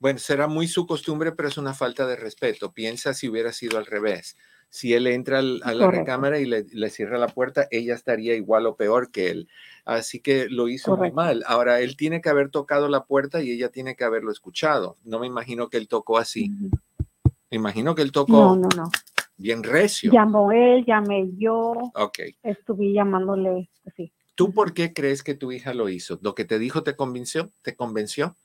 Bueno, 0.00 0.18
será 0.18 0.48
muy 0.48 0.66
su 0.66 0.86
costumbre, 0.86 1.32
pero 1.32 1.48
es 1.48 1.56
una 1.56 1.72
falta 1.72 2.06
de 2.06 2.16
respeto. 2.16 2.72
Piensa 2.72 3.14
si 3.14 3.28
hubiera 3.28 3.52
sido 3.52 3.78
al 3.78 3.86
revés. 3.86 4.36
Si 4.68 4.92
él 4.92 5.06
entra 5.06 5.38
al- 5.38 5.62
a 5.64 5.72
la 5.72 5.86
Correcto. 5.86 6.00
recámara 6.00 6.38
y 6.40 6.44
le, 6.46 6.64
le 6.72 6.90
cierra 6.90 7.16
la 7.16 7.28
puerta, 7.28 7.68
ella 7.70 7.94
estaría 7.94 8.34
igual 8.34 8.66
o 8.66 8.76
peor 8.76 9.10
que 9.10 9.30
él. 9.30 9.48
Así 9.86 10.20
que 10.20 10.48
lo 10.50 10.68
hizo 10.68 10.94
muy 10.96 11.12
mal. 11.12 11.42
Ahora, 11.46 11.80
él 11.80 11.96
tiene 11.96 12.20
que 12.20 12.28
haber 12.28 12.50
tocado 12.50 12.88
la 12.88 13.04
puerta 13.04 13.40
y 13.42 13.52
ella 13.52 13.70
tiene 13.70 13.94
que 13.96 14.04
haberlo 14.04 14.30
escuchado. 14.32 14.96
No 15.04 15.20
me 15.20 15.26
imagino 15.26 15.68
que 15.70 15.78
él 15.78 15.88
tocó 15.88 16.18
así. 16.18 16.50
Me 17.50 17.56
imagino 17.56 17.94
que 17.94 18.02
él 18.02 18.12
tocó 18.12 18.32
No, 18.32 18.56
no, 18.56 18.68
no. 18.76 18.90
Bien 19.36 19.62
recio. 19.62 20.12
Llamó 20.12 20.52
él, 20.52 20.84
llamé 20.86 21.30
yo, 21.36 21.72
Ok. 21.94 22.18
estuve 22.42 22.92
llamándole, 22.92 23.70
sí. 23.96 24.12
¿Tú 24.34 24.52
por 24.52 24.74
qué 24.74 24.92
crees 24.92 25.22
que 25.22 25.34
tu 25.34 25.52
hija 25.52 25.74
lo 25.74 25.88
hizo? 25.88 26.18
¿Lo 26.22 26.34
que 26.34 26.44
te 26.44 26.58
dijo 26.58 26.82
te 26.82 26.96
convenció? 26.96 27.50
¿Te 27.62 27.76
convenció? 27.76 28.36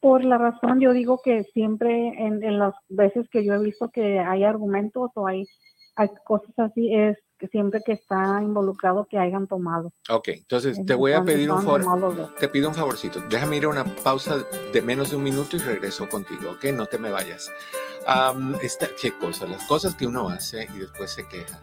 Por 0.00 0.24
la 0.24 0.36
razón, 0.36 0.80
yo 0.80 0.92
digo 0.92 1.20
que 1.24 1.44
siempre 1.54 2.08
en, 2.08 2.42
en 2.42 2.58
las 2.58 2.74
veces 2.88 3.28
que 3.30 3.44
yo 3.44 3.54
he 3.54 3.62
visto 3.62 3.90
que 3.90 4.18
hay 4.18 4.44
argumentos 4.44 5.10
o 5.14 5.26
hay, 5.26 5.46
hay 5.94 6.08
cosas 6.24 6.58
así, 6.58 6.92
es 6.94 7.16
que 7.42 7.48
siempre 7.48 7.82
que 7.84 7.90
está 7.92 8.40
involucrado 8.40 9.04
que 9.10 9.18
hayan 9.18 9.48
tomado. 9.48 9.92
Ok, 10.08 10.28
entonces 10.28 10.78
te 10.86 10.94
voy 10.94 11.10
a 11.12 11.24
pedir 11.24 11.50
un 11.50 11.60
favor. 11.64 12.32
Te 12.38 12.48
pido 12.48 12.68
un 12.68 12.74
favorcito. 12.76 13.20
Déjame 13.28 13.56
ir 13.56 13.64
a 13.64 13.68
una 13.68 13.84
pausa 13.84 14.44
de 14.72 14.80
menos 14.80 15.10
de 15.10 15.16
un 15.16 15.24
minuto 15.24 15.56
y 15.56 15.58
regreso 15.58 16.08
contigo, 16.08 16.52
¿ok? 16.52 16.66
No 16.72 16.86
te 16.86 16.98
me 16.98 17.10
vayas. 17.10 17.50
Am, 18.06 18.54
esta- 18.62 18.86
¿Qué 19.00 19.18
cosa? 19.18 19.46
Las 19.46 19.64
cosas 19.64 19.96
que 19.96 20.06
uno 20.06 20.28
hace 20.28 20.68
y 20.72 20.78
después 20.78 21.10
se 21.10 21.26
queja. 21.26 21.58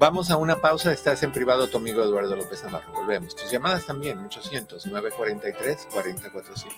Vamos 0.00 0.32
a 0.32 0.36
una 0.36 0.56
pausa. 0.60 0.92
Estás 0.92 1.22
en 1.22 1.30
privado, 1.30 1.68
tu 1.68 1.76
amigo 1.76 2.02
Eduardo 2.02 2.34
López 2.34 2.64
Navarro. 2.64 2.92
Volvemos. 2.92 3.36
Tus 3.36 3.52
llamadas 3.52 3.86
también, 3.86 4.18
800-943-4047. 4.28 6.72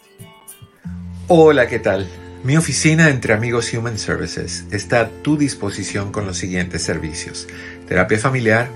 Hola, 1.28 1.66
¿qué 1.68 1.78
tal? 1.78 2.06
Mi 2.44 2.56
oficina 2.56 3.10
entre 3.10 3.34
amigos 3.34 3.72
Human 3.72 3.98
Services 3.98 4.66
está 4.70 5.00
a 5.00 5.08
tu 5.22 5.36
disposición 5.36 6.12
con 6.12 6.26
los 6.26 6.36
siguientes 6.36 6.82
servicios. 6.82 7.48
Terapia 7.88 8.18
familiar, 8.18 8.68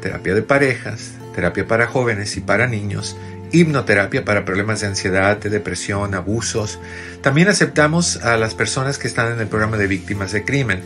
terapia 0.00 0.34
de 0.34 0.42
parejas, 0.42 1.12
terapia 1.34 1.66
para 1.66 1.86
jóvenes 1.86 2.36
y 2.36 2.40
para 2.40 2.66
niños, 2.66 3.16
hipnoterapia 3.52 4.24
para 4.24 4.44
problemas 4.44 4.80
de 4.80 4.88
ansiedad, 4.88 5.36
de 5.36 5.50
depresión, 5.50 6.14
abusos. 6.14 6.78
También 7.22 7.48
aceptamos 7.48 8.16
a 8.18 8.36
las 8.36 8.54
personas 8.54 8.98
que 8.98 9.08
están 9.08 9.32
en 9.32 9.40
el 9.40 9.46
programa 9.48 9.76
de 9.76 9.86
víctimas 9.86 10.32
de 10.32 10.44
crimen. 10.44 10.82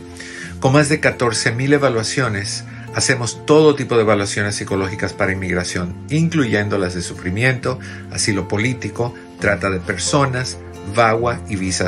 Con 0.59 0.73
más 0.73 0.89
de 0.89 1.01
14.000 1.01 1.73
evaluaciones, 1.73 2.65
hacemos 2.95 3.45
todo 3.45 3.75
tipo 3.75 3.95
de 3.95 4.01
evaluaciones 4.01 4.55
psicológicas 4.55 5.13
para 5.13 5.31
inmigración, 5.31 5.95
incluyendo 6.09 6.77
las 6.77 6.95
de 6.95 7.01
sufrimiento, 7.01 7.79
asilo 8.11 8.47
político, 8.47 9.13
trata 9.39 9.69
de 9.69 9.79
personas, 9.79 10.57
VAWA 10.95 11.39
y 11.47 11.55
Visa. 11.55 11.87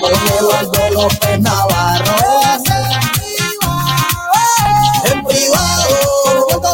Con 0.00 0.12
Eduardo 0.12 0.90
López 0.90 1.40
Navarro. 1.40 2.16
En 5.04 5.24
privado. 5.24 6.46
Con 6.46 6.64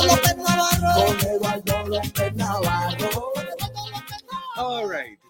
Eduardo 1.21 1.87
López 1.87 2.35
Navarro. 2.35 3.33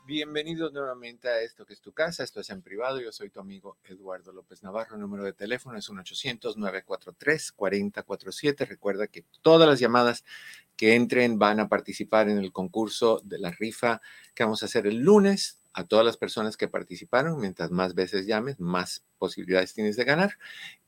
Bienvenidos 0.06 0.72
nuevamente 0.72 1.28
a 1.28 1.40
esto 1.40 1.66
que 1.66 1.74
es 1.74 1.80
tu 1.80 1.92
casa. 1.92 2.24
Esto 2.24 2.40
es 2.40 2.50
en 2.50 2.62
privado. 2.62 3.00
Yo 3.00 3.12
soy 3.12 3.30
tu 3.30 3.38
amigo 3.40 3.78
Eduardo 3.84 4.32
López 4.32 4.62
Navarro. 4.62 4.96
El 4.96 5.00
número 5.00 5.24
de 5.24 5.32
teléfono 5.32 5.78
es 5.78 5.88
1-800-943-4047. 5.90 8.66
Recuerda 8.66 9.06
que 9.06 9.24
todas 9.42 9.68
las 9.68 9.78
llamadas 9.80 10.24
que 10.76 10.94
entren 10.94 11.38
van 11.38 11.60
a 11.60 11.68
participar 11.68 12.28
en 12.28 12.38
el 12.38 12.52
concurso 12.52 13.20
de 13.24 13.38
la 13.38 13.50
rifa 13.50 14.00
que 14.34 14.44
vamos 14.44 14.62
a 14.62 14.66
hacer 14.66 14.86
el 14.86 14.98
lunes. 14.98 15.58
A 15.74 15.84
todas 15.86 16.04
las 16.06 16.16
personas 16.16 16.56
que 16.56 16.68
participaron, 16.68 17.40
mientras 17.40 17.70
más 17.70 17.94
veces 17.94 18.26
llames, 18.26 18.60
más 18.60 19.04
posibilidades 19.18 19.74
tienes 19.74 19.96
de 19.96 20.04
ganar. 20.04 20.38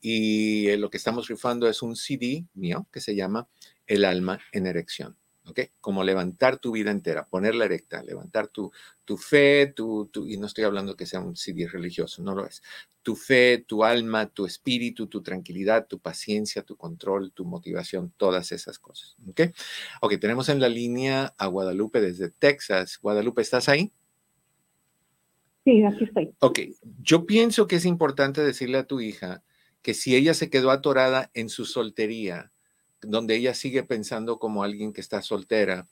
Y 0.01 0.69
eh, 0.69 0.77
lo 0.77 0.91
que 0.91 0.97
estamos 0.97 1.29
rifando 1.29 1.69
es 1.69 1.83
un 1.83 1.97
CD 1.97 2.47
mío 2.55 2.87
que 2.93 3.01
se 3.01 3.15
llama 3.17 3.49
El 3.87 4.05
alma 4.05 4.41
en 4.53 4.67
erección. 4.67 5.17
¿ok? 5.49 5.61
Como 5.81 6.03
levantar 6.03 6.59
tu 6.59 6.73
vida 6.73 6.91
entera, 6.91 7.27
ponerla 7.29 7.67
erecta, 7.67 8.03
levantar 8.03 8.49
tu, 8.49 8.73
tu 9.05 9.17
fe, 9.17 9.73
tu, 9.75 10.07
tu- 10.07 10.27
y 10.27 10.37
no 10.39 10.47
estoy 10.47 10.65
hablando 10.65 10.97
que 10.97 11.07
sea 11.07 11.21
un 11.21 11.37
CD 11.37 11.69
religioso, 11.69 12.21
no 12.23 12.35
lo 12.35 12.45
es. 12.47 12.63
Tu 13.03 13.15
fe, 13.15 13.65
tu 13.67 13.85
alma, 13.85 14.27
tu 14.27 14.45
espíritu, 14.47 15.07
tu 15.07 15.23
tranquilidad, 15.23 15.87
tu 15.87 16.01
paciencia, 16.01 16.63
tu 16.63 16.77
control, 16.77 17.31
tu 17.33 17.45
motivación, 17.45 18.13
todas 18.17 18.51
esas 18.51 18.81
cosas, 18.81 19.15
¿ok? 19.29 19.43
Ok, 20.01 20.15
tenemos 20.21 20.49
en 20.49 20.61
la 20.61 20.69
línea 20.69 21.33
a 21.39 21.47
Guadalupe 21.47 22.01
desde 22.01 22.31
Texas. 22.31 22.99
Guadalupe, 23.01 23.43
¿estás 23.43 23.69
ahí? 23.69 23.93
Sí, 25.67 25.83
aquí 25.83 26.05
estoy. 26.05 26.33
Ok, 26.39 26.61
yo 27.03 27.27
pienso 27.27 27.67
que 27.67 27.75
es 27.75 27.85
importante 27.85 28.41
decirle 28.41 28.79
a 28.79 28.87
tu 28.87 29.01
hija 29.01 29.43
que 29.83 29.95
si 29.95 30.15
ella 30.15 30.33
se 30.33 30.49
quedó 30.49 30.71
atorada 30.71 31.33
en 31.35 31.49
su 31.49 31.65
soltería, 31.65 32.53
donde 33.01 33.35
ella 33.35 33.53
sigue 33.53 33.83
pensando 33.83 34.39
como 34.39 34.63
alguien 34.63 34.93
que 34.93 35.01
está 35.01 35.23
soltera, 35.23 35.89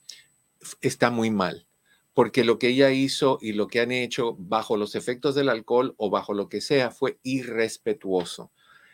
está 0.79 1.11
muy 1.11 1.29
mal, 1.29 1.67
porque 2.13 2.45
lo 2.45 2.57
que 2.57 2.69
ella 2.69 2.89
hizo 2.91 3.37
y 3.41 3.51
lo 3.51 3.67
que 3.67 3.81
han 3.81 3.91
hecho 3.91 4.37
bajo 4.39 4.77
los 4.77 4.95
efectos 4.95 5.35
del 5.35 5.49
alcohol 5.49 5.93
o 5.97 6.09
bajo 6.09 6.33
lo 6.33 6.47
que 6.47 6.61
sea 6.61 6.89
fue 6.89 7.19
irrespetuoso. 7.21 8.53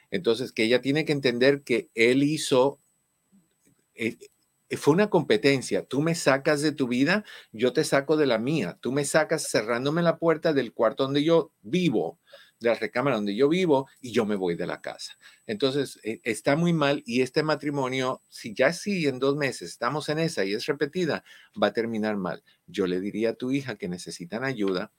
Entonces, 0.10 0.52
que 0.52 0.64
ella 0.64 0.82
tiene 0.82 1.06
que 1.06 1.14
entender 1.14 1.62
que 1.62 1.90
él 1.94 2.24
hizo, 2.24 2.80
eh, 3.94 4.18
fue 4.78 4.94
una 4.94 5.10
competencia. 5.10 5.86
Tú 5.86 6.02
me 6.02 6.16
sacas 6.16 6.62
de 6.62 6.72
tu 6.72 6.88
vida, 6.88 7.24
yo 7.52 7.74
te 7.74 7.84
saco 7.84 8.18
de 8.18 8.26
la 8.26 8.38
mía. 8.38 8.78
Tú 8.82 8.92
me 8.92 9.06
sacas 9.06 9.50
cerrándome 9.50 10.02
la 10.02 10.18
puerta 10.18 10.54
del 10.54 10.74
cuarto 10.74 11.04
donde 11.04 11.24
yo 11.24 11.52
vivo 11.62 12.20
de 12.62 12.70
la 12.70 12.76
recámara 12.76 13.18
donde 13.18 13.36
yo 13.36 13.50
vivo 13.50 13.88
y 14.00 14.12
yo 14.12 14.26
me 14.26 14.36
voy 14.36 14.56
de 14.56 14.68
la 14.68 14.82
casa. 14.82 15.18
Entonces, 15.46 16.00
eh, 16.04 16.22
está 16.24 16.56
muy 16.56 16.72
mal 16.72 17.04
y 17.06 17.22
este 17.22 17.44
matrimonio, 17.44 18.22
si 18.30 18.54
ya 18.54 18.72
sí 18.72 19.08
en 19.08 19.20
dos 19.20 19.36
meses 19.36 19.70
estamos 19.72 20.08
en 20.10 20.20
esa 20.20 20.46
y 20.46 20.54
es 20.54 20.66
repetida, 20.68 21.24
va 21.62 21.68
a 21.68 21.74
terminar 21.74 22.16
mal. 22.16 22.44
Yo 22.68 22.88
le 22.88 23.02
diría 23.02 23.32
a 23.32 23.34
tu 23.34 23.52
hija 23.52 23.76
que 23.76 23.90
necesitan 23.90 24.44
ayuda, 24.44 24.92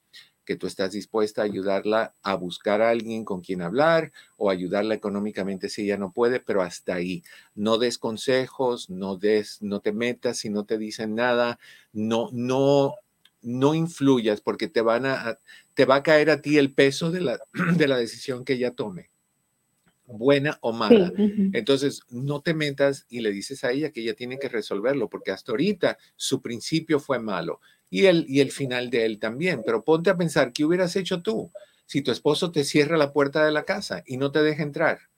que 0.44 0.56
tú 0.56 0.66
estás 0.66 0.90
dispuesta 0.90 1.42
a 1.42 1.44
ayudarla 1.44 2.16
a 2.22 2.34
buscar 2.34 2.82
a 2.82 2.90
alguien 2.90 3.24
con 3.24 3.42
quien 3.42 3.62
hablar 3.62 4.12
o 4.36 4.50
ayudarla 4.50 4.94
económicamente 4.94 5.68
si 5.68 5.82
ella 5.82 5.98
no 5.98 6.12
puede, 6.12 6.40
pero 6.40 6.62
hasta 6.62 6.94
ahí. 6.94 7.22
No 7.54 7.78
des 7.78 7.96
consejos, 7.96 8.90
no 8.90 9.16
des, 9.16 9.62
no 9.62 9.80
te 9.80 9.92
metas 9.92 10.38
si 10.38 10.50
no 10.50 10.64
te 10.64 10.78
dicen 10.78 11.14
nada, 11.14 11.60
no, 11.92 12.28
no 12.32 12.96
no 13.42 13.74
influyas 13.74 14.40
porque 14.40 14.68
te 14.68 14.80
van 14.80 15.06
a, 15.06 15.38
te 15.74 15.84
va 15.84 15.96
a 15.96 16.02
caer 16.02 16.30
a 16.30 16.40
ti 16.40 16.58
el 16.58 16.72
peso 16.72 17.10
de 17.10 17.20
la, 17.20 17.40
de 17.76 17.88
la 17.88 17.96
decisión 17.96 18.44
que 18.44 18.54
ella 18.54 18.72
tome, 18.72 19.10
buena 20.06 20.58
o 20.60 20.72
mala. 20.72 21.12
Entonces, 21.52 22.02
no 22.10 22.40
te 22.40 22.54
metas 22.54 23.06
y 23.08 23.20
le 23.20 23.32
dices 23.32 23.64
a 23.64 23.72
ella 23.72 23.90
que 23.90 24.00
ella 24.00 24.14
tiene 24.14 24.38
que 24.38 24.48
resolverlo, 24.48 25.08
porque 25.08 25.30
hasta 25.30 25.52
ahorita 25.52 25.98
su 26.16 26.40
principio 26.40 27.00
fue 27.00 27.18
malo 27.18 27.60
y 27.90 28.06
el, 28.06 28.24
y 28.28 28.40
el 28.40 28.52
final 28.52 28.90
de 28.90 29.04
él 29.04 29.18
también. 29.18 29.62
Pero 29.64 29.84
ponte 29.84 30.10
a 30.10 30.16
pensar, 30.16 30.52
¿qué 30.52 30.64
hubieras 30.64 30.96
hecho 30.96 31.22
tú 31.22 31.52
si 31.86 32.02
tu 32.02 32.10
esposo 32.10 32.52
te 32.52 32.64
cierra 32.64 32.96
la 32.96 33.12
puerta 33.12 33.44
de 33.44 33.52
la 33.52 33.64
casa 33.64 34.02
y 34.06 34.16
no 34.16 34.32
te 34.32 34.42
deja 34.42 34.62
entrar? 34.62 35.11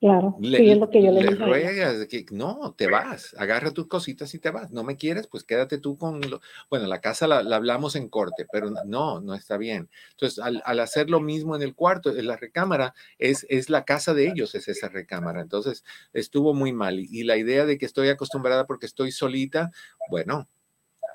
Claro, 0.00 0.36
le, 0.40 0.70
es 0.70 0.78
lo 0.78 0.90
que 0.90 1.02
yo 1.02 1.10
le, 1.10 1.28
ruegas 1.30 2.06
que 2.06 2.24
no, 2.30 2.72
te 2.78 2.86
vas, 2.86 3.34
agarra 3.36 3.72
tus 3.72 3.88
cositas 3.88 4.32
y 4.32 4.38
te 4.38 4.50
vas. 4.50 4.70
No 4.70 4.84
me 4.84 4.96
quieres, 4.96 5.26
pues 5.26 5.42
quédate 5.42 5.78
tú 5.78 5.98
con, 5.98 6.20
lo, 6.20 6.40
bueno, 6.70 6.86
la 6.86 7.00
casa 7.00 7.26
la, 7.26 7.38
hablamos 7.56 7.96
en 7.96 8.08
corte, 8.08 8.46
pero 8.52 8.70
no, 8.86 9.20
no 9.20 9.34
está 9.34 9.56
bien. 9.56 9.90
Entonces, 10.12 10.38
al, 10.38 10.78
hacer 10.78 11.10
lo 11.10 11.18
mismo 11.18 11.56
en 11.56 11.62
el 11.62 11.74
cuarto, 11.74 12.16
en 12.16 12.28
la 12.28 12.36
recámara, 12.36 12.94
es, 13.18 13.44
es 13.48 13.70
la 13.70 13.84
casa 13.84 14.14
de 14.14 14.28
ellos, 14.28 14.54
es 14.54 14.68
esa 14.68 14.88
recámara. 14.88 15.40
Entonces, 15.40 15.82
estuvo 16.12 16.54
muy 16.54 16.72
mal. 16.72 17.00
y 17.00 17.24
la 17.24 17.36
idea 17.36 17.66
de 17.66 17.76
que 17.76 17.86
estoy 17.86 18.08
acostumbrada 18.08 18.66
porque 18.66 18.86
estoy 18.86 19.10
solita, 19.10 19.72
bueno, 20.10 20.48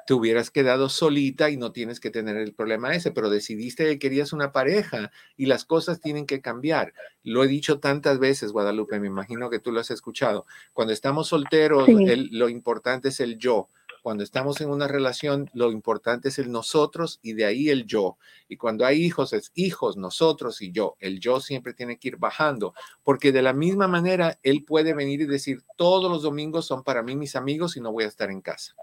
te 0.06 0.14
hubieras 0.14 0.52
quedado 0.52 0.90
solita 0.90 1.50
y 1.50 1.58
no 1.58 1.72
tienes 1.72 2.00
que 2.00 2.10
tener 2.10 2.38
el 2.38 2.54
problema 2.54 2.94
ese, 2.94 3.12
pero 3.12 3.30
decidiste 3.30 3.86
que 3.86 4.00
querías 4.00 4.34
una 4.34 4.52
pareja 4.52 5.12
y 5.38 5.46
las 5.46 5.66
cosas 5.66 6.02
tienen 6.02 6.26
que 6.26 6.42
cambiar. 6.42 6.94
Lo 7.24 7.44
he 7.44 7.48
dicho 7.48 7.80
tantas 7.80 8.20
veces, 8.20 8.52
Guadalupe, 8.52 9.00
me 9.00 9.08
imagino 9.08 9.50
que 9.50 9.60
tú 9.60 9.72
lo 9.72 9.80
has 9.80 9.92
escuchado. 9.92 10.46
Cuando 10.74 10.94
estamos 10.94 11.28
solteros, 11.28 11.88
lo 11.88 12.50
importante 12.50 13.10
es 13.10 13.20
el 13.20 13.38
yo. 13.38 13.70
Cuando 14.02 14.26
estamos 14.26 14.60
en 14.60 14.70
una 14.70 14.90
relación, 14.90 15.50
lo 15.54 15.72
importante 15.72 16.28
es 16.28 16.38
el 16.38 16.52
nosotros 16.52 17.20
y 17.22 17.34
de 17.34 17.46
ahí 17.46 17.70
el 17.70 17.86
yo. 17.86 18.18
Y 18.50 18.58
cuando 18.58 18.86
hay 18.86 19.02
hijos, 19.02 19.32
es 19.32 19.54
hijos, 19.56 19.96
nosotros 19.96 20.62
y 20.62 20.74
yo. 20.74 20.98
El 21.00 21.22
yo 21.22 21.40
siempre 21.40 21.74
tiene 21.74 21.98
que 21.98 22.10
ir 22.10 22.18
bajando, 22.18 22.74
porque 23.04 23.32
de 23.32 23.42
la 23.42 23.54
misma 23.54 23.88
manera, 23.88 24.38
él 24.44 24.66
puede 24.66 24.94
venir 24.94 25.22
y 25.22 25.26
decir, 25.26 25.64
todos 25.78 26.12
los 26.12 26.22
domingos 26.22 26.66
son 26.66 26.84
para 26.84 27.02
mí 27.02 27.16
mis 27.16 27.38
amigos 27.38 27.78
y 27.78 27.82
no 27.82 27.94
voy 27.94 28.04
a 28.04 28.08
estar 28.08 28.30
en 28.30 28.42
casa. 28.42 28.76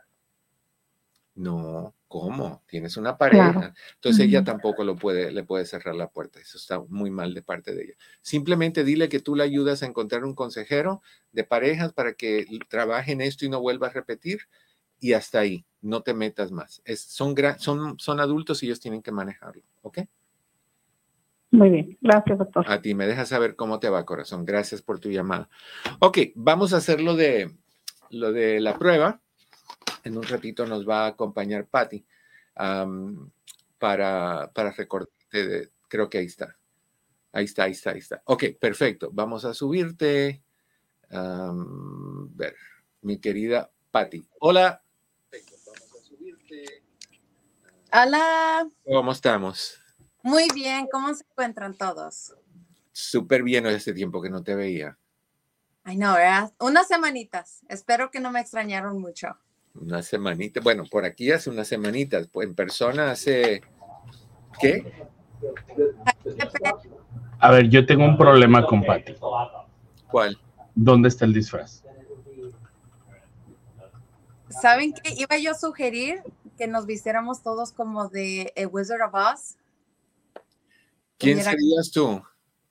No, 1.41 1.95
¿cómo? 2.07 2.63
Tienes 2.67 2.99
una 2.99 3.17
pareja. 3.17 3.73
Entonces 3.95 4.27
ella 4.27 4.45
tampoco 4.45 4.85
lo 4.85 4.97
puede, 4.97 5.33
le 5.33 5.43
puede 5.43 5.65
cerrar 5.65 5.95
la 5.95 6.11
puerta. 6.11 6.39
Eso 6.39 6.59
está 6.59 6.81
muy 6.89 7.11
mal 7.11 7.33
de 7.33 7.41
parte 7.41 7.75
de 7.75 7.85
ella. 7.85 7.95
Simplemente 8.21 8.85
dile 8.85 9.09
que 9.09 9.21
tú 9.21 9.35
le 9.35 9.45
ayudas 9.45 9.83
a 9.83 9.87
encontrar 9.87 10.25
un 10.25 10.35
consejero 10.35 11.01
de 11.33 11.45
parejas 11.45 11.95
para 11.95 12.13
que 12.13 12.45
trabaje 12.69 13.13
en 13.13 13.23
esto 13.23 13.47
y 13.47 13.49
no 13.49 13.59
vuelva 13.59 13.87
a 13.87 13.91
repetir. 13.91 14.41
Y 14.99 15.15
hasta 15.15 15.39
ahí, 15.39 15.65
no 15.81 16.03
te 16.03 16.13
metas 16.13 16.53
más. 16.53 16.83
Es, 16.85 17.01
son, 17.01 17.35
son, 17.57 17.99
son 17.99 18.21
adultos 18.21 18.63
y 18.63 18.67
ellos 18.67 18.81
tienen 18.81 19.01
que 19.01 19.13
manejarlo. 19.13 19.63
¿Ok? 19.81 20.01
Muy 21.53 21.71
bien, 21.71 21.99
gracias, 22.03 22.37
doctor. 22.37 22.67
A 22.69 22.83
ti, 22.83 22.95
me 22.95 23.07
dejas 23.07 23.31
saber 23.31 23.57
cómo 23.57 23.81
te 23.81 23.89
va, 23.89 24.05
corazón. 24.05 24.45
Gracias 24.45 24.83
por 24.83 25.01
tu 25.01 25.09
llamada. 25.09 25.49
Ok, 26.01 26.19
vamos 26.35 26.75
a 26.75 26.77
hacer 26.77 27.01
lo 27.01 27.17
de, 27.17 27.51
lo 28.11 28.31
de 28.31 28.61
la 28.61 28.79
prueba. 28.79 29.23
En 30.05 30.17
un 30.17 30.23
ratito 30.23 30.67
nos 30.67 30.89
va 30.89 31.05
a 31.05 31.09
acompañar 31.09 31.67
Patty 31.67 32.05
para, 33.79 34.51
para 34.53 34.71
recordarte. 34.73 35.71
creo 35.89 36.09
que 36.09 36.19
ahí 36.19 36.27
está. 36.27 36.57
Ahí 37.33 37.45
está, 37.45 37.65
ahí 37.65 37.73
está, 37.73 37.91
ahí 37.91 37.99
está. 37.99 38.23
Ok, 38.25 38.45
perfecto. 38.61 39.11
Vamos 39.13 39.45
a 39.45 39.55
subirte. 39.55 40.43
ver, 41.11 42.57
mi 43.03 43.19
querida 43.19 43.71
Patty. 43.91 44.27
Hola. 44.41 44.83
Vamos 45.33 45.95
a 45.95 46.05
subirte. 46.05 46.83
Hola. 47.93 48.69
¿Cómo 48.85 49.13
estamos? 49.13 49.81
Muy 50.23 50.49
bien, 50.55 50.87
¿cómo 50.91 51.15
se 51.15 51.25
encuentran 51.25 51.75
todos? 51.75 52.35
Súper 52.93 53.43
bien 53.43 53.67
este 53.67 53.95
tiempo 53.95 54.21
que 54.21 54.29
no 54.29 54.43
te 54.43 54.55
veía. 54.55 54.99
Ay, 55.85 55.97
no, 55.97 56.15
¿verdad? 56.15 56.53
Unas 56.59 56.89
semanitas. 56.89 57.63
Espero 57.69 58.11
que 58.11 58.21
no 58.21 58.31
me 58.31 58.41
extrañaron 58.41 59.01
mucho. 59.01 59.39
Una 59.75 60.03
semanita. 60.03 60.61
Bueno, 60.61 60.85
por 60.91 61.05
aquí 61.05 61.31
hace 61.31 61.51
unas 61.51 61.69
semanitas. 61.69 62.29
Pues 62.29 62.49
en 62.49 62.55
persona 62.55 63.11
hace. 63.11 63.63
¿Qué? 64.61 64.93
A 67.39 67.51
ver, 67.51 67.69
yo 67.69 67.87
tengo 67.87 68.05
un 68.05 68.19
problema 68.19 68.67
con 68.67 68.85
Patty. 68.85 69.15
¿Cuál? 70.11 70.39
¿Dónde 70.75 71.09
está 71.09 71.25
el 71.25 71.33
disfraz? 71.33 71.85
¿Saben 74.49 74.93
qué? 74.93 75.15
Iba 75.17 75.39
yo 75.39 75.53
a 75.53 75.55
sugerir 75.55 76.23
que 76.59 76.67
nos 76.67 76.85
vistiéramos 76.85 77.43
todos 77.43 77.73
como 77.73 78.09
de 78.09 78.53
A 78.57 78.67
Wizard 78.67 79.03
of 79.03 79.15
Oz. 79.15 79.57
¿Quién 81.17 81.43
serías 81.43 81.91
tú? 81.91 82.23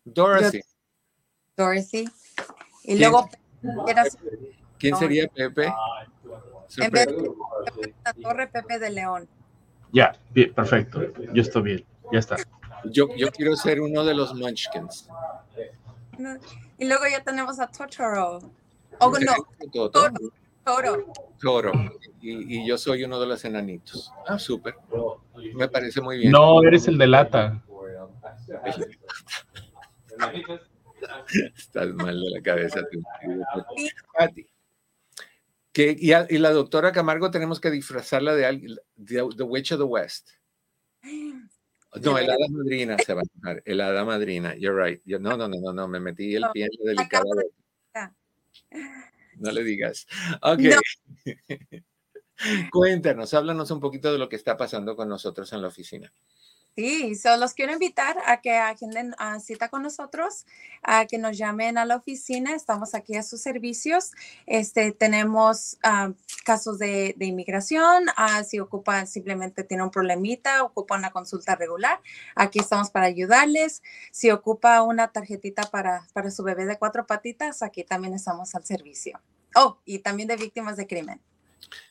Dorothy. 0.06 0.62
Dorothy. 1.56 2.10
Y 2.84 3.00
luego. 3.00 3.30
¿Quién 4.78 4.96
sería 4.96 5.28
Pepe? 5.28 5.74
En 6.78 6.92
vez 6.92 7.08
de 7.08 7.94
la 8.06 8.14
Torre 8.14 8.48
Pepe 8.48 8.80
de 8.80 8.90
León. 8.92 9.28
Ya, 9.92 10.16
bien, 10.32 10.54
perfecto. 10.54 11.02
Yo 11.34 11.42
estoy 11.42 11.62
bien. 11.62 11.86
Ya 12.12 12.20
está. 12.20 12.38
Yo, 12.86 13.08
yo 13.16 13.32
quiero 13.32 13.56
ser 13.56 13.82
uno 13.82 14.04
de 14.04 14.14
los 14.14 14.34
Munchkins. 14.34 15.10
Y 16.78 16.86
luego 16.86 17.04
ya 17.10 17.24
tenemos 17.24 17.60
a 17.60 17.68
Totoro. 17.68 18.40
Oh, 19.00 19.12
no. 19.12 19.34
Toro. 20.64 21.06
Toro. 21.40 21.72
Y, 22.22 22.60
y, 22.60 22.68
yo 22.68 22.78
soy 22.78 23.04
uno 23.04 23.20
de 23.20 23.26
los 23.26 23.44
enanitos. 23.46 24.12
Ah, 24.28 24.38
súper. 24.38 24.76
Me 25.56 25.68
parece 25.68 26.02
muy 26.02 26.18
bien. 26.20 26.32
No, 26.32 26.62
eres 26.64 26.88
el 26.88 26.98
de 26.98 27.08
lata. 27.08 27.64
Estás 31.56 31.88
mal 31.94 32.20
de 32.20 32.30
la 32.30 32.42
cabeza. 32.42 32.82
Tú. 32.92 33.02
Que, 35.80 35.96
y, 35.98 36.38
la 36.40 36.52
doctora 36.52 36.92
Camargo 36.92 37.32
tenemos 37.32 37.62
que 37.62 37.72
disfrazarla 37.72 38.36
de, 38.36 38.78
The 38.98 39.44
Witch 39.44 39.72
of 39.72 39.80
the 39.80 39.86
West. 39.86 40.32
No, 42.04 42.20
el 42.20 42.30
hada 42.30 42.46
madrina 42.52 42.98
se 43.04 43.16
va 43.16 43.22
a 43.22 43.24
llamar. 43.24 43.64
El 43.66 43.82
hada 43.82 44.06
madrina. 44.06 44.56
You're 44.56 44.80
right. 44.80 45.02
no, 45.06 45.36
no, 45.36 45.48
no, 45.48 45.58
no, 45.60 45.74
no. 45.74 45.88
Me 45.88 46.00
metí 46.00 46.36
el 46.36 46.44
pie 46.54 46.66
en 46.66 46.70
la 46.78 46.92
delicada. 46.92 47.24
No 49.38 49.52
le 49.52 49.64
digas. 49.64 50.06
Ok. 50.44 50.60
Cuéntanos, 52.72 53.34
háblanos 53.34 53.72
un 53.72 53.80
poquito 53.80 54.12
de 54.14 54.20
lo 54.20 54.30
que 54.30 54.36
está 54.36 54.56
pasando 54.56 54.96
con 54.96 55.10
nosotros 55.10 55.52
en 55.52 55.64
la 55.64 55.70
oficina. 55.70 56.14
Sí, 56.76 57.16
so 57.16 57.36
los 57.36 57.54
quiero 57.54 57.74
invitar 57.74 58.18
a 58.26 58.40
que 58.40 58.56
agenden 58.56 59.14
uh, 59.20 59.40
cita 59.42 59.68
con 59.68 59.84
nosotros, 59.84 60.46
a 60.82 61.06
que 61.08 61.18
nos 61.18 61.38
llamen 61.38 61.78
a 61.78 61.84
la 61.84 61.98
oficina. 61.98 62.56
Estamos 62.56 62.96
aquí 62.96 63.18
a 63.18 63.24
sus 63.24 63.42
servicios. 63.42 64.12
Este, 64.46 64.94
tenemos 64.94 65.78
uh, 65.84 66.14
casos 66.46 66.80
de, 66.80 67.16
de 67.18 67.26
inmigración. 67.26 68.06
Uh, 68.18 68.46
si 68.46 68.62
ocupa, 68.62 69.06
simplemente 69.08 69.66
tiene 69.66 69.84
un 69.84 69.92
problemita, 69.92 70.64
ocupa 70.64 70.96
una 70.96 71.12
consulta 71.12 71.56
regular. 71.56 72.00
Aquí 72.36 72.60
estamos 72.60 72.92
para 72.92 73.08
ayudarles. 73.08 73.82
Si 74.12 74.32
ocupa 74.32 74.82
una 74.82 75.12
tarjetita 75.12 75.64
para, 75.64 76.08
para 76.14 76.32
su 76.32 76.44
bebé 76.44 76.66
de 76.66 76.78
cuatro 76.78 77.06
patitas, 77.06 77.62
aquí 77.62 77.84
también 77.84 78.14
estamos 78.14 78.56
al 78.56 78.64
servicio. 78.64 79.20
Oh, 79.54 79.80
y 79.84 80.00
también 80.00 80.30
de 80.30 80.38
víctimas 80.38 80.78
de 80.78 80.88
crimen. 80.88 81.22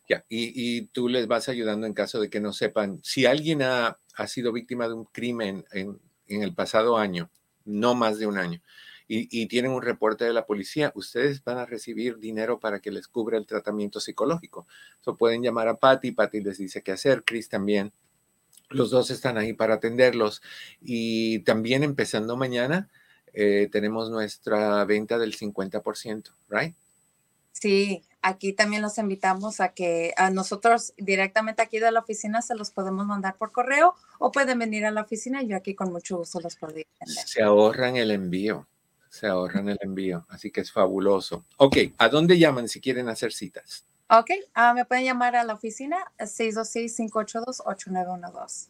Ya, 0.09 0.25
y, 0.29 0.87
tú 0.87 1.09
les 1.09 1.27
vas 1.27 1.49
ayudando 1.49 1.87
en 1.87 1.95
caso 1.95 2.21
de 2.21 2.31
que 2.31 2.41
no 2.41 2.53
sepan. 2.53 3.01
Si 3.03 3.27
alguien 3.27 3.62
ha, 3.62 3.99
sido 4.27 4.53
víctima 4.53 4.89
de 4.89 4.95
un 4.95 5.05
crimen 5.05 5.64
en, 5.73 6.01
el 6.27 6.55
pasado 6.55 6.97
año, 6.97 7.31
no 7.64 7.95
más 7.95 8.19
de 8.19 8.27
un 8.27 8.39
año, 8.39 8.61
y, 9.07 9.47
tienen 9.47 9.73
un 9.73 9.83
reporte 9.83 10.25
de 10.25 10.33
la 10.33 10.47
policía, 10.47 10.93
ustedes 10.95 11.43
van 11.43 11.59
a 11.59 11.66
recibir 11.66 12.19
dinero 12.19 12.61
para 12.61 12.81
que 12.81 12.91
les 12.91 13.09
cubra 13.09 13.39
el 13.39 13.47
tratamiento 13.47 14.01
psicológico. 14.01 14.66
So, 15.01 15.16
pueden 15.16 15.43
llamar 15.43 15.69
a 15.69 15.77
Patty, 15.77 16.12
Patty 16.12 16.43
les 16.43 16.59
dice 16.59 16.83
qué 16.83 16.93
hacer, 16.93 17.25
Chris 17.25 17.49
también. 17.49 17.93
Los 18.71 18.91
dos 18.91 19.11
están 19.11 19.39
ahí 19.39 19.55
para 19.55 19.75
atenderlos. 19.75 20.43
Y 20.83 21.39
también 21.41 21.85
empezando 21.85 22.37
mañana, 22.37 22.91
eh, 23.33 23.69
tenemos 23.73 24.11
nuestra 24.11 24.85
venta 24.85 25.19
del 25.19 25.35
50%, 25.35 26.35
¿right? 26.51 26.75
Sí, 27.53 28.03
aquí 28.23 28.53
también 28.53 28.83
los 28.83 28.99
invitamos 28.99 29.61
a 29.61 29.71
que 29.71 30.12
a 30.16 30.31
nosotros 30.31 30.93
directamente 30.97 31.62
aquí 31.62 31.79
de 31.79 31.93
la 31.93 32.01
oficina 32.01 32.43
se 32.43 32.55
los 32.55 32.71
podemos 32.71 33.07
mandar 33.07 33.37
por 33.37 33.53
correo 33.53 33.95
o 34.19 34.33
pueden 34.33 34.59
venir 34.59 34.87
a 34.87 34.91
la 34.91 35.03
oficina 35.03 35.43
y 35.43 35.49
yo 35.49 35.57
aquí 35.57 35.75
con 35.75 35.93
mucho 35.93 36.19
gusto 36.19 36.41
los 36.41 36.57
podría 36.57 36.85
atender. 36.97 37.27
Se 37.27 37.43
ahorran 37.43 37.97
el 37.97 38.11
envío, 38.11 38.66
se 39.09 39.27
ahorran 39.27 39.69
el 39.69 39.79
envío, 39.81 40.27
así 40.29 40.51
que 40.51 40.61
es 40.61 40.73
fabuloso. 40.73 41.45
Ok, 41.57 41.77
¿a 41.99 42.09
dónde 42.09 42.39
llaman 42.39 42.69
si 42.69 42.81
quieren 42.81 43.09
hacer 43.09 43.33
citas? 43.33 43.85
Ok, 44.11 44.31
uh, 44.57 44.75
me 44.75 44.87
pueden 44.87 45.05
llamar 45.05 45.37
a 45.37 45.45
la 45.45 45.55
oficina 45.55 45.99
626-582-8912. 46.19 48.69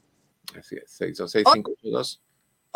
Así 0.58 0.76
es, 0.76 1.00
626-582. 1.00 2.20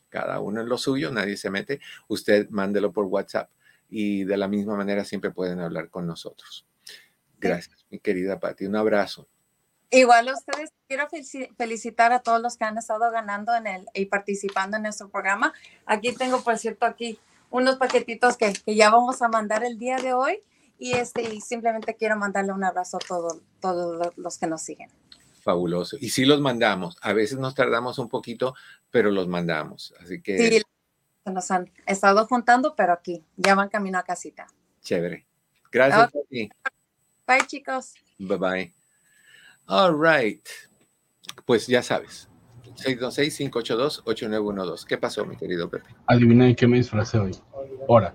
cada 0.10 0.40
uno 0.40 0.62
en 0.62 0.70
lo 0.70 0.78
suyo, 0.78 1.10
nadie 1.10 1.36
se 1.36 1.50
mete, 1.50 1.80
usted 2.08 2.48
mándelo 2.52 2.92
por 2.92 3.06
WhatsApp. 3.06 3.50
Y 3.90 4.24
de 4.24 4.38
la 4.38 4.48
misma 4.48 4.76
manera 4.76 5.04
siempre 5.04 5.32
pueden 5.32 5.62
hablar 5.62 5.90
con 5.90 6.06
nosotros. 6.06 6.68
Gracias, 7.40 7.88
mi 7.90 7.98
querida 7.98 8.40
Patty. 8.40 8.68
Un 8.68 8.76
abrazo. 8.76 9.28
Igual 9.94 10.28
a 10.28 10.34
ustedes, 10.34 10.72
quiero 10.88 11.08
felicitar 11.56 12.14
a 12.14 12.20
todos 12.20 12.42
los 12.42 12.58
que 12.58 12.66
han 12.66 12.80
estado 12.80 13.12
ganando 13.12 13.54
en 13.56 13.68
el 13.68 13.86
y 13.94 14.08
participando 14.08 14.78
en 14.78 14.84
nuestro 14.84 15.08
programa. 15.10 15.54
Aquí 15.86 16.14
tengo, 16.14 16.42
por 16.42 16.58
cierto, 16.58 16.88
aquí 16.88 17.20
unos 17.52 17.76
paquetitos 17.76 18.36
que, 18.36 18.54
que 18.54 18.76
ya 18.76 18.90
vamos 18.90 19.22
a 19.22 19.28
mandar 19.28 19.64
el 19.64 19.78
día 19.78 19.98
de 19.98 20.14
hoy. 20.14 20.42
Y, 20.80 20.94
este, 20.94 21.22
y 21.22 21.42
simplemente 21.42 21.96
quiero 21.96 22.18
mandarle 22.18 22.54
un 22.54 22.64
abrazo 22.64 22.98
a 22.98 23.08
todos 23.08 23.40
todos 23.62 24.12
los 24.18 24.38
que 24.40 24.48
nos 24.48 24.64
siguen. 24.64 24.90
Fabuloso. 25.44 25.96
Y 26.00 26.10
sí 26.10 26.26
los 26.26 26.42
mandamos. 26.42 26.98
A 27.02 27.14
veces 27.14 27.38
nos 27.38 27.54
tardamos 27.54 28.00
un 28.00 28.10
poquito, 28.10 28.56
pero 28.90 29.12
los 29.12 29.28
mandamos. 29.28 29.94
Así 30.02 30.24
que... 30.24 30.38
Sí, 30.38 30.62
nos 31.32 31.52
han 31.52 31.72
estado 31.86 32.26
juntando, 32.26 32.76
pero 32.76 32.94
aquí 32.94 33.24
ya 33.38 33.54
van 33.54 33.70
camino 33.70 34.00
a 34.00 34.04
casita. 34.04 34.48
Chévere. 34.82 35.28
Gracias. 35.72 36.10
Okay. 36.14 36.50
Bye, 37.28 37.46
chicos. 37.46 37.94
Bye 38.18 38.38
bye. 38.38 38.83
All 39.68 39.96
right. 39.96 40.46
Pues 41.46 41.68
ya 41.68 41.82
sabes. 41.82 42.28
626-582-8912. 42.76 44.86
¿Qué 44.86 44.98
pasó, 44.98 45.26
mi 45.26 45.38
querido 45.38 45.70
Pepe? 45.70 45.96
Adivina 46.08 46.46
de 46.46 46.56
qué 46.56 46.68
me 46.68 46.78
disfrazé 46.78 47.20
hoy. 47.20 47.36
Ahora. 47.88 48.14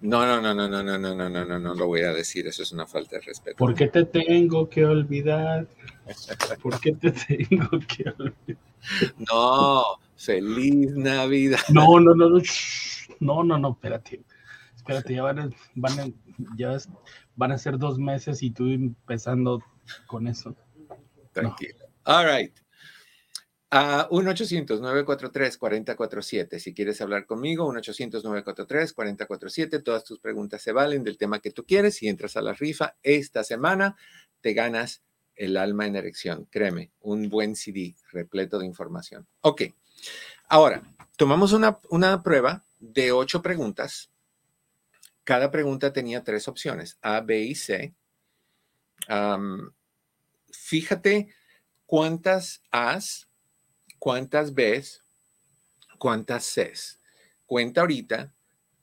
No, 0.00 0.24
no, 0.24 0.40
no, 0.40 0.54
no, 0.54 0.68
no, 0.68 0.82
no, 0.82 0.98
no, 0.98 1.14
no, 1.14 1.28
no, 1.28 1.44
no, 1.44 1.58
no 1.58 1.74
lo 1.74 1.86
voy 1.86 2.02
a 2.02 2.12
decir. 2.12 2.46
Eso 2.46 2.62
es 2.62 2.70
una 2.72 2.86
falta 2.86 3.16
de 3.16 3.22
respeto. 3.22 3.56
¿Por 3.56 3.74
qué 3.74 3.88
te 3.88 4.04
tengo 4.04 4.68
que 4.68 4.84
olvidar? 4.84 5.66
¿Por 6.62 6.78
qué 6.80 6.92
te 6.92 7.10
tengo 7.10 7.70
que 7.80 8.04
olvidar? 8.16 8.62
No, 9.30 9.82
feliz 10.16 10.94
Navidad. 10.94 11.58
No, 11.70 11.98
no, 11.98 12.14
no, 12.14 12.28
no, 12.28 12.40
no, 13.20 13.42
no, 13.42 13.58
no, 13.58 13.70
espérate. 13.72 14.22
Espérate, 14.76 15.14
ya 15.14 15.22
van 15.22 15.38
a, 15.40 15.50
van 15.74 16.00
a, 16.00 16.06
ya 16.56 16.76
van 17.34 17.52
a 17.52 17.58
ser 17.58 17.78
dos 17.78 17.98
meses 17.98 18.42
y 18.42 18.50
tú 18.50 18.68
empezando 18.68 19.62
con 20.06 20.26
eso. 20.26 20.56
Tranquilo. 21.32 21.86
All 22.04 22.26
right. 22.26 22.54
Uh, 23.70 24.08
1-800-943-4047. 24.10 26.58
Si 26.58 26.72
quieres 26.72 27.02
hablar 27.02 27.26
conmigo, 27.26 27.70
1-800-943-4047. 27.72 29.82
Todas 29.82 30.04
tus 30.04 30.20
preguntas 30.20 30.62
se 30.62 30.72
valen 30.72 31.04
del 31.04 31.18
tema 31.18 31.40
que 31.40 31.50
tú 31.50 31.66
quieres. 31.66 31.96
Si 31.96 32.08
entras 32.08 32.38
a 32.38 32.42
la 32.42 32.54
rifa 32.54 32.96
esta 33.02 33.44
semana, 33.44 33.94
te 34.40 34.54
ganas 34.54 35.02
el 35.36 35.58
alma 35.58 35.86
en 35.86 35.96
erección. 35.96 36.46
Créeme, 36.50 36.92
un 37.00 37.28
buen 37.28 37.56
CD 37.56 37.94
repleto 38.10 38.58
de 38.58 38.64
información. 38.64 39.26
Ok. 39.42 39.64
Ahora, 40.48 40.82
tomamos 41.16 41.52
una, 41.52 41.78
una 41.90 42.22
prueba 42.22 42.64
de 42.78 43.12
ocho 43.12 43.42
preguntas. 43.42 44.10
Cada 45.24 45.50
pregunta 45.50 45.92
tenía 45.92 46.24
tres 46.24 46.48
opciones, 46.48 46.96
A, 47.02 47.20
B 47.20 47.40
y 47.40 47.54
C. 47.54 47.94
fíjate 50.58 51.28
cuántas 51.86 52.62
has, 52.70 53.28
cuántas 53.98 54.54
ves, 54.54 55.04
cuántas 55.98 56.44
ses. 56.44 57.00
Cuenta 57.46 57.80
ahorita 57.82 58.34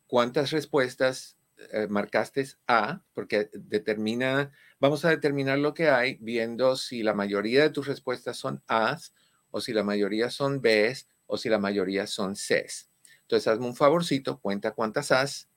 cuántas 0.08 0.52
respuestas 0.52 1.38
eh, 1.72 1.88
marcaste 1.90 2.46
A, 2.68 3.02
porque 3.14 3.50
determina, 3.54 4.52
vamos 4.80 5.06
a 5.06 5.10
determinar 5.10 5.58
lo 5.58 5.74
que 5.74 5.90
hay 5.90 6.18
viendo 6.22 6.76
si 6.76 7.04
la 7.04 7.14
mayoría 7.14 7.64
de 7.64 7.70
tus 7.70 7.88
respuestas 7.88 8.38
son 8.38 8.62
As, 8.68 9.14
o 9.52 9.62
si 9.62 9.72
la 9.74 9.84
mayoría 9.84 10.30
son 10.30 10.62
Bs, 10.62 11.08
o 11.28 11.38
si 11.38 11.50
la 11.50 11.60
mayoría 11.60 12.08
son 12.08 12.36
Cs. 12.36 12.90
Entonces, 13.22 13.48
hazme 13.48 13.66
un 13.66 13.76
favorcito, 13.76 14.40
cuenta 14.40 14.72
cuántas 14.72 15.12
As, 15.12 15.50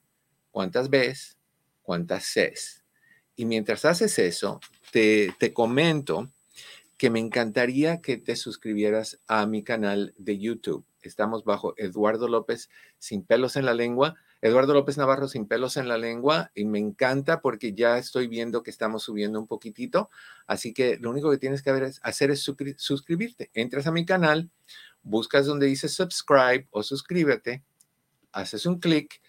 cuántas 0.51 0.89
Bs, 0.89 1.37
cuántas 1.83 2.25
Cs. 2.25 2.85
Y 3.35 3.45
mientras 3.45 3.85
haces 3.85 4.19
eso, 4.19 4.61
te, 4.91 5.53
comento 5.53 6.31
que 6.97 7.11
me 7.11 7.21
encantaría 7.21 8.01
que 8.01 8.17
te 8.17 8.37
suscribieras 8.37 9.21
a 9.27 9.47
mi 9.47 9.63
canal 9.63 10.15
de 10.19 10.39
YouTube. 10.39 10.85
Estamos 11.03 11.45
bajo 11.45 11.75
Eduardo 11.77 12.29
López 12.29 12.71
sin 12.99 13.23
pelos 13.23 13.57
en 13.57 13.65
la 13.65 13.75
lengua. 13.75 14.17
Eduardo 14.41 14.73
López 14.75 14.99
Navarro 14.99 15.29
sin 15.29 15.47
pelos 15.47 15.77
en 15.77 15.89
la 15.89 15.99
lengua 15.99 16.51
y 16.55 16.65
me 16.65 16.79
encanta 16.79 17.41
porque 17.41 17.73
ya 17.73 17.99
estoy 17.99 18.29
viendo 18.29 18.63
que 18.63 18.71
estamos 18.71 19.05
subiendo 19.05 19.41
un 19.41 19.47
poquitito. 19.47 20.11
Así 20.47 20.73
que 20.73 20.97
lo 20.99 21.11
único 21.11 21.31
que 21.31 21.39
tienes 21.39 21.63
que 21.63 21.71
hacer 22.03 22.31
es 22.31 22.41
suscribirte. 22.41 23.51
Entras 23.55 23.87
a 23.87 23.93
mi 23.93 24.05
canal, 24.05 24.51
buscas 25.03 25.47
donde 25.47 25.67
dice 25.67 25.89
subscribe 25.89 26.67
o 26.71 26.83
suscríbete, 26.83 27.63
haces 28.33 28.67
un 28.67 28.79
clic, 28.79 29.21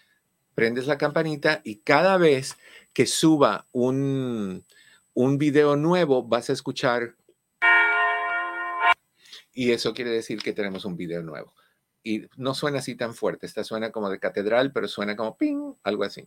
prendes 0.53 0.87
la 0.87 0.97
campanita 0.97 1.61
y 1.63 1.77
cada 1.77 2.17
vez 2.17 2.57
que 2.93 3.05
suba 3.05 3.67
un, 3.71 4.65
un 5.21 5.37
video 5.37 5.75
nuevo, 5.75 6.23
vas 6.23 6.49
a 6.49 6.53
escuchar. 6.53 7.17
Y 9.53 9.71
eso 9.71 9.93
quiere 9.93 10.11
decir 10.11 10.41
que 10.41 10.53
tenemos 10.53 10.85
un 10.85 10.95
video 10.95 11.21
nuevo. 11.21 11.53
Y 12.01 12.27
no 12.37 12.53
suena 12.53 12.79
así 12.79 12.95
tan 12.95 13.13
fuerte, 13.13 13.45
esta 13.45 13.65
suena 13.65 13.91
como 13.91 14.09
de 14.09 14.17
catedral, 14.17 14.71
pero 14.71 14.87
suena 14.87 15.17
como 15.17 15.35
ping, 15.35 15.73
algo 15.83 16.05
así. 16.05 16.25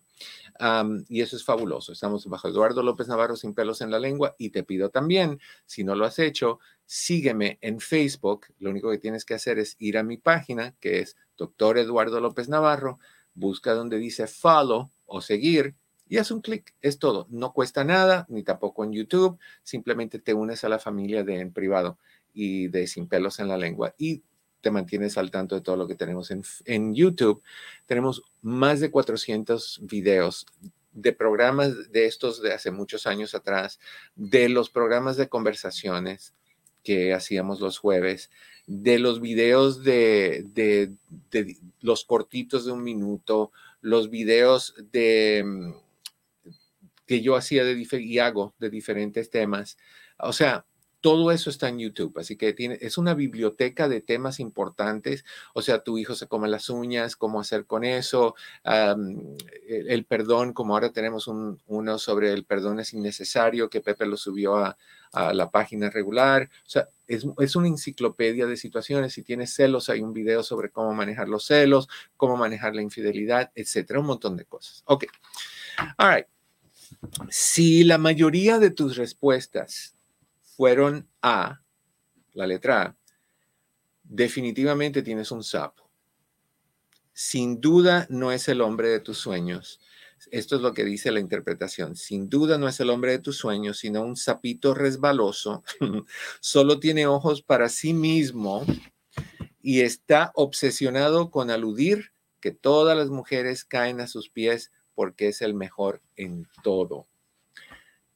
y 1.08 1.22
eso 1.22 1.36
es 1.36 1.42
fabuloso. 1.42 1.92
Estamos 1.92 2.26
bajo 2.26 2.48
Eduardo 2.48 2.82
López 2.82 3.08
Navarro 3.08 3.34
sin 3.34 3.54
pelos 3.54 3.80
en 3.80 3.90
la 3.90 3.98
lengua 3.98 4.34
y 4.36 4.50
te 4.50 4.62
pido 4.62 4.90
también, 4.90 5.40
si 5.64 5.84
no 5.84 5.94
lo 5.94 6.04
has 6.04 6.18
hecho, 6.18 6.58
sígueme 6.84 7.56
en 7.62 7.80
Facebook. 7.80 8.48
Lo 8.58 8.68
único 8.68 8.90
que 8.90 8.98
tienes 8.98 9.24
que 9.24 9.32
hacer 9.32 9.58
es 9.58 9.74
ir 9.78 9.96
a 9.96 10.02
mi 10.02 10.18
página, 10.18 10.74
que 10.80 10.98
es 10.98 11.16
Doctor 11.38 11.78
Eduardo 11.78 12.20
López 12.20 12.50
Navarro, 12.50 12.98
busca 13.32 13.72
donde 13.72 13.96
dice 13.96 14.26
follow 14.26 14.90
o 15.06 15.22
seguir 15.22 15.76
y 16.12 16.18
haz 16.18 16.30
un 16.30 16.42
clic, 16.42 16.74
es 16.82 16.98
todo. 16.98 17.26
No 17.30 17.54
cuesta 17.54 17.84
nada, 17.84 18.26
ni 18.28 18.42
tampoco 18.42 18.84
en 18.84 18.92
YouTube. 18.92 19.38
Simplemente 19.62 20.18
te 20.18 20.34
unes 20.34 20.62
a 20.62 20.68
la 20.68 20.78
familia 20.78 21.24
de 21.24 21.40
en 21.40 21.54
privado 21.54 21.96
y 22.34 22.68
de 22.68 22.86
sin 22.86 23.08
pelos 23.08 23.38
en 23.38 23.48
la 23.48 23.56
lengua 23.56 23.94
y 23.96 24.20
te 24.60 24.70
mantienes 24.70 25.16
al 25.16 25.30
tanto 25.30 25.54
de 25.54 25.62
todo 25.62 25.76
lo 25.76 25.88
que 25.88 25.94
tenemos 25.94 26.30
en, 26.30 26.42
en 26.66 26.94
YouTube. 26.94 27.42
Tenemos 27.86 28.24
más 28.42 28.80
de 28.80 28.90
400 28.90 29.80
videos 29.84 30.44
de 30.92 31.14
programas 31.14 31.90
de 31.90 32.04
estos 32.04 32.42
de 32.42 32.52
hace 32.52 32.70
muchos 32.70 33.06
años 33.06 33.34
atrás, 33.34 33.80
de 34.14 34.50
los 34.50 34.68
programas 34.68 35.16
de 35.16 35.30
conversaciones 35.30 36.34
que 36.84 37.14
hacíamos 37.14 37.60
los 37.60 37.78
jueves, 37.78 38.30
de 38.66 38.98
los 38.98 39.22
videos 39.22 39.82
de, 39.82 40.44
de, 40.52 40.92
de 41.30 41.56
los 41.80 42.04
cortitos 42.04 42.66
de 42.66 42.72
un 42.72 42.84
minuto, 42.84 43.50
los 43.80 44.10
videos 44.10 44.74
de 44.92 45.72
que 47.06 47.20
yo 47.22 47.36
hacía 47.36 47.64
de 47.64 47.86
y 48.00 48.18
hago 48.18 48.54
de 48.58 48.70
diferentes 48.70 49.30
temas. 49.30 49.76
O 50.18 50.32
sea, 50.32 50.64
Todo 51.02 51.32
eso 51.32 51.50
está 51.50 51.68
en 51.68 51.80
YouTube, 51.80 52.16
así 52.18 52.36
que 52.36 52.52
tiene, 52.52 52.78
es 52.80 52.96
una 52.96 53.14
biblioteca 53.14 53.88
de 53.88 54.00
temas 54.00 54.38
importantes, 54.38 55.24
o 55.52 55.60
sea, 55.60 55.82
tu 55.82 55.98
hijo 55.98 56.14
se 56.14 56.28
come 56.28 56.48
las 56.48 56.70
uñas, 56.70 57.16
cómo 57.16 57.40
hacer 57.40 57.66
con 57.66 57.82
eso, 57.82 58.36
el, 59.66 60.04
perdón, 60.04 60.52
como 60.52 60.74
ahora 60.74 60.92
tenemos 60.92 61.26
un, 61.26 61.60
uno 61.66 61.98
sobre 61.98 62.32
el 62.32 62.44
perdón 62.44 62.78
es 62.78 62.94
innecesario, 62.94 63.68
que 63.68 63.80
Pepe 63.80 64.06
lo 64.06 64.16
subió 64.16 64.56
a, 64.58 64.76
a 65.10 65.34
la 65.34 65.50
página 65.50 65.90
regular, 65.90 66.48
o 66.64 66.70
sea, 66.70 66.88
es, 67.08 67.26
es, 67.40 67.56
una 67.56 67.66
enciclopedia 67.66 68.46
de 68.46 68.56
situaciones. 68.56 69.12
Si 69.12 69.22
tienes 69.24 69.52
celos, 69.52 69.88
hay 69.88 70.02
un 70.02 70.12
video 70.12 70.44
sobre 70.44 70.70
cómo 70.70 70.94
manejar 70.94 71.28
los 71.28 71.44
celos, 71.46 71.88
cómo 72.16 72.36
manejar 72.36 72.76
la 72.76 72.82
infidelidad, 72.82 73.50
etcétera, 73.56 73.98
un 73.98 74.06
montón 74.06 74.36
de 74.36 74.44
cosas. 74.44 74.84
Ok. 74.86 75.06
All 75.98 76.14
right. 76.14 76.31
Si 77.28 77.84
la 77.84 77.98
mayoría 77.98 78.58
de 78.58 78.70
tus 78.70 78.96
respuestas 78.96 79.96
fueron 80.42 81.08
A, 81.20 81.60
la 82.34 82.46
letra 82.46 82.82
A, 82.82 82.96
definitivamente 84.04 85.02
tienes 85.02 85.30
un 85.30 85.42
sapo. 85.42 85.90
Sin 87.12 87.60
duda 87.60 88.06
no 88.08 88.32
es 88.32 88.48
el 88.48 88.60
hombre 88.60 88.88
de 88.88 89.00
tus 89.00 89.18
sueños. 89.18 89.80
Esto 90.30 90.56
es 90.56 90.62
lo 90.62 90.72
que 90.72 90.84
dice 90.84 91.10
la 91.10 91.20
interpretación. 91.20 91.96
Sin 91.96 92.28
duda 92.28 92.56
no 92.56 92.68
es 92.68 92.78
el 92.80 92.90
hombre 92.90 93.12
de 93.12 93.18
tus 93.18 93.36
sueños, 93.36 93.78
sino 93.78 94.02
un 94.02 94.16
sapito 94.16 94.72
resbaloso. 94.74 95.64
Solo 96.40 96.78
tiene 96.78 97.06
ojos 97.06 97.42
para 97.42 97.68
sí 97.68 97.92
mismo 97.92 98.64
y 99.60 99.80
está 99.80 100.32
obsesionado 100.34 101.30
con 101.30 101.50
aludir 101.50 102.12
que 102.40 102.50
todas 102.50 102.96
las 102.96 103.08
mujeres 103.08 103.64
caen 103.64 104.00
a 104.00 104.06
sus 104.06 104.28
pies 104.28 104.70
porque 104.94 105.28
es 105.28 105.42
el 105.42 105.54
mejor 105.54 106.00
en 106.16 106.46
todo. 106.62 107.06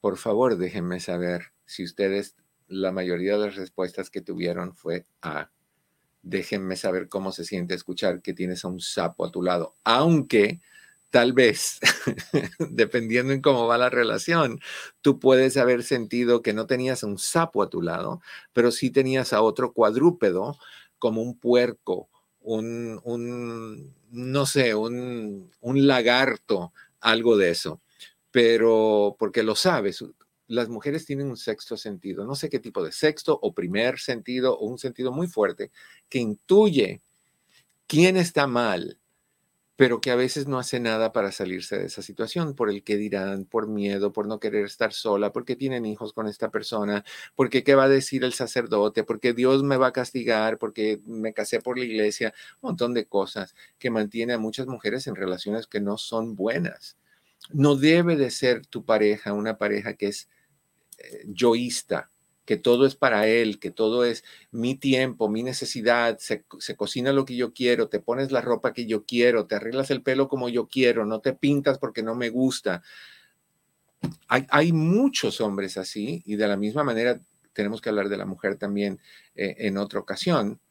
Por 0.01 0.17
favor, 0.17 0.57
déjenme 0.57 0.99
saber 0.99 1.51
si 1.65 1.83
ustedes, 1.83 2.35
la 2.67 2.91
mayoría 2.91 3.33
de 3.33 3.45
las 3.45 3.55
respuestas 3.55 4.09
que 4.09 4.21
tuvieron 4.21 4.75
fue 4.75 5.05
A. 5.21 5.49
Déjenme 6.21 6.75
saber 6.75 7.09
cómo 7.09 7.31
se 7.31 7.45
siente 7.45 7.73
escuchar 7.73 8.21
que 8.21 8.33
tienes 8.33 8.63
a 8.65 8.67
un 8.67 8.79
sapo 8.79 9.25
a 9.25 9.31
tu 9.31 9.41
lado, 9.41 9.75
aunque 9.83 10.61
tal 11.09 11.33
vez, 11.33 11.79
dependiendo 12.59 13.33
en 13.33 13.41
cómo 13.41 13.67
va 13.67 13.77
la 13.77 13.89
relación, 13.89 14.59
tú 15.01 15.19
puedes 15.19 15.57
haber 15.57 15.83
sentido 15.83 16.41
que 16.41 16.53
no 16.53 16.67
tenías 16.67 17.03
a 17.03 17.07
un 17.07 17.17
sapo 17.17 17.63
a 17.63 17.69
tu 17.69 17.81
lado, 17.81 18.21
pero 18.53 18.71
sí 18.71 18.89
tenías 18.91 19.33
a 19.33 19.41
otro 19.41 19.73
cuadrúpedo, 19.73 20.57
como 20.99 21.21
un 21.21 21.37
puerco, 21.37 22.09
un, 22.47 23.01
un 23.03 23.93
no 24.11 24.45
sé, 24.45 24.73
un, 24.73 25.51
un 25.59 25.87
lagarto, 25.87 26.71
algo 27.01 27.35
de 27.35 27.49
eso. 27.51 27.81
Pero 28.31 29.15
porque 29.19 29.43
lo 29.43 29.55
sabes, 29.55 30.03
las 30.47 30.69
mujeres 30.69 31.05
tienen 31.05 31.27
un 31.27 31.37
sexto 31.37 31.75
sentido, 31.75 32.25
no 32.25 32.35
sé 32.35 32.49
qué 32.49 32.59
tipo 32.59 32.83
de 32.83 32.91
sexto 32.93 33.37
o 33.41 33.53
primer 33.53 33.99
sentido 33.99 34.57
o 34.57 34.65
un 34.65 34.77
sentido 34.77 35.11
muy 35.11 35.27
fuerte 35.27 35.71
que 36.07 36.19
intuye 36.19 37.01
quién 37.85 38.15
está 38.15 38.47
mal, 38.47 38.97
pero 39.77 40.01
que 40.01 40.09
a 40.09 40.15
veces 40.15 40.47
no 40.47 40.57
hace 40.57 40.79
nada 40.79 41.13
para 41.13 41.31
salirse 41.31 41.77
de 41.77 41.85
esa 41.85 42.01
situación, 42.01 42.55
por 42.55 42.69
el 42.71 42.83
que 42.83 42.97
dirán, 42.97 43.45
por 43.45 43.67
miedo, 43.67 44.11
por 44.11 44.27
no 44.27 44.39
querer 44.39 44.65
estar 44.65 44.91
sola, 44.91 45.31
porque 45.31 45.55
tienen 45.55 45.85
hijos 45.85 46.13
con 46.13 46.27
esta 46.27 46.49
persona, 46.49 47.05
porque 47.35 47.63
qué 47.63 47.75
va 47.75 47.83
a 47.83 47.89
decir 47.89 48.23
el 48.23 48.33
sacerdote, 48.33 49.03
porque 49.03 49.33
Dios 49.33 49.63
me 49.63 49.77
va 49.77 49.87
a 49.87 49.93
castigar, 49.93 50.57
porque 50.57 50.99
me 51.05 51.31
casé 51.31 51.61
por 51.61 51.77
la 51.77 51.85
iglesia, 51.85 52.33
un 52.61 52.69
montón 52.71 52.95
de 52.95 53.05
cosas 53.05 53.55
que 53.77 53.91
mantiene 53.91 54.33
a 54.33 54.39
muchas 54.39 54.65
mujeres 54.65 55.05
en 55.05 55.15
relaciones 55.15 55.67
que 55.67 55.79
no 55.79 55.99
son 55.99 56.35
buenas. 56.35 56.97
No 57.51 57.75
debe 57.75 58.15
de 58.15 58.31
ser 58.31 58.65
tu 58.65 58.83
pareja 58.83 59.33
una 59.33 59.59
pareja 59.59 59.93
que 59.93 60.07
es 60.07 60.27
eh, 60.97 61.23
yoísta, 61.27 62.09
que 62.47 62.55
todo 62.55 62.85
es 62.85 62.95
para 62.95 63.27
él, 63.27 63.59
que 63.59 63.71
todo 63.71 64.05
es 64.05 64.23
mi 64.51 64.73
tiempo, 64.73 65.27
mi 65.27 65.43
necesidad, 65.43 66.17
se, 66.17 66.45
cocina 66.77 67.11
lo 67.11 67.25
que 67.25 67.35
yo 67.35 67.53
quiero, 67.53 67.89
te 67.89 67.99
pones 67.99 68.31
la 68.31 68.39
ropa 68.39 68.71
que 68.71 68.85
yo 68.85 69.03
quiero, 69.03 69.45
te 69.45 69.55
arreglas 69.55 69.91
el 69.91 70.01
pelo 70.01 70.29
como 70.29 70.47
yo 70.47 70.67
quiero, 70.67 71.05
no 71.05 71.19
te 71.19 71.33
pintas 71.33 71.77
porque 71.77 72.03
no 72.03 72.15
me 72.15 72.29
gusta. 72.29 72.81
Hay, 74.29 74.47
hay 74.49 74.71
muchos 74.71 75.41
hombres 75.41 75.77
así 75.77 76.23
y 76.25 76.37
de 76.37 76.47
la 76.47 76.55
misma 76.55 76.85
manera 76.85 77.19
tenemos 77.51 77.81
que 77.81 77.89
hablar 77.89 78.07
de 78.07 78.17
la 78.17 78.25
mujer 78.25 78.55
también 78.55 79.01
eh, 79.35 79.55
en 79.59 79.77
otra 79.77 79.99
ocasión, 79.99 80.61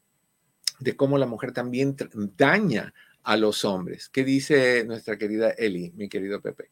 de 0.81 0.97
cómo 0.97 1.18
la 1.18 1.27
mujer 1.27 1.53
también 1.53 1.95
daña 2.39 2.95
a 3.22 3.37
los 3.37 3.66
hombres. 3.66 4.09
¿Qué 4.09 4.24
dice 4.24 4.83
nuestra 4.87 5.18
querida 5.18 5.51
Eli, 5.51 5.93
mi 5.95 6.09
querido 6.09 6.41
Pepe? 6.41 6.70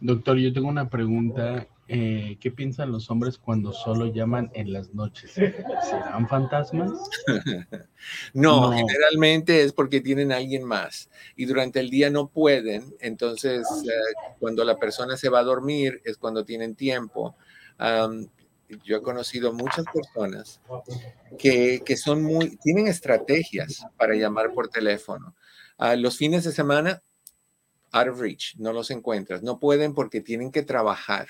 Doctor, 0.00 0.38
yo 0.38 0.52
tengo 0.52 0.68
una 0.68 0.88
pregunta 0.88 1.66
eh, 1.90 2.36
¿qué 2.38 2.50
piensan 2.50 2.92
los 2.92 3.10
hombres 3.10 3.38
cuando 3.38 3.72
solo 3.72 4.12
llaman 4.12 4.50
en 4.52 4.74
las 4.74 4.92
noches? 4.92 5.32
¿Serán 5.32 6.28
fantasmas? 6.28 6.92
no, 8.34 8.72
generalmente 8.72 9.62
es 9.62 9.72
porque 9.72 10.02
tienen 10.02 10.30
a 10.30 10.36
alguien 10.36 10.64
más 10.64 11.08
y 11.34 11.46
durante 11.46 11.80
el 11.80 11.88
día 11.88 12.10
no 12.10 12.28
pueden, 12.28 12.94
entonces 13.00 13.66
eh, 13.86 14.34
cuando 14.38 14.64
la 14.64 14.78
persona 14.78 15.16
se 15.16 15.30
va 15.30 15.38
a 15.38 15.44
dormir 15.44 16.02
es 16.04 16.18
cuando 16.18 16.44
tienen 16.44 16.74
tiempo. 16.74 17.34
yo 18.84 18.96
he 18.98 19.02
conocido 19.02 19.54
muchas 19.54 19.86
personas 19.90 20.60
que, 21.38 21.80
que, 21.86 21.96
son 21.96 22.22
muy, 22.22 22.58
tienen 22.58 22.86
estrategias 22.86 23.86
para 23.96 24.14
llamar 24.14 24.52
por 24.52 24.68
teléfono. 24.68 25.34
a 25.78 25.96
los 25.96 26.18
fines 26.18 26.44
de 26.44 26.52
semana, 26.52 27.02
out 27.92 28.08
of 28.08 28.20
reach, 28.20 28.56
no 28.58 28.72
los 28.72 28.90
encuentras, 28.90 29.42
no 29.42 29.58
pueden 29.58 29.94
porque 29.94 30.20
tienen 30.20 30.52
que 30.52 30.62
trabajar 30.62 31.28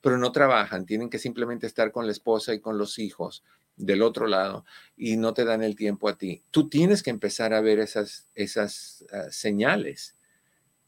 pero 0.00 0.18
no 0.18 0.32
trabajan, 0.32 0.86
tienen 0.86 1.10
que 1.10 1.18
simplemente 1.18 1.66
estar 1.66 1.92
con 1.92 2.06
la 2.06 2.12
esposa 2.12 2.54
y 2.54 2.60
con 2.60 2.78
los 2.78 2.98
hijos 2.98 3.44
del 3.76 4.02
otro 4.02 4.26
lado 4.26 4.64
y 4.96 5.16
no 5.16 5.34
te 5.34 5.44
dan 5.44 5.62
el 5.62 5.76
tiempo 5.76 6.08
a 6.08 6.16
ti. 6.16 6.42
Tú 6.50 6.68
tienes 6.68 7.02
que 7.02 7.10
empezar 7.10 7.52
a 7.52 7.60
ver 7.60 7.78
esas, 7.78 8.28
esas 8.34 9.04
ah, 9.12 9.26
señales 9.30 10.16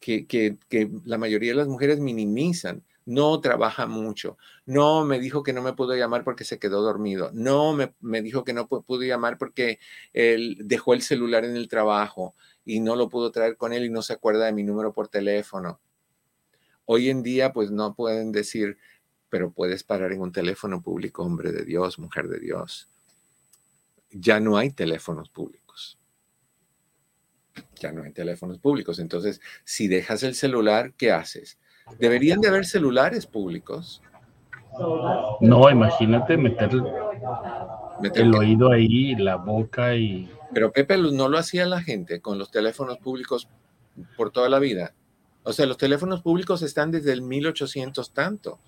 que, 0.01 0.27
que, 0.27 0.57
que, 0.69 0.91
la 1.05 1.19
mayoría 1.19 1.51
de 1.51 1.57
las 1.57 1.69
mujeres 1.69 2.01
minimizan. 2.01 2.85
No 3.05 3.41
trabaja 3.41 3.87
mucho. 3.87 4.37
No 4.67 5.03
me 5.03 5.19
dijo 5.19 5.43
que 5.43 5.55
no 5.55 5.63
me 5.63 5.73
pudo 5.73 5.97
llamar 5.97 6.25
porque 6.25 6.45
se 6.45 6.59
quedó 6.59 6.83
dormido. 6.83 7.31
No 7.33 7.73
me, 7.73 7.95
me 8.01 8.21
dijo 8.21 8.45
que 8.45 8.53
no 8.53 8.69
pudo 8.69 9.01
llamar 9.01 9.39
porque 9.39 9.79
él 10.13 10.59
dejó 10.61 10.93
el 10.93 11.01
celular 11.01 11.47
en 11.47 11.57
el 11.57 11.69
trabajo 11.69 12.35
y 12.69 12.81
no 12.81 12.97
lo 12.97 13.09
pudo 13.09 13.33
traer 13.33 13.57
con 13.57 13.73
él 13.73 13.87
y 13.87 13.91
no 13.91 14.03
se 14.03 14.13
acuerda 14.13 14.45
de 14.45 14.53
mi 14.53 14.63
número 14.63 14.93
por 14.93 15.09
teléfono. 15.09 15.81
Hoy 16.85 17.09
en 17.09 17.23
día, 17.23 17.51
pues 17.51 17.71
no 17.71 17.95
pueden 17.95 18.31
decir, 18.31 18.77
pero 19.31 19.51
puedes 19.51 19.85
parar 19.85 20.13
en 20.13 20.21
un 20.21 20.33
teléfono 20.33 20.83
público, 20.83 21.23
hombre 21.23 21.51
de 21.51 21.65
Dios, 21.65 21.99
mujer 21.99 22.29
de 22.29 22.39
Dios. 22.39 22.91
Ya 24.11 24.39
no 24.39 24.59
hay 24.59 24.71
teléfonos 24.71 25.31
públicos. 25.31 25.99
Ya 27.77 27.91
no 27.91 28.03
hay 28.03 28.13
teléfonos 28.13 28.59
públicos. 28.59 28.99
Entonces, 28.99 29.41
si 29.65 29.89
dejas 29.89 30.23
el 30.23 30.35
celular, 30.35 30.93
¿qué 30.93 31.11
haces? 31.11 31.59
Deberían 31.99 32.43
de 32.43 32.49
haber 32.49 32.67
celulares 32.67 33.27
públicos. 33.27 34.03
No, 35.41 35.71
imagínate 35.71 36.37
meter, 36.37 36.71
el 38.15 38.35
oído 38.35 38.71
ahí, 38.73 39.15
la 39.15 39.37
boca 39.37 39.97
y... 39.97 40.31
Pero 40.53 40.73
Pepe 40.73 40.97
no 40.97 41.29
lo 41.29 41.39
hacía 41.39 41.67
la 41.67 41.83
gente 41.83 42.21
con 42.21 42.39
los 42.39 42.51
teléfonos 42.51 42.99
públicos 42.99 43.49
por 44.17 44.31
toda 44.31 44.49
la 44.49 44.59
vida. 44.59 44.95
O 45.43 45.53
sea, 45.53 45.67
los 45.67 45.79
teléfonos 45.79 46.23
públicos 46.23 46.63
están 46.63 46.91
desde 46.91 47.13
el 47.13 47.23
1800 47.23 48.13
tanto. 48.13 48.59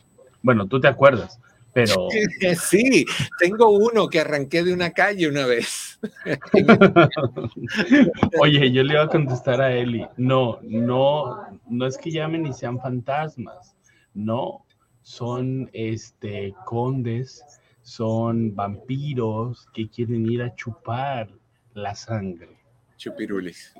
Bueno, 0.43 0.67
tú 0.67 0.81
te 0.81 0.89
acuerdas, 0.89 1.39
pero... 1.73 2.09
Sí, 2.59 3.05
tengo 3.39 3.71
uno 3.71 4.09
que 4.09 4.21
arranqué 4.21 4.65
de 4.65 4.73
una 4.73 4.91
calle 4.91 5.29
una 5.29 5.47
vez. 5.47 5.99
Oye, 8.41 8.73
yo 8.73 8.83
le 8.83 8.95
iba 8.95 9.03
a 9.03 9.09
contestar 9.09 9.61
a 9.61 9.75
Eli, 9.75 10.07
no, 10.17 10.59
no, 10.63 11.61
no 11.69 11.87
es 11.87 11.99
que 11.99 12.11
llamen 12.11 12.47
y 12.47 12.55
sean 12.55 12.81
fantasmas, 12.81 13.77
no, 14.15 14.65
son 15.03 15.69
este 15.75 16.55
condes, 16.65 17.45
son 17.83 18.55
vampiros 18.55 19.69
que 19.75 19.89
quieren 19.89 20.31
ir 20.31 20.43
a 20.43 20.55
chupar 20.55 21.29
la 21.75 21.95
sangre. 21.95 22.59
Chupirulis. 22.97 23.73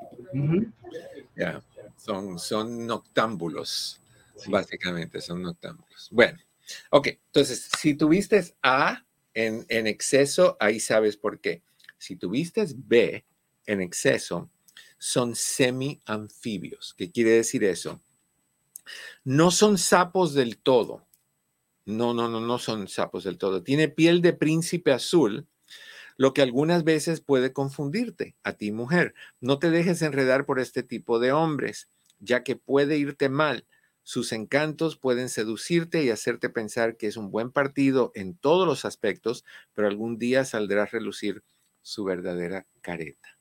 Ya 1.37 1.63
son, 1.97 2.39
son 2.39 2.87
noctámbulos, 2.87 4.01
básicamente 4.47 5.21
son 5.21 5.43
noctámbulos. 5.43 6.09
Bueno, 6.11 6.39
ok, 6.91 7.09
entonces, 7.09 7.69
si 7.79 7.95
tuviste 7.95 8.43
A 8.63 9.05
en, 9.35 9.67
en 9.69 9.87
exceso, 9.87 10.57
ahí 10.61 10.81
sabes 10.81 11.17
por 11.17 11.41
qué. 11.41 11.63
Si 11.99 12.17
tuviste 12.17 12.65
B 12.75 13.25
en 13.67 13.81
exceso, 13.83 14.51
son 14.99 15.35
semi-anfibios. 15.35 16.95
¿Qué 16.97 17.11
quiere 17.11 17.31
decir 17.31 17.65
eso? 17.65 18.01
No 19.25 19.51
son 19.51 19.79
sapos 19.79 20.35
del 20.35 20.59
todo. 20.59 21.07
No, 21.85 22.15
no, 22.15 22.29
no, 22.29 22.41
no 22.41 22.59
son 22.59 22.89
sapos 22.89 23.25
del 23.25 23.39
todo. 23.39 23.63
Tiene 23.63 23.89
piel 23.89 24.23
de 24.23 24.33
príncipe 24.33 24.93
azul, 24.93 25.47
lo 26.21 26.35
que 26.35 26.43
algunas 26.43 26.85
veces 26.85 27.23
puede 27.23 27.55
confundirte 27.55 28.37
a 28.43 28.53
ti 28.53 28.73
mujer. 28.73 29.15
No 29.41 29.59
te 29.59 29.71
dejes 29.71 30.03
enredar 30.03 30.45
por 30.45 30.61
este 30.61 30.83
tipo 30.83 31.19
de 31.19 31.33
hombres, 31.33 31.89
ya 32.19 32.45
que 32.45 32.57
puede 32.57 32.99
irte 32.99 33.31
mal. 33.31 33.67
Sus 34.03 34.33
encantos 34.33 34.99
pueden 34.99 35.31
seducirte 35.31 36.05
y 36.05 36.11
hacerte 36.11 36.51
pensar 36.51 36.99
que 36.99 37.07
es 37.07 37.17
un 37.17 37.31
buen 37.31 37.51
partido 37.51 38.13
en 38.15 38.37
todos 38.37 38.67
los 38.69 38.85
aspectos, 38.85 39.47
pero 39.73 39.89
algún 39.89 40.19
día 40.19 40.45
saldrá 40.45 40.83
a 40.83 40.87
relucir 40.87 41.43
su 41.81 42.05
verdadera 42.05 42.67
careta. 42.83 43.39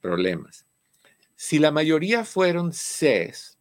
Problemas. 0.00 0.64
Si 1.36 1.58
la 1.58 1.70
mayoría 1.70 2.24
fueron 2.24 2.70
Cs, 2.70 3.58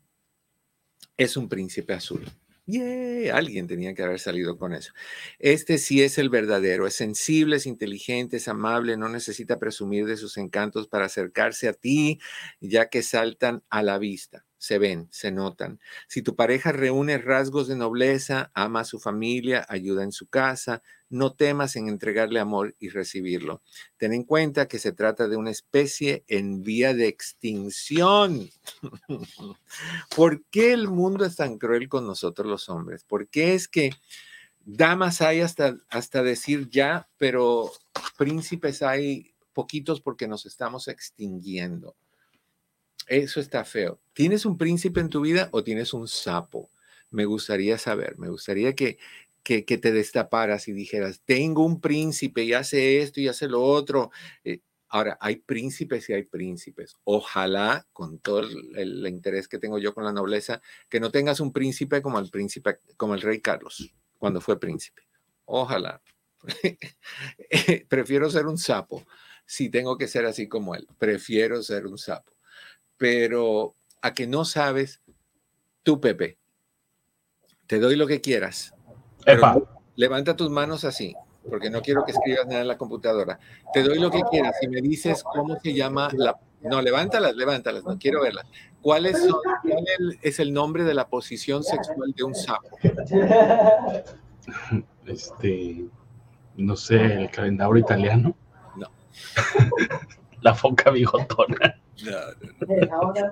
es 1.18 1.36
un 1.36 1.50
príncipe 1.50 1.92
azul. 1.92 2.24
Yeah, 2.68 3.36
alguien 3.36 3.68
tenía 3.68 3.94
que 3.94 4.04
haber 4.04 4.20
salido 4.22 4.58
con 4.58 4.74
eso. 4.74 4.94
Este 5.38 5.78
sí 5.78 6.02
es 6.02 6.18
el 6.18 6.30
verdadero, 6.30 6.88
es 6.88 6.96
sensible, 6.96 7.58
es 7.58 7.66
inteligente, 7.66 8.38
es 8.38 8.48
amable, 8.48 8.96
no 8.96 9.10
necesita 9.10 9.60
presumir 9.60 10.06
de 10.06 10.16
sus 10.16 10.38
encantos 10.38 10.88
para 10.88 11.06
acercarse 11.06 11.68
a 11.68 11.74
ti, 11.74 12.20
ya 12.62 12.88
que 12.90 13.04
saltan 13.04 13.64
a 13.70 13.84
la 13.84 13.98
vista 13.98 14.46
se 14.58 14.78
ven, 14.78 15.10
se 15.12 15.30
notan. 15.30 15.82
Si 16.08 16.22
tu 16.22 16.38
pareja 16.38 16.72
reúne 16.72 17.18
rasgos 17.18 17.68
de 17.68 17.76
nobleza, 17.76 18.50
ama 18.54 18.80
a 18.82 18.86
su 18.86 18.98
familia, 18.98 19.66
ayuda 19.68 20.04
en 20.06 20.14
su 20.14 20.28
casa, 20.30 20.82
no 21.14 21.32
temas 21.34 21.76
en 21.76 21.90
entregarle 21.90 22.40
amor 22.40 22.76
y 22.80 22.90
recibirlo. 22.90 23.62
Ten 23.98 24.14
en 24.14 24.24
cuenta 24.24 24.68
que 24.68 24.80
se 24.80 24.94
trata 24.94 25.28
de 25.28 25.38
una 25.38 25.52
especie 25.52 26.24
en 26.28 26.64
vía 26.64 26.96
de 26.96 27.08
extinción. 27.08 28.50
¿Por 30.16 30.44
qué 30.46 30.74
el 30.74 30.88
mundo 30.88 31.24
es 31.24 31.36
tan 31.36 31.60
cruel 31.60 31.88
con 31.88 32.08
nosotros 32.08 32.48
los 32.48 32.68
hombres? 32.68 33.04
¿Por 33.04 33.28
qué 33.28 33.54
es 33.54 33.68
que 33.68 33.92
damas 34.66 35.22
hay 35.22 35.42
hasta, 35.42 35.78
hasta 35.90 36.24
decir 36.24 36.68
ya, 36.72 37.08
pero 37.20 37.72
príncipes 38.18 38.82
hay 38.82 39.36
poquitos 39.54 40.02
porque 40.02 40.28
nos 40.28 40.48
estamos 40.48 40.88
extinguiendo? 40.88 41.96
Eso 43.06 43.40
está 43.40 43.64
feo. 43.66 44.00
¿Tienes 44.14 44.48
un 44.48 44.58
príncipe 44.58 45.00
en 45.00 45.10
tu 45.10 45.22
vida 45.22 45.50
o 45.52 45.64
tienes 45.64 45.94
un 45.94 46.08
sapo? 46.08 46.72
Me 47.12 47.26
gustaría 47.26 47.78
saber, 47.78 48.18
me 48.18 48.30
gustaría 48.30 48.74
que, 48.74 48.98
que, 49.44 49.62
te 49.64 49.92
destaparas 49.92 50.68
y 50.68 50.74
dijeras, 50.74 51.22
tengo 51.26 51.66
un 51.66 51.82
príncipe 51.82 52.44
y 52.44 52.54
hace 52.54 53.02
esto 53.02 53.20
y 53.20 53.28
hace 53.28 53.48
lo 53.48 53.62
otro. 53.62 54.12
Eh, 54.44 54.62
ahora, 54.90 55.18
hay 55.20 55.38
príncipes 55.38 56.10
y 56.10 56.14
hay 56.14 56.24
príncipes. 56.24 56.96
Ojalá, 57.04 57.86
con 57.94 58.20
todo 58.20 58.40
el, 58.40 58.78
el, 58.78 59.08
interés 59.08 59.48
que 59.48 59.60
tengo 59.60 59.78
yo 59.78 59.94
con 59.94 60.06
la 60.06 60.14
nobleza, 60.14 60.62
que 60.90 61.00
no 61.00 61.12
tengas 61.12 61.40
un 61.40 61.52
príncipe 61.52 62.02
como 62.02 62.20
el 62.20 62.30
príncipe, 62.30 62.80
como 62.98 63.14
el 63.14 63.22
rey 63.22 63.42
Carlos, 63.42 63.94
cuando 64.18 64.42
fue 64.42 64.60
príncipe. 64.60 65.04
Ojalá. 65.46 66.02
Prefiero 67.90 68.30
ser 68.30 68.48
un 68.48 68.58
sapo. 68.58 69.06
Si 69.46 69.70
tengo 69.70 69.98
que 69.98 70.08
ser 70.08 70.26
así 70.26 70.48
como 70.48 70.74
él, 70.74 70.88
prefiero 70.98 71.62
ser 71.62 71.86
un 71.86 71.98
sapo 71.98 72.34
pero 73.04 73.76
a 74.02 74.14
que 74.14 74.28
no 74.28 74.46
sabes, 74.46 75.02
tú, 75.84 76.00
Pepe, 76.00 76.38
te 77.68 77.80
doy 77.80 77.98
lo 77.98 78.08
que 78.08 78.22
quieras. 78.22 78.74
Levanta 79.96 80.36
tus 80.36 80.50
manos 80.50 80.84
así, 80.86 81.16
porque 81.50 81.70
no 81.70 81.82
quiero 81.82 82.04
que 82.06 82.12
escribas 82.12 82.48
nada 82.48 82.62
en 82.62 82.68
la 82.68 82.78
computadora. 82.78 83.40
Te 83.74 83.84
doy 83.84 84.00
lo 84.00 84.10
que 84.10 84.22
quieras 84.30 84.56
y 84.62 84.68
me 84.68 84.82
dices 84.82 85.24
cómo 85.24 85.60
se 85.60 85.74
llama 85.74 86.10
la... 86.14 86.38
No, 86.62 86.82
levántalas, 86.82 87.36
levántalas, 87.36 87.84
no 87.84 88.00
quiero 88.00 88.22
verlas. 88.22 88.46
¿Cuál 88.82 89.06
es, 89.06 89.20
¿Cuál 89.62 90.18
es 90.22 90.40
el 90.40 90.54
nombre 90.54 90.86
de 90.86 90.94
la 90.94 91.08
posición 91.08 91.64
sexual 91.64 92.14
de 92.16 92.24
un 92.24 92.36
sapo? 92.36 92.78
Este, 95.06 95.86
no 96.58 96.76
sé, 96.76 96.98
el 96.98 97.30
calendario 97.30 97.78
italiano. 97.78 98.36
No. 98.76 98.88
la 100.42 100.54
foca 100.54 100.92
bigotona. 100.92 101.80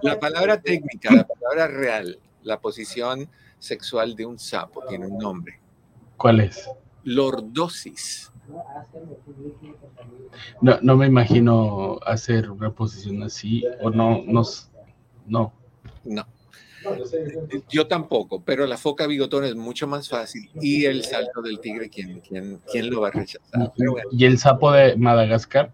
La 0.01 0.19
palabra 0.19 0.61
técnica, 0.61 1.13
la 1.13 1.25
palabra 1.25 1.67
real, 1.67 2.19
la 2.43 2.59
posición 2.59 3.29
sexual 3.59 4.15
de 4.15 4.25
un 4.25 4.39
sapo 4.39 4.83
tiene 4.87 5.07
un 5.07 5.17
nombre. 5.17 5.60
¿Cuál 6.21 6.41
es? 6.41 6.69
Lordosis. 7.03 8.31
No, 10.61 10.77
no 10.83 10.95
me 10.95 11.07
imagino 11.07 11.99
hacer 12.05 12.51
una 12.51 12.69
posición 12.69 13.23
así, 13.23 13.63
o 13.81 13.89
no, 13.89 14.21
no, 14.27 14.43
no. 15.25 15.53
No. 16.03 16.27
Yo 17.69 17.87
tampoco, 17.87 18.43
pero 18.43 18.67
la 18.67 18.77
foca 18.77 19.07
bigotona 19.07 19.47
es 19.47 19.55
mucho 19.55 19.87
más 19.87 20.09
fácil 20.09 20.51
y 20.61 20.85
el 20.85 21.03
salto 21.03 21.41
del 21.41 21.59
tigre, 21.59 21.89
¿quién, 21.89 22.19
quién, 22.19 22.59
quién 22.71 22.91
lo 22.91 23.01
va 23.01 23.07
a 23.07 23.11
rechazar? 23.11 23.73
¿Y 24.11 24.25
el 24.25 24.37
sapo 24.37 24.71
de 24.71 24.95
Madagascar? 24.97 25.73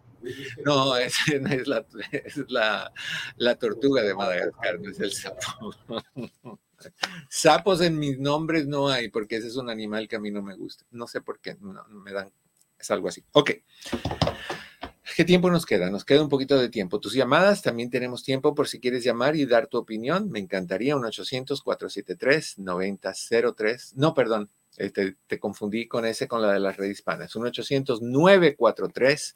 No, 0.63 0.95
es, 0.95 1.13
es, 1.27 1.67
la, 1.67 1.85
es 2.11 2.37
la, 2.47 2.93
la, 3.35 3.55
tortuga 3.55 4.01
de 4.01 4.15
Madagascar, 4.15 4.79
no 4.79 4.91
es 4.91 4.99
el 5.01 5.11
sapo. 5.11 5.73
Sapos 7.29 7.81
en 7.81 7.99
mis 7.99 8.19
nombres 8.19 8.67
no 8.67 8.89
hay, 8.89 9.09
porque 9.09 9.37
ese 9.37 9.47
es 9.47 9.55
un 9.55 9.69
animal 9.69 10.07
que 10.07 10.15
a 10.15 10.19
mí 10.19 10.31
no 10.31 10.41
me 10.41 10.55
gusta. 10.55 10.85
No 10.91 11.07
sé 11.07 11.21
por 11.21 11.39
qué, 11.39 11.57
me 11.59 12.11
dan, 12.11 12.31
es 12.79 12.91
algo 12.91 13.07
así. 13.07 13.23
Ok. 13.31 13.51
¿Qué 15.15 15.23
tiempo 15.25 15.49
nos 15.49 15.65
queda? 15.65 15.89
Nos 15.89 16.05
queda 16.05 16.21
un 16.21 16.29
poquito 16.29 16.59
de 16.59 16.69
tiempo. 16.69 16.99
Tus 16.99 17.13
llamadas, 17.13 17.63
también 17.63 17.89
tenemos 17.89 18.23
tiempo 18.23 18.53
por 18.53 18.67
si 18.67 18.79
quieres 18.79 19.03
llamar 19.03 19.35
y 19.35 19.45
dar 19.45 19.65
tu 19.67 19.79
opinión. 19.79 20.29
Me 20.29 20.37
encantaría 20.39 20.95
un 20.95 21.01
800-473-9003. 21.03 23.93
No, 23.95 24.13
perdón, 24.13 24.51
te, 24.75 24.85
este, 24.85 25.15
te, 25.25 25.39
confundí 25.39 25.87
con 25.87 26.05
ese, 26.05 26.27
con 26.27 26.41
la 26.41 26.53
de 26.53 26.59
las 26.59 26.77
redes 26.77 26.99
hispanas. 26.99 27.35
Un 27.35 27.45
800-943. 27.45 29.35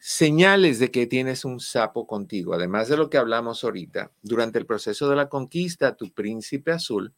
señales 0.00 0.80
de 0.80 0.90
que 0.90 1.06
tienes 1.06 1.44
un 1.44 1.60
sapo 1.60 2.08
contigo, 2.08 2.54
además 2.54 2.88
de 2.88 2.96
lo 2.96 3.08
que 3.08 3.18
hablamos 3.18 3.62
ahorita, 3.62 4.10
durante 4.20 4.58
el 4.58 4.66
proceso 4.66 5.08
de 5.08 5.14
la 5.14 5.28
conquista, 5.28 5.94
tu 5.94 6.12
príncipe 6.12 6.72
azul 6.72 7.14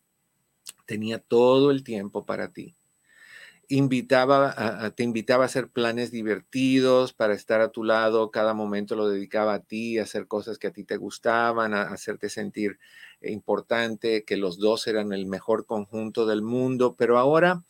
tenía 0.85 1.19
todo 1.19 1.71
el 1.71 1.83
tiempo 1.83 2.27
para 2.27 2.53
ti 2.53 2.77
invitaba 3.69 4.93
te 4.95 5.03
invitaba 5.03 5.45
a 5.45 5.47
hacer 5.47 5.69
planes 5.69 6.11
divertidos 6.11 7.13
para 7.13 7.35
estar 7.35 7.61
a 7.61 7.71
tu 7.71 7.85
lado, 7.85 8.31
cada 8.31 8.55
momento 8.55 8.97
lo 8.97 9.09
dedicaba 9.09 9.55
a 9.55 9.63
ti, 9.63 9.99
a 9.99 10.05
hacer 10.05 10.27
cosas 10.27 10.59
que 10.59 10.69
a 10.69 10.73
ti 10.73 10.85
te 10.85 10.97
gustaban, 10.97 11.75
a, 11.75 11.83
hacerte 11.83 12.31
sentir 12.31 12.79
importante, 13.21 14.25
que 14.25 14.37
los 14.37 14.59
dos 14.59 14.87
eran 14.87 15.13
el 15.13 15.27
mejor 15.27 15.67
conjunto 15.67 16.27
del 16.27 16.43
mundo, 16.43 16.97
pero 16.97 17.19
ahora 17.19 17.65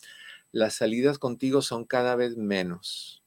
las 0.52 0.74
salidas 0.74 1.18
contigo 1.18 1.62
son 1.62 1.84
cada 1.84 2.16
vez 2.16 2.36
menos. 2.36 3.22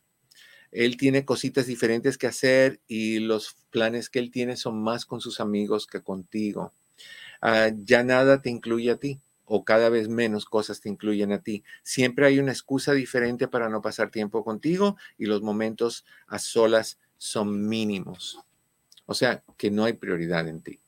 Él 0.71 0.95
tiene 0.95 1.25
cositas 1.25 1.67
diferentes 1.67 2.17
que 2.17 2.27
hacer 2.27 2.79
y 2.87 3.19
los 3.19 3.55
planes 3.71 4.09
que 4.09 4.19
él 4.19 4.31
tiene 4.31 4.55
son 4.55 4.81
más 4.81 5.05
con 5.05 5.19
sus 5.19 5.41
amigos 5.41 5.85
que 5.85 6.01
contigo. 6.01 6.73
Ah, 7.41 7.71
ya 7.75 8.03
nada 8.03 8.41
te 8.41 8.49
incluye 8.49 8.91
a 8.91 8.97
ti 8.97 9.19
o 9.53 9.65
cada 9.65 9.89
vez 9.89 10.07
menos 10.07 10.45
cosas 10.45 10.79
te 10.79 10.87
incluyen 10.87 11.33
a 11.33 11.41
ti. 11.41 11.65
Siempre 11.83 12.25
hay 12.25 12.39
una 12.39 12.53
excusa 12.53 12.93
diferente 12.93 13.49
para 13.49 13.67
no 13.67 13.81
pasar 13.81 14.09
tiempo 14.09 14.45
contigo 14.45 14.95
y 15.17 15.25
los 15.25 15.41
momentos 15.41 16.05
a 16.27 16.39
solas 16.39 16.99
son 17.17 17.67
mínimos. 17.67 18.39
O 19.05 19.13
sea, 19.13 19.43
que 19.57 19.69
no 19.69 19.83
hay 19.83 19.91
prioridad 19.91 20.47
en 20.47 20.61
ti. 20.61 20.79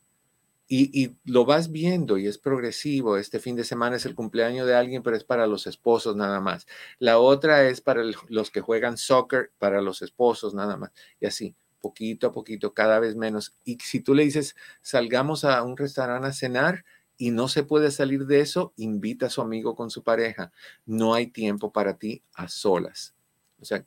Y, 0.69 1.17
lo 1.25 1.43
vas 1.43 1.73
viendo 1.73 2.17
y 2.17 2.25
es 2.25 2.37
progresivo. 2.37 3.17
Este 3.17 3.39
fin 3.39 3.57
de 3.57 3.65
semana 3.65 3.97
es 3.97 4.05
el 4.05 4.15
cumpleaños 4.15 4.65
de 4.65 4.75
alguien, 4.75 5.03
pero 5.03 5.17
es 5.17 5.25
para 5.25 5.45
los 5.45 5.67
esposos 5.67 6.15
nada 6.15 6.39
más. 6.39 6.65
La 6.99 7.19
otra 7.19 7.67
es 7.67 7.81
para 7.81 8.01
los 8.29 8.49
que 8.49 8.61
juegan 8.61 8.97
soccer, 8.97 9.51
para 9.59 9.81
los 9.81 10.01
esposos 10.01 10.53
nada 10.53 10.77
más. 10.77 10.91
Y 11.19 11.25
así, 11.25 11.53
poquito 11.81 12.27
a 12.27 12.31
poquito, 12.31 12.73
cada 12.73 12.99
vez 13.01 13.17
menos. 13.17 13.57
Y 13.65 13.77
si 13.81 13.99
tú 13.99 14.15
le 14.15 14.23
dices, 14.23 14.55
salgamos 14.81 15.43
a 15.43 15.61
un 15.63 15.75
restaurante 15.75 16.29
a 16.29 16.31
cenar, 16.31 16.85
y 17.23 17.31
no 17.31 17.47
se 17.47 17.63
puede 17.63 17.89
salir 17.89 18.25
de 18.25 18.41
eso, 18.41 18.73
invita 18.75 19.27
a 19.27 19.29
su 19.29 19.39
amigo 19.39 19.77
con 19.77 19.89
su 19.89 20.03
pareja. 20.03 20.51
No 20.85 21.13
hay 21.13 21.27
tiempo 21.27 21.71
para 21.71 21.97
ti 21.97 22.21
a 22.33 22.49
solas. 22.49 23.15
O 23.61 23.63
sea, 23.63 23.85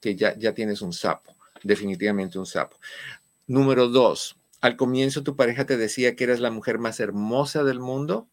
que 0.00 0.16
ya, 0.16 0.34
ya 0.38 0.54
tienes 0.54 0.80
un 0.80 0.94
sapo, 0.94 1.36
definitivamente 1.62 2.38
un 2.38 2.46
sapo. 2.46 2.78
Número 3.46 3.86
dos, 3.88 4.38
al 4.62 4.78
comienzo 4.78 5.22
tu 5.22 5.36
pareja 5.36 5.66
te 5.66 5.76
decía 5.76 6.16
que 6.16 6.24
eras 6.24 6.40
la 6.40 6.50
mujer 6.50 6.78
más 6.78 7.00
hermosa 7.00 7.64
del 7.64 7.80
mundo 7.80 8.30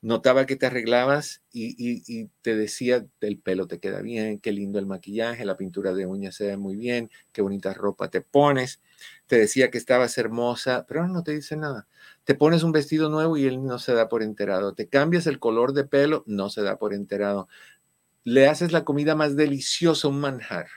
notaba 0.00 0.46
que 0.46 0.56
te 0.56 0.66
arreglabas 0.66 1.42
y, 1.52 2.28
te 2.42 2.56
decía, 2.56 3.06
el 3.20 3.38
pelo 3.38 3.66
te 3.66 3.80
queda 3.80 4.00
bien, 4.00 4.38
qué 4.38 4.52
lindo 4.52 4.78
el 4.78 4.86
maquillaje, 4.86 5.44
la 5.44 5.56
pintura 5.56 5.94
de 5.94 6.06
uñas 6.06 6.36
se 6.36 6.46
ve 6.46 6.56
muy 6.56 6.76
bien, 6.76 7.10
qué 7.32 7.42
bonita 7.42 7.74
ropa 7.74 8.08
te 8.08 8.20
pones. 8.20 8.80
Te 9.26 9.38
decía 9.38 9.70
que 9.70 9.78
estabas 9.78 10.18
hermosa, 10.18 10.86
pero 10.86 11.06
no 11.08 11.22
te 11.22 11.32
dice 11.32 11.56
nada. 11.56 11.88
Te 12.24 12.34
pones 12.34 12.62
un 12.62 12.72
vestido 12.72 13.08
nuevo 13.08 13.36
y 13.36 13.44
él 13.44 13.64
no 13.64 13.78
se 13.78 13.92
da 13.92 14.08
por 14.08 14.22
enterado. 14.22 14.74
Te 14.74 14.88
cambias 14.88 15.26
el 15.26 15.38
color 15.38 15.72
de 15.72 15.84
pelo, 15.84 16.22
no 16.26 16.48
se 16.48 16.62
da 16.62 16.78
por 16.78 16.94
enterado. 16.94 17.48
Le 18.24 18.48
haces 18.48 18.72
la 18.72 18.84
comida 18.84 19.14
más 19.14 19.36
deliciosa, 19.36 20.08
un 20.08 20.20
manjar, 20.20 20.68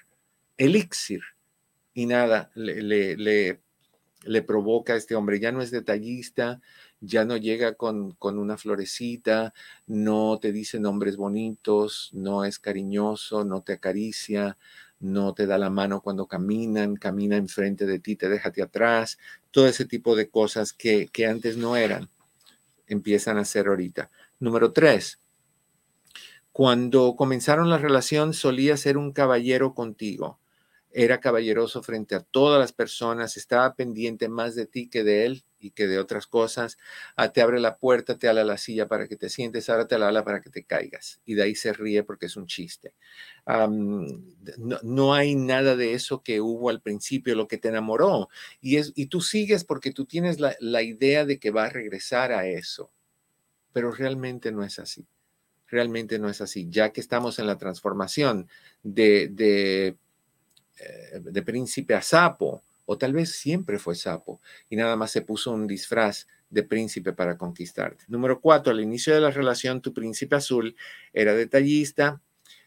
elixir, 0.58 1.22
y 1.94 2.06
nada, 2.06 2.52
le, 2.56 2.82
le, 2.82 3.18
le, 3.18 3.62
le 4.24 4.42
provoca 4.42 4.94
a 4.94 4.98
este 4.98 5.16
hombre. 5.16 5.40
Ya 5.40 5.52
no 5.52 5.62
es 5.62 5.72
detallista, 5.72 6.62
ya 7.02 7.26
no 7.26 7.38
llega 7.38 7.76
con, 7.76 8.18
una 8.22 8.58
florecita, 8.58 9.54
no 9.88 10.40
te 10.40 10.52
dice 10.52 10.80
nombres 10.80 11.18
bonitos, 11.18 12.10
no 12.14 12.44
es 12.44 12.60
cariñoso, 12.60 13.46
no 13.46 13.62
te 13.62 13.74
acaricia, 13.74 14.58
no 15.00 15.34
te 15.34 15.46
da 15.46 15.58
la 15.58 15.70
mano 15.70 16.02
cuando 16.02 16.28
caminan, 16.28 16.96
camina 16.96 17.38
enfrente 17.38 17.86
de 17.86 18.00
ti, 18.00 18.16
te 18.16 18.30
déjate 18.30 18.62
atrás, 18.62 19.18
todo 19.52 19.68
ese 19.68 19.86
tipo 19.86 20.16
de 20.16 20.30
cosas 20.30 20.74
que, 20.74 21.08
que 21.08 21.26
antes 21.26 21.58
no 21.58 21.76
eran, 21.76 22.10
empiezan 22.88 23.38
a 23.38 23.46
ser 23.46 23.68
ahorita. 23.68 24.10
Número 24.40 24.72
tres, 24.72 25.20
cuando 26.52 27.16
comenzaron 27.16 27.70
la 27.70 27.78
relación 27.78 28.34
solía 28.34 28.76
ser 28.78 28.98
un 28.98 29.14
caballero 29.14 29.74
contigo 29.74 30.40
era 30.92 31.20
caballeroso 31.20 31.84
frente 31.84 32.16
a 32.16 32.22
todas 32.22 32.60
las 32.60 32.74
personas, 32.74 33.38
estaba 33.38 33.76
pendiente 33.76 34.28
más 34.28 34.56
de 34.56 34.66
ti 34.66 34.90
que 34.90 35.04
de 35.04 35.26
él 35.26 35.44
y 35.60 35.72
que 35.72 35.88
de 35.88 36.00
otras 36.00 36.26
cosas. 36.26 36.78
Ah, 37.16 37.32
te 37.32 37.42
abre 37.42 37.60
la 37.60 37.78
puerta, 37.78 38.18
te 38.18 38.28
ala 38.28 38.44
la 38.44 38.58
silla 38.58 38.88
para 38.88 39.08
que 39.08 39.16
te 39.16 39.30
sientes, 39.30 39.70
ahora 39.70 39.88
te 39.88 40.00
la 40.00 40.08
ala 40.08 40.24
para 40.24 40.42
que 40.42 40.50
te 40.50 40.64
caigas. 40.64 41.22
Y 41.26 41.36
de 41.36 41.44
ahí 41.44 41.56
se 41.56 41.74
ríe 41.74 42.04
porque 42.04 42.26
es 42.26 42.36
un 42.36 42.48
chiste. 42.48 42.94
no, 44.84 45.14
hay 45.14 45.36
nada 45.36 45.76
de 45.76 45.94
eso 45.94 46.24
que 46.24 46.42
hubo 46.42 46.70
al 46.70 46.82
principio, 46.82 47.36
lo 47.36 47.48
que 47.48 47.58
te 47.58 47.68
enamoró. 47.68 48.30
Y, 48.62 48.78
es, 48.78 48.92
y 48.96 49.08
tú 49.08 49.22
sigues 49.22 49.64
porque 49.64 49.92
tú 49.92 50.06
tienes 50.06 50.40
la, 50.40 50.82
idea 50.82 51.26
de 51.26 51.40
que 51.40 51.52
va 51.52 51.66
a 51.66 51.70
regresar 51.70 52.32
a 52.32 52.48
eso. 52.48 52.92
Pero 53.74 53.92
realmente 53.92 54.52
no 54.52 54.64
es 54.64 54.80
así. 54.80 55.06
Realmente 55.68 56.18
no 56.18 56.30
es 56.30 56.42
así. 56.42 56.68
Ya 56.70 56.92
que 56.92 57.02
estamos 57.02 57.38
en 57.38 57.46
la 57.46 57.60
transformación 57.60 58.48
de, 58.82 59.28
de 59.28 59.98
eh, 60.80 61.20
de 61.22 61.42
príncipe 61.42 61.94
a 61.94 62.02
sapo, 62.02 62.62
o 62.86 62.98
tal 62.98 63.14
vez 63.14 63.32
siempre 63.32 63.78
fue 63.78 63.94
sapo 63.94 64.42
y 64.68 64.76
nada 64.76 64.96
más 64.96 65.12
se 65.12 65.22
puso 65.22 65.52
un 65.52 65.68
disfraz 65.68 66.28
de 66.50 66.64
príncipe 66.64 67.14
para 67.14 67.38
conquistarte. 67.38 68.04
Número 68.08 68.42
cuatro, 68.42 68.72
al 68.72 68.80
inicio 68.80 69.14
de 69.14 69.22
la 69.22 69.30
relación, 69.30 69.82
tu 69.82 69.94
príncipe 69.94 70.36
azul 70.36 70.76
era 71.14 71.36
detallista, 71.36 72.20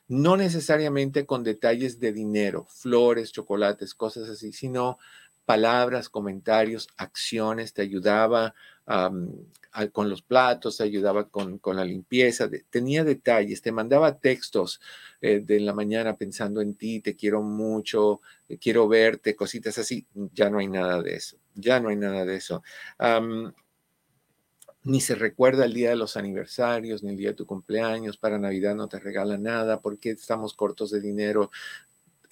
no 0.07 0.37
necesariamente 0.37 1.27
con 1.27 1.43
detalles 1.43 1.99
de 1.99 2.13
dinero, 2.13 2.67
flores, 2.69 3.33
chocolates, 3.33 3.95
cosas 3.95 4.29
así, 4.29 4.53
sino 4.53 4.99
palabras, 5.45 6.09
comentarios, 6.09 6.89
acciones, 6.97 7.73
te 7.73 7.83
ayudaba 7.83 8.55
con 9.93 10.11
los 10.11 10.23
platos, 10.23 10.77
te 10.77 10.85
ayudaba 10.85 11.29
con, 11.29 11.61
la 11.65 11.85
limpieza, 11.85 12.49
tenía 12.71 13.05
detalles, 13.05 13.63
te 13.63 13.73
mandaba 13.73 14.19
textos 14.19 14.81
eh, 15.21 15.41
de 15.41 15.61
la 15.61 15.73
mañana 15.73 16.17
pensando 16.17 16.61
en 16.61 16.75
ti, 16.75 17.01
te 17.01 17.17
quiero 17.17 17.43
mucho, 17.43 18.21
eh, 18.49 18.59
quiero 18.59 18.87
verte, 18.87 19.35
cositas 19.35 19.79
así, 19.79 20.07
ya 20.33 20.51
no 20.51 20.59
hay 20.59 20.69
nada 20.69 21.03
de 21.03 21.15
eso, 21.15 21.39
ya 21.55 21.81
no 21.81 21.89
hay 21.89 21.97
nada 21.97 22.25
de 22.25 22.37
eso. 22.37 22.63
ni 24.85 25.01
se 25.01 25.15
recuerda 25.15 25.65
el 25.65 25.75
día 25.75 25.91
de 25.91 25.97
los 25.97 26.17
aniversarios, 26.17 27.03
ni 27.03 27.11
el 27.11 27.17
día 27.17 27.29
de 27.29 27.35
tu 27.35 27.47
cumpleaños, 27.47 28.17
para 28.17 28.39
Navidad 28.39 28.75
no 28.75 28.89
te 28.89 28.99
regala 28.99 29.39
nada 29.39 29.81
porque 29.81 30.11
estamos 30.11 30.55
cortos 30.55 30.91
de 30.91 31.01
dinero, 31.01 31.51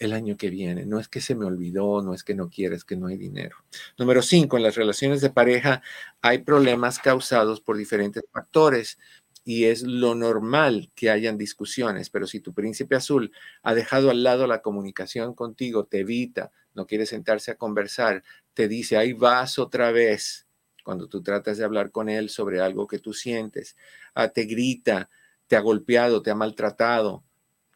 el 0.01 0.15
año 0.15 0.37
que 0.37 0.51
viene. 0.51 0.87
No 0.87 0.99
es 0.99 1.09
que 1.09 1.21
se 1.21 1.37
me 1.37 1.45
olvidó, 1.45 2.03
no 2.03 2.15
es 2.15 2.25
que 2.25 2.35
no 2.35 2.49
quieres, 2.49 2.85
que 2.85 2.97
no 2.97 3.07
hay 3.07 3.17
dinero. 3.17 3.57
Número 3.99 4.23
cinco, 4.23 4.57
en 4.57 4.65
las 4.65 4.75
relaciones 4.75 5.21
de 5.21 5.31
pareja 5.31 5.83
hay 6.23 6.39
problemas 6.39 6.99
causados 6.99 7.61
por 7.61 7.77
diferentes 7.77 8.25
factores 8.33 8.99
y 9.45 9.65
es 9.65 9.83
lo 9.83 10.15
normal 10.15 10.91
que 10.95 11.11
hayan 11.11 11.39
discusiones, 11.39 12.11
pero 12.11 12.27
si 12.27 12.41
tu 12.41 12.53
príncipe 12.55 12.97
azul 12.97 13.33
ha 13.63 13.75
dejado 13.75 14.11
al 14.11 14.23
lado 14.23 14.47
la 14.47 14.63
comunicación 14.63 15.35
contigo, 15.35 15.85
te 15.85 16.01
evita, 16.01 16.51
no 16.75 16.87
quiere 16.87 17.07
sentarse 17.07 17.51
a 17.51 17.57
conversar, 17.57 18.23
te 18.55 18.69
dice, 18.69 18.97
ahí 18.97 19.13
vas 19.13 19.59
otra 19.59 19.93
vez, 19.93 20.47
cuando 20.83 21.09
tú 21.09 21.23
tratas 21.23 21.59
de 21.59 21.65
hablar 21.65 21.91
con 21.91 22.09
él 22.09 22.31
sobre 22.31 22.61
algo 22.61 22.87
que 22.87 22.99
tú 22.99 23.13
sientes, 23.13 23.77
ah, 24.15 24.29
te 24.29 24.45
grita, 24.45 25.11
te 25.47 25.57
ha 25.57 25.61
golpeado, 25.61 26.23
te 26.23 26.31
ha 26.31 26.35
maltratado, 26.35 27.25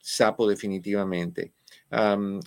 sapo 0.00 0.48
definitivamente 0.48 1.52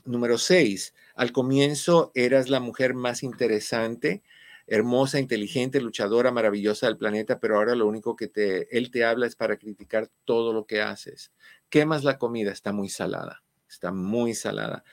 número 0.06 0.38
seis, 0.38 0.94
al 1.16 1.32
comienzo 1.32 2.12
eras 2.16 2.50
la 2.50 2.60
mujer 2.60 2.94
más 2.94 3.24
interesante, 3.24 4.24
hermosa, 4.68 5.20
inteligente, 5.20 5.80
luchadora, 5.80 6.32
maravillosa 6.32 6.88
del 6.88 6.98
planeta, 6.98 7.40
pero 7.40 7.56
ahora 7.56 7.76
lo 7.76 7.88
único 7.88 8.16
que 8.16 8.68
él 8.70 8.92
te 8.92 9.06
habla 9.06 9.26
es 9.26 9.36
para 9.36 9.58
criticar 9.58 10.10
todo 10.26 10.54
lo 10.54 10.66
que 10.66 10.82
haces. 10.82 11.32
Quemas 11.70 12.04
la 12.04 12.18
comida, 12.18 12.52
está 12.52 12.74
muy 12.74 12.90
salada, 12.90 13.44
está 13.70 13.92
muy 13.92 14.34
salada. 14.34 14.84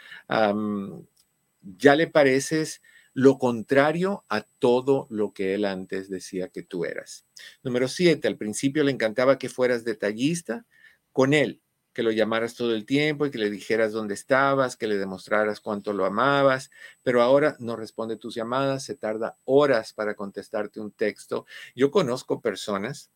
ya 1.62 1.96
le 1.96 2.06
pareces 2.06 2.82
lo 3.14 3.38
contrario 3.38 4.24
a 4.28 4.42
todo 4.42 5.06
lo 5.08 5.32
que 5.32 5.54
él 5.54 5.64
antes 5.64 6.10
decía 6.10 6.48
que 6.48 6.62
tú 6.62 6.84
eras. 6.84 7.24
Número 7.62 7.88
siete, 7.88 8.28
al 8.28 8.36
principio 8.36 8.82
le 8.84 8.90
encantaba 8.90 9.38
que 9.38 9.48
fueras 9.48 9.84
detallista 9.84 10.66
con 11.12 11.32
él 11.32 11.60
que 11.94 12.02
lo 12.02 12.10
llamaras 12.10 12.54
todo 12.54 12.74
el 12.74 12.84
tiempo 12.84 13.24
y 13.24 13.30
que 13.30 13.38
le 13.38 13.48
dijeras 13.48 13.92
dónde 13.92 14.14
estabas, 14.14 14.76
que 14.76 14.88
le 14.88 14.98
demostraras 14.98 15.60
cuánto 15.60 15.92
lo 15.92 16.04
amabas, 16.04 16.70
pero 17.02 17.22
ahora 17.22 17.56
no 17.60 17.76
responde 17.76 18.16
tus 18.16 18.34
llamadas, 18.34 18.82
se 18.82 18.96
tarda 18.96 19.38
horas 19.44 19.92
para 19.92 20.14
contestarte 20.14 20.80
un 20.80 20.90
texto. 20.90 21.46
Yo 21.74 21.92
conozco 21.92 22.40
personas 22.40 23.10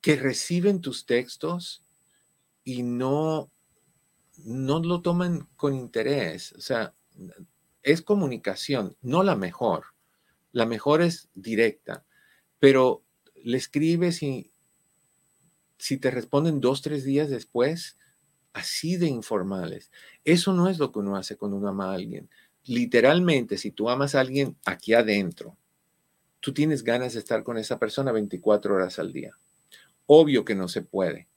que 0.00 0.16
reciben 0.16 0.80
tus 0.80 1.06
textos 1.06 1.84
y 2.64 2.82
no, 2.82 3.48
no 4.44 4.80
lo 4.80 5.00
toman 5.00 5.48
con 5.56 5.74
interés. 5.74 6.52
O 6.52 6.60
sea, 6.60 6.92
es 7.82 8.02
comunicación, 8.02 8.96
no 9.02 9.22
la 9.22 9.36
mejor. 9.36 9.86
La 10.50 10.66
mejor 10.66 11.00
es 11.00 11.28
directa, 11.34 12.04
pero 12.58 13.02
le 13.44 13.56
escribes 13.56 14.22
y 14.22 14.50
si 15.78 15.98
te 15.98 16.10
responden 16.10 16.60
dos, 16.60 16.82
tres 16.82 17.04
días 17.04 17.30
después, 17.30 17.98
así 18.52 18.96
de 18.96 19.06
informales. 19.06 19.90
Eso 20.24 20.52
no 20.52 20.68
es 20.68 20.78
lo 20.78 20.92
que 20.92 21.00
uno 21.00 21.16
hace 21.16 21.36
cuando 21.36 21.56
uno 21.56 21.68
ama 21.68 21.90
a 21.90 21.94
alguien. 21.94 22.30
Literalmente, 22.64 23.58
si 23.58 23.70
tú 23.70 23.90
amas 23.90 24.14
a 24.14 24.20
alguien 24.20 24.56
aquí 24.64 24.94
adentro, 24.94 25.56
tú 26.40 26.54
tienes 26.54 26.84
ganas 26.84 27.14
de 27.14 27.18
estar 27.18 27.42
con 27.42 27.58
esa 27.58 27.78
persona 27.78 28.12
24 28.12 28.74
horas 28.74 28.98
al 28.98 29.12
día. 29.12 29.36
Obvio 30.06 30.44
que 30.44 30.54
no 30.54 30.68
se 30.68 30.82
puede. 30.82 31.28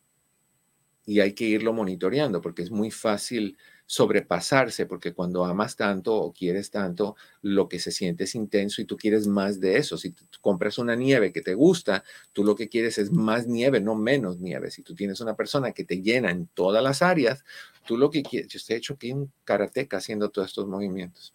Y 1.05 1.19
hay 1.21 1.33
que 1.33 1.45
irlo 1.45 1.73
monitoreando 1.73 2.41
porque 2.41 2.61
es 2.61 2.71
muy 2.71 2.91
fácil 2.91 3.57
sobrepasarse, 3.87 4.85
porque 4.85 5.13
cuando 5.13 5.45
amas 5.45 5.77
tanto 5.77 6.13
o 6.13 6.33
quieres 6.33 6.69
tanto, 6.69 7.15
lo 7.41 7.69
que 7.69 7.79
se 7.79 7.91
siente 7.91 8.25
es 8.25 8.35
intenso 8.35 8.81
y 8.81 8.85
tú 8.85 8.97
quieres 8.97 9.27
más 9.27 9.61
de 9.61 9.77
eso. 9.77 9.97
Si 9.97 10.13
compras 10.41 10.77
una 10.77 10.95
nieve 10.95 11.31
que 11.31 11.41
te 11.41 11.55
gusta, 11.55 12.03
tú 12.33 12.43
lo 12.43 12.53
que 12.53 12.67
quieres 12.67 12.97
es 12.97 13.11
más 13.11 13.47
nieve, 13.47 13.79
no 13.79 13.95
menos 13.95 14.39
nieve. 14.39 14.71
Si 14.71 14.83
tú 14.83 14.93
tienes 14.93 15.21
una 15.21 15.35
persona 15.35 15.71
que 15.71 15.85
te 15.85 16.01
llena 16.01 16.29
en 16.31 16.47
todas 16.47 16.83
las 16.83 17.01
áreas, 17.01 17.45
tú 17.85 17.97
lo 17.97 18.11
que 18.11 18.23
quieres, 18.23 18.49
yo 18.49 18.57
estoy 18.57 18.75
hecho 18.75 18.95
aquí 18.95 19.13
un 19.13 19.31
karateca 19.45 19.97
haciendo 19.97 20.29
todos 20.29 20.49
estos 20.49 20.67
movimientos. 20.67 21.33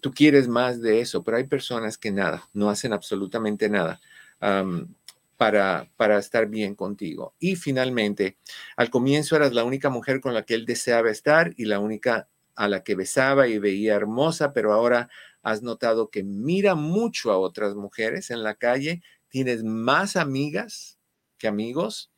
tú 0.00 0.10
quieres 0.12 0.48
más 0.48 0.80
de 0.80 1.00
eso, 1.00 1.22
pero 1.22 1.36
hay 1.36 1.44
personas 1.44 1.98
que 1.98 2.10
nada, 2.10 2.48
no 2.52 2.68
hacen 2.68 2.92
absolutamente 2.92 3.68
nada 3.68 4.00
para, 5.40 6.18
estar 6.18 6.48
bien 6.48 6.74
contigo. 6.74 7.34
Y 7.38 7.56
finalmente, 7.56 8.36
al 8.76 8.90
comienzo 8.90 9.36
eras 9.36 9.54
la 9.54 9.64
única 9.64 9.88
mujer 9.88 10.20
con 10.20 10.34
la 10.34 10.44
que 10.44 10.52
él 10.52 10.66
deseaba 10.66 11.10
estar 11.10 11.54
y 11.56 11.64
la 11.64 11.78
única 11.78 12.28
a 12.56 12.68
la 12.68 12.84
que 12.84 12.94
besaba 12.94 13.48
y 13.48 13.58
veía 13.58 13.94
hermosa, 13.94 14.52
pero 14.52 14.74
ahora 14.74 15.08
has 15.40 15.62
notado 15.62 16.10
que 16.10 16.22
mira 16.22 16.74
mucho 16.74 17.32
a 17.32 17.38
otras 17.38 17.74
mujeres 17.74 18.30
en 18.30 18.42
la 18.42 18.54
calle, 18.54 19.02
tienes 19.30 19.64
más 19.64 20.16
amigas 20.16 20.98
que 21.38 21.48
amigos, 21.48 22.12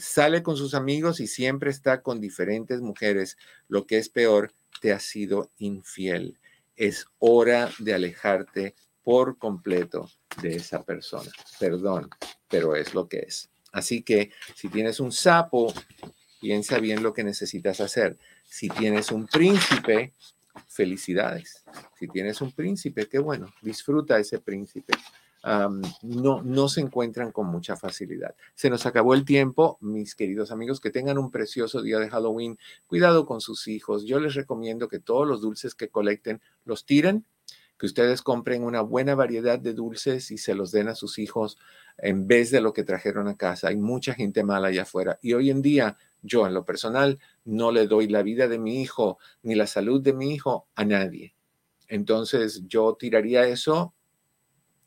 sale 0.00 0.42
con 0.42 0.56
sus 0.56 0.74
amigos 0.74 1.20
y 1.20 1.28
siempre 1.28 1.70
está 1.70 2.02
con 2.02 2.20
diferentes 2.20 2.80
mujeres. 2.80 3.36
Lo 3.68 3.86
que 3.86 3.98
es 3.98 4.08
peor, 4.08 4.52
te 4.80 4.92
ha 4.92 4.98
sido 4.98 5.52
infiel. 5.58 6.40
Es 6.74 7.06
hora 7.20 7.70
de 7.78 7.94
alejarte 7.94 8.74
por 9.04 9.38
completo 9.38 10.10
de 10.42 10.56
esa 10.56 10.82
persona. 10.82 11.30
Perdón, 11.60 12.08
pero 12.48 12.74
es 12.74 12.94
lo 12.94 13.06
que 13.06 13.18
es. 13.18 13.50
Así 13.70 14.02
que 14.02 14.30
si 14.54 14.68
tienes 14.68 14.98
un 14.98 15.12
sapo, 15.12 15.72
piensa 16.40 16.78
bien 16.78 17.02
lo 17.02 17.12
que 17.12 17.22
necesitas 17.22 17.80
hacer. 17.80 18.18
Si 18.44 18.68
tienes 18.68 19.12
un 19.12 19.26
príncipe, 19.26 20.14
felicidades. 20.68 21.64
Si 21.98 22.08
tienes 22.08 22.40
un 22.40 22.52
príncipe, 22.52 23.08
qué 23.08 23.18
bueno, 23.18 23.52
disfruta 23.62 24.18
ese 24.18 24.38
príncipe. 24.38 24.94
no, 26.02 26.42
no 26.42 26.68
se 26.68 26.80
encuentran 26.80 27.32
con 27.32 27.46
mucha 27.48 27.76
facilidad. 27.76 28.34
Se 28.54 28.70
nos 28.70 28.86
acabó 28.86 29.12
el 29.14 29.24
tiempo, 29.24 29.76
mis 29.80 30.14
queridos 30.14 30.50
amigos, 30.50 30.80
que 30.80 30.90
tengan 30.90 31.18
un 31.18 31.30
precioso 31.30 31.82
día 31.82 31.98
de 31.98 32.08
Halloween. 32.08 32.58
Cuidado 32.86 33.26
con 33.26 33.40
sus 33.40 33.68
hijos. 33.68 34.06
Yo 34.06 34.20
les 34.20 34.34
recomiendo 34.34 34.88
que 34.88 35.00
todos 35.00 35.26
los 35.26 35.42
dulces 35.42 35.74
que 35.74 35.88
colecten 35.88 36.40
los 36.64 36.86
tiren 36.86 37.26
ustedes 37.86 38.22
compren 38.22 38.62
una 38.62 38.80
buena 38.80 39.14
variedad 39.14 39.58
de 39.58 39.74
dulces 39.74 40.30
y 40.30 40.38
se 40.38 40.54
los 40.54 40.70
den 40.70 40.88
a 40.88 40.94
sus 40.94 41.18
hijos 41.18 41.58
en 41.98 42.26
vez 42.26 42.50
de 42.50 42.60
lo 42.60 42.72
que 42.72 42.84
trajeron 42.84 43.28
a 43.28 43.36
casa. 43.36 43.68
Hay 43.68 43.76
mucha 43.76 44.14
gente 44.14 44.44
mala 44.44 44.68
allá 44.68 44.82
afuera. 44.82 45.18
Y 45.22 45.32
hoy 45.32 45.50
en 45.50 45.62
día, 45.62 45.96
yo 46.22 46.46
en 46.46 46.54
lo 46.54 46.64
personal, 46.64 47.18
no 47.44 47.72
le 47.72 47.86
doy 47.86 48.08
la 48.08 48.22
vida 48.22 48.48
de 48.48 48.58
mi 48.58 48.80
hijo 48.80 49.18
ni 49.42 49.54
la 49.54 49.66
salud 49.66 50.00
de 50.00 50.12
mi 50.12 50.34
hijo 50.34 50.68
a 50.74 50.84
nadie. 50.84 51.34
Entonces, 51.88 52.62
yo 52.66 52.96
tiraría 52.98 53.46
eso, 53.46 53.94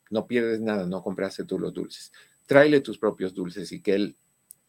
no 0.09 0.27
pierdes 0.27 0.61
nada, 0.61 0.85
no 0.85 1.03
compraste 1.03 1.43
tú 1.43 1.59
los 1.59 1.73
dulces. 1.73 2.11
Tráele 2.45 2.81
tus 2.81 2.97
propios 2.97 3.33
dulces 3.33 3.71
y 3.71 3.81
que 3.81 3.93
él 3.93 4.17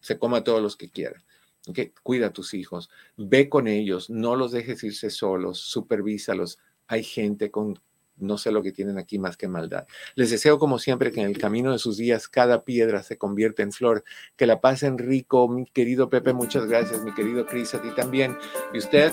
se 0.01 0.19
coma 0.19 0.45
todos 0.45 0.63
los 0.63 0.77
que 0.77 0.91
quiera. 0.91 1.25
¿ok? 1.69 1.79
Cuida 2.03 2.29
a 2.29 2.33
tus 2.33 2.55
hijos, 2.55 2.91
ve 3.17 3.49
con 3.49 3.69
ellos, 3.69 4.11
no 4.11 4.37
los 4.37 4.53
dejes 4.53 4.83
irse 4.85 5.11
solos, 5.11 5.59
supervísalos. 5.59 6.59
Hay 6.87 7.03
gente 7.05 7.51
con 7.51 7.81
no 8.21 8.39
sé 8.39 8.51
lo 8.51 8.63
que 8.63 8.73
tienen 8.73 8.99
aquí 8.99 9.19
más 9.19 9.37
que 9.37 9.49
maldad. 9.49 9.87
Les 10.15 10.31
deseo 10.31 10.59
como 10.59 10.79
siempre 10.79 11.13
que 11.13 11.21
en 11.21 11.27
el 11.27 11.39
camino 11.39 11.73
de 11.73 11.79
sus 11.79 11.97
días 11.97 12.29
cada 12.29 12.65
piedra 12.65 13.03
se 13.03 13.19
convierta 13.19 13.63
en 13.63 13.73
flor, 13.73 14.05
que 14.37 14.47
la 14.47 14.61
pasen 14.61 14.99
rico, 14.99 15.49
mi 15.49 15.67
querido 15.67 16.09
Pepe, 16.09 16.33
muchas 16.33 16.67
gracias, 16.67 17.03
mi 17.03 17.13
querido 17.15 17.47
Cris, 17.47 17.75
a 17.75 17.83
ti 17.83 17.89
también. 17.95 18.37
Y 18.73 18.79
usted, 18.79 19.13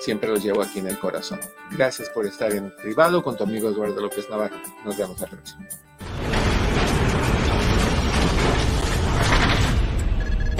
siempre 0.00 0.28
los 0.28 0.42
llevo 0.42 0.62
aquí 0.62 0.78
en 0.78 0.88
el 0.88 0.98
corazón. 0.98 1.40
Gracias 1.72 2.08
por 2.10 2.26
estar 2.26 2.52
en 2.52 2.74
privado 2.76 3.22
con 3.22 3.36
tu 3.36 3.44
amigo 3.44 3.68
Eduardo 3.68 4.00
López 4.00 4.28
Navarro. 4.30 4.56
Nos 4.84 4.96
vemos 4.96 5.20
la 5.20 5.26
próxima. 5.26 5.87